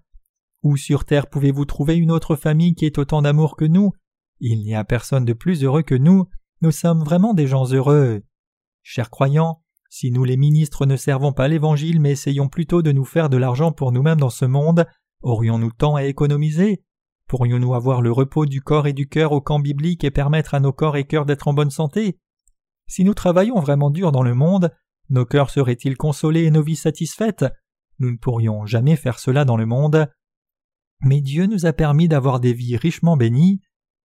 Où 0.62 0.78
sur 0.78 1.04
terre 1.04 1.28
pouvez-vous 1.28 1.66
trouver 1.66 1.98
une 1.98 2.12
autre 2.12 2.36
famille 2.38 2.74
qui 2.74 2.86
ait 2.86 3.00
autant 3.00 3.22
d'amour 3.22 3.58
que 3.58 3.66
nous? 3.66 3.92
Il 4.40 4.64
n'y 4.64 4.76
a 4.76 4.86
personne 4.86 5.26
de 5.26 5.34
plus 5.34 5.64
heureux 5.64 5.84
que 5.84 5.96
nous. 5.96 6.30
Nous 6.62 6.72
sommes 6.72 7.04
vraiment 7.04 7.34
des 7.34 7.48
gens 7.48 7.66
heureux. 7.74 8.24
Chers 8.84 9.10
croyants, 9.10 9.62
si 9.90 10.12
nous 10.12 10.26
les 10.26 10.38
ministres 10.38 10.86
ne 10.86 10.98
servons 10.98 11.32
pas 11.32 11.48
l'Évangile 11.48 12.02
mais 12.02 12.12
essayons 12.12 12.50
plutôt 12.50 12.82
de 12.82 12.92
nous 12.92 13.06
faire 13.06 13.30
de 13.30 13.38
l'argent 13.38 13.72
pour 13.72 13.92
nous-mêmes 13.94 14.20
dans 14.20 14.30
ce 14.30 14.46
monde, 14.46 14.86
aurions-nous 15.22 15.72
temps 15.72 15.96
à 15.96 16.04
économiser? 16.04 16.84
Pourrions-nous 17.28 17.74
avoir 17.74 18.02
le 18.02 18.12
repos 18.12 18.46
du 18.46 18.62
corps 18.62 18.86
et 18.86 18.94
du 18.94 19.08
cœur 19.08 19.32
au 19.32 19.40
camp 19.40 19.60
biblique 19.60 20.04
et 20.04 20.12
permettre 20.12 20.54
à 20.54 20.60
nos 20.60 20.74
corps 20.74 20.98
et 20.98 21.06
cœurs 21.06 21.26
d'être 21.26 21.48
en 21.48 21.54
bonne 21.54 21.72
santé? 21.72 22.20
Si 22.88 23.06
nous 23.06 23.14
travaillons 23.14 23.60
vraiment 23.60 23.90
dur 23.90 24.12
dans 24.12 24.22
le 24.22 24.36
monde, 24.36 24.72
nos 25.10 25.26
cœurs 25.26 25.50
seraient-ils 25.50 25.98
consolés 25.98 26.44
et 26.44 26.52
nos 26.52 26.62
vies 26.62 26.76
satisfaites? 26.76 27.46
Nous 28.00 28.12
ne 28.12 28.18
pourrions 28.18 28.66
jamais 28.66 28.98
faire 28.98 29.18
cela 29.18 29.46
dans 29.46 29.58
le 29.58 29.66
monde. 29.66 30.08
Mais 31.02 31.22
Dieu 31.22 31.46
nous 31.46 31.66
a 31.66 31.74
permis 31.74 32.10
d'avoir 32.10 32.40
des 32.40 32.54
vies 32.54 32.76
richement 32.76 33.16
bénies. 33.16 33.62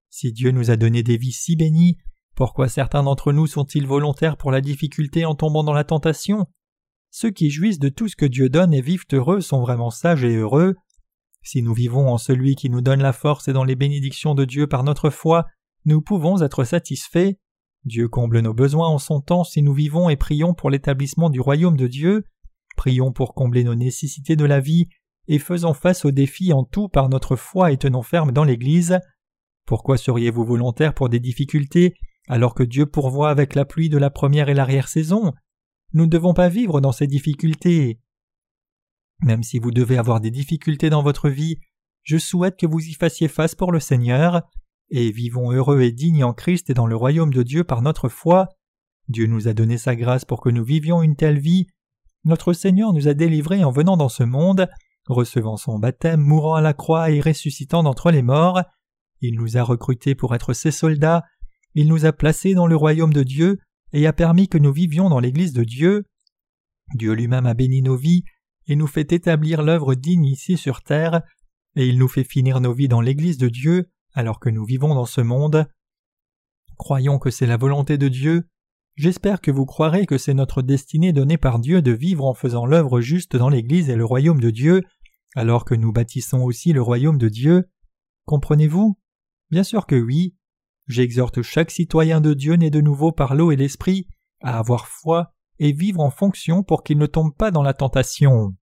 Si 0.09 0.33
Dieu 0.33 0.53
nous 0.53 0.71
a 0.71 0.77
donné 0.77 1.03
des 1.03 1.17
vies 1.17 1.33
si 1.33 1.57
bénies, 1.57 1.99
pourquoi 2.39 2.69
certains 2.69 3.03
d'entre 3.03 3.33
nous 3.33 3.49
sont-ils 3.49 3.85
volontaires 3.85 4.37
pour 4.37 4.53
la 4.53 4.61
difficulté 4.61 5.25
en 5.25 5.35
tombant 5.35 5.65
dans 5.65 5.73
la 5.73 5.83
tentation? 5.83 6.47
Ceux 7.11 7.33
qui 7.33 7.51
jouissent 7.51 7.81
de 7.81 7.89
tout 7.89 8.07
ce 8.07 8.15
que 8.15 8.27
Dieu 8.27 8.49
donne 8.49 8.73
et 8.73 8.81
vivent 8.81 9.07
heureux 9.13 9.41
sont 9.41 9.61
vraiment 9.61 9.91
sages 9.91 10.23
et 10.23 10.37
heureux. 10.37 10.77
Si 11.43 11.63
nous 11.63 11.75
vivons 11.75 12.09
en 12.09 12.17
celui 12.17 12.55
qui 12.55 12.71
nous 12.71 12.81
donne 12.81 13.03
la 13.03 13.13
force 13.13 13.49
et 13.49 13.53
dans 13.53 13.65
les 13.65 13.75
bénédictions 13.75 14.37
de 14.37 14.45
Dieu 14.45 14.69
par 14.69 14.85
notre 14.85 15.11
foi, 15.11 15.47
nous 15.85 16.01
pouvons 16.01 16.41
être 16.41 16.63
satisfaits. 16.63 17.33
Dieu 17.83 18.07
comble 18.07 18.39
nos 18.39 18.55
besoins 18.55 18.87
en 18.87 18.99
son 18.99 19.21
temps 19.21 19.43
si 19.43 19.61
nous 19.61 19.75
vivons 19.75 20.09
et 20.09 20.17
prions 20.17 20.55
pour 20.55 20.71
l'établissement 20.71 21.31
du 21.31 21.41
royaume 21.41 21.77
de 21.77 21.89
Dieu, 21.89 22.23
prions 22.77 23.11
pour 23.11 23.35
combler 23.35 23.65
nos 23.65 23.75
nécessités 23.75 24.37
de 24.37 24.45
la 24.45 24.61
vie 24.61 24.87
et 25.27 25.41
faisons 25.41 25.75
face 25.75 26.05
aux 26.05 26.13
défis 26.13 26.53
en 26.53 26.63
tout 26.63 26.89
par 26.89 27.09
notre 27.09 27.35
foi 27.35 27.73
et 27.73 27.79
tenons 27.79 28.03
ferme 28.03 28.31
dans 28.31 28.45
l'Église. 28.45 29.01
Pourquoi 29.67 29.97
seriez-vous 29.97 30.45
volontaire 30.45 30.95
pour 30.95 31.09
des 31.09 31.19
difficultés? 31.19 31.95
Alors 32.29 32.55
que 32.55 32.63
Dieu 32.63 32.87
pourvoit 32.87 33.31
avec 33.31 33.55
la 33.55 33.65
pluie 33.65 33.89
de 33.89 33.99
la 33.99 34.11
première 34.11 34.49
et 34.49 34.55
l'arrière-saison. 34.55 35.33
Nous 35.93 36.05
ne 36.05 36.11
devons 36.11 36.35
pas 36.35 36.49
vivre 36.49 36.81
dans 36.81 36.93
ces 36.93 37.07
difficultés. 37.07 38.01
Même 39.23 39.43
si 39.43 39.59
vous 39.59 39.71
devez 39.71 39.99
avoir 39.99 40.21
des 40.21 40.31
difficultés 40.31 40.91
dans 40.91 41.03
votre 41.03 41.29
vie, 41.29 41.59
je 42.03 42.19
souhaite 42.19 42.59
que 42.59 42.67
vous 42.67 42.81
y 42.81 42.93
fassiez 42.93 43.29
face 43.29 43.55
pour 43.55 43.73
le 43.73 43.81
Seigneur, 43.81 44.43
et 44.91 45.11
vivons 45.11 45.53
heureux 45.53 45.83
et 45.83 45.93
dignes 45.93 46.25
en 46.25 46.33
Christ 46.33 46.71
et 46.71 46.75
dans 46.75 46.87
le 46.87 46.97
royaume 46.97 47.33
de 47.33 47.43
Dieu 47.43 47.65
par 47.65 47.83
notre 47.83 48.09
foi. 48.09 48.49
Dieu 49.09 49.27
nous 49.27 49.49
a 49.49 49.55
donné 49.55 49.79
sa 49.79 49.97
grâce 49.97 50.25
pour 50.25 50.41
que 50.41 50.49
nous 50.49 50.65
vivions 50.65 51.03
une 51.03 51.17
telle 51.17 51.39
vie. 51.39 51.67
Notre 52.25 52.53
Seigneur 52.53 52.93
nous 52.93 53.09
a 53.09 53.15
délivrés 53.15 53.65
en 53.65 53.71
venant 53.71 53.97
dans 53.97 54.09
ce 54.09 54.23
monde, 54.23 54.69
recevant 55.07 55.57
son 55.57 55.79
baptême, 55.79 56.21
mourant 56.21 56.55
à 56.55 56.61
la 56.61 56.75
croix 56.75 57.11
et 57.11 57.21
ressuscitant 57.21 57.83
d'entre 57.83 58.11
les 58.11 58.23
morts. 58.23 58.63
Il 59.21 59.35
nous 59.35 59.57
a 59.57 59.63
recrutés 59.63 60.15
pour 60.15 60.35
être 60.35 60.53
ses 60.53 60.71
soldats, 60.71 61.25
il 61.81 61.87
nous 61.87 62.07
a 62.07 62.13
placés 62.13 62.55
dans 62.55 62.67
le 62.67 62.75
royaume 62.75 63.13
de 63.13 63.23
Dieu 63.23 63.61
et 63.93 64.09
a 64.09 64.13
permis 64.13 64.49
que 64.49 64.59
nous 64.59 64.73
vivions 64.73 65.09
dans 65.09 65.21
l'Église 65.21 65.53
de 65.53 65.63
Dieu. 65.63 66.07
Dieu 66.95 67.13
lui-même 67.13 67.47
a 67.47 67.55
béni 67.55 67.83
nos 67.83 67.97
vies 67.97 68.25
et 68.67 68.75
nous 68.75 68.89
fait 68.89 69.13
établir 69.13 69.63
l'œuvre 69.63 69.95
digne 69.95 70.25
ici 70.25 70.57
sur 70.57 70.83
terre, 70.83 71.23
et 71.77 71.87
il 71.87 72.01
nous 72.01 72.09
fait 72.09 72.25
finir 72.25 72.61
nos 72.61 72.75
vies 72.75 72.89
dans 72.89 73.01
l'Église 73.01 73.39
de 73.39 73.49
Dieu, 73.49 73.93
alors 74.13 74.41
que 74.41 74.49
nous 74.49 74.65
vivons 74.65 74.93
dans 74.93 75.07
ce 75.07 75.21
monde. 75.21 75.69
Croyons 76.79 77.21
que 77.21 77.31
c'est 77.31 77.47
la 77.47 77.57
volonté 77.57 77.97
de 77.97 78.09
Dieu. 78.09 78.49
J'espère 78.97 79.41
que 79.41 79.53
vous 79.53 79.65
croirez 79.65 80.05
que 80.05 80.19
c'est 80.19 80.35
notre 80.35 80.63
destinée 80.63 81.13
donnée 81.13 81.39
par 81.39 81.61
Dieu 81.61 81.81
de 81.81 81.93
vivre 81.93 82.25
en 82.25 82.35
faisant 82.35 82.67
l'œuvre 82.67 83.01
juste 83.01 83.37
dans 83.37 83.51
l'Église 83.51 83.89
et 83.89 83.95
le 83.95 84.05
royaume 84.05 84.41
de 84.41 84.51
Dieu, 84.51 84.83
alors 85.37 85.65
que 85.65 85.77
nous 85.77 85.93
bâtissons 85.93 86.43
aussi 86.43 86.73
le 86.73 86.83
royaume 86.83 87.19
de 87.19 87.29
Dieu. 87.29 87.71
Comprenez-vous? 88.25 88.99
Bien 89.53 89.63
sûr 89.63 89.87
que 89.87 89.95
oui. 89.95 90.35
J'exhorte 90.89 91.43
chaque 91.43 91.71
citoyen 91.71 92.21
de 92.21 92.33
Dieu 92.33 92.55
né 92.55 92.71
de 92.71 92.81
nouveau 92.81 93.13
par 93.13 93.35
l'eau 93.35 93.53
et 93.53 93.57
l'esprit 93.57 94.09
à 94.41 94.59
avoir 94.59 94.87
foi 94.87 95.35
et 95.59 95.73
vivre 95.73 96.01
en 96.01 96.11
fonction 96.11 96.63
pour 96.63 96.83
qu'il 96.83 96.99
ne 96.99 97.07
tombe 97.07 97.35
pas 97.35 97.51
dans 97.51 97.63
la 97.63 97.75
tentation. 97.75 98.55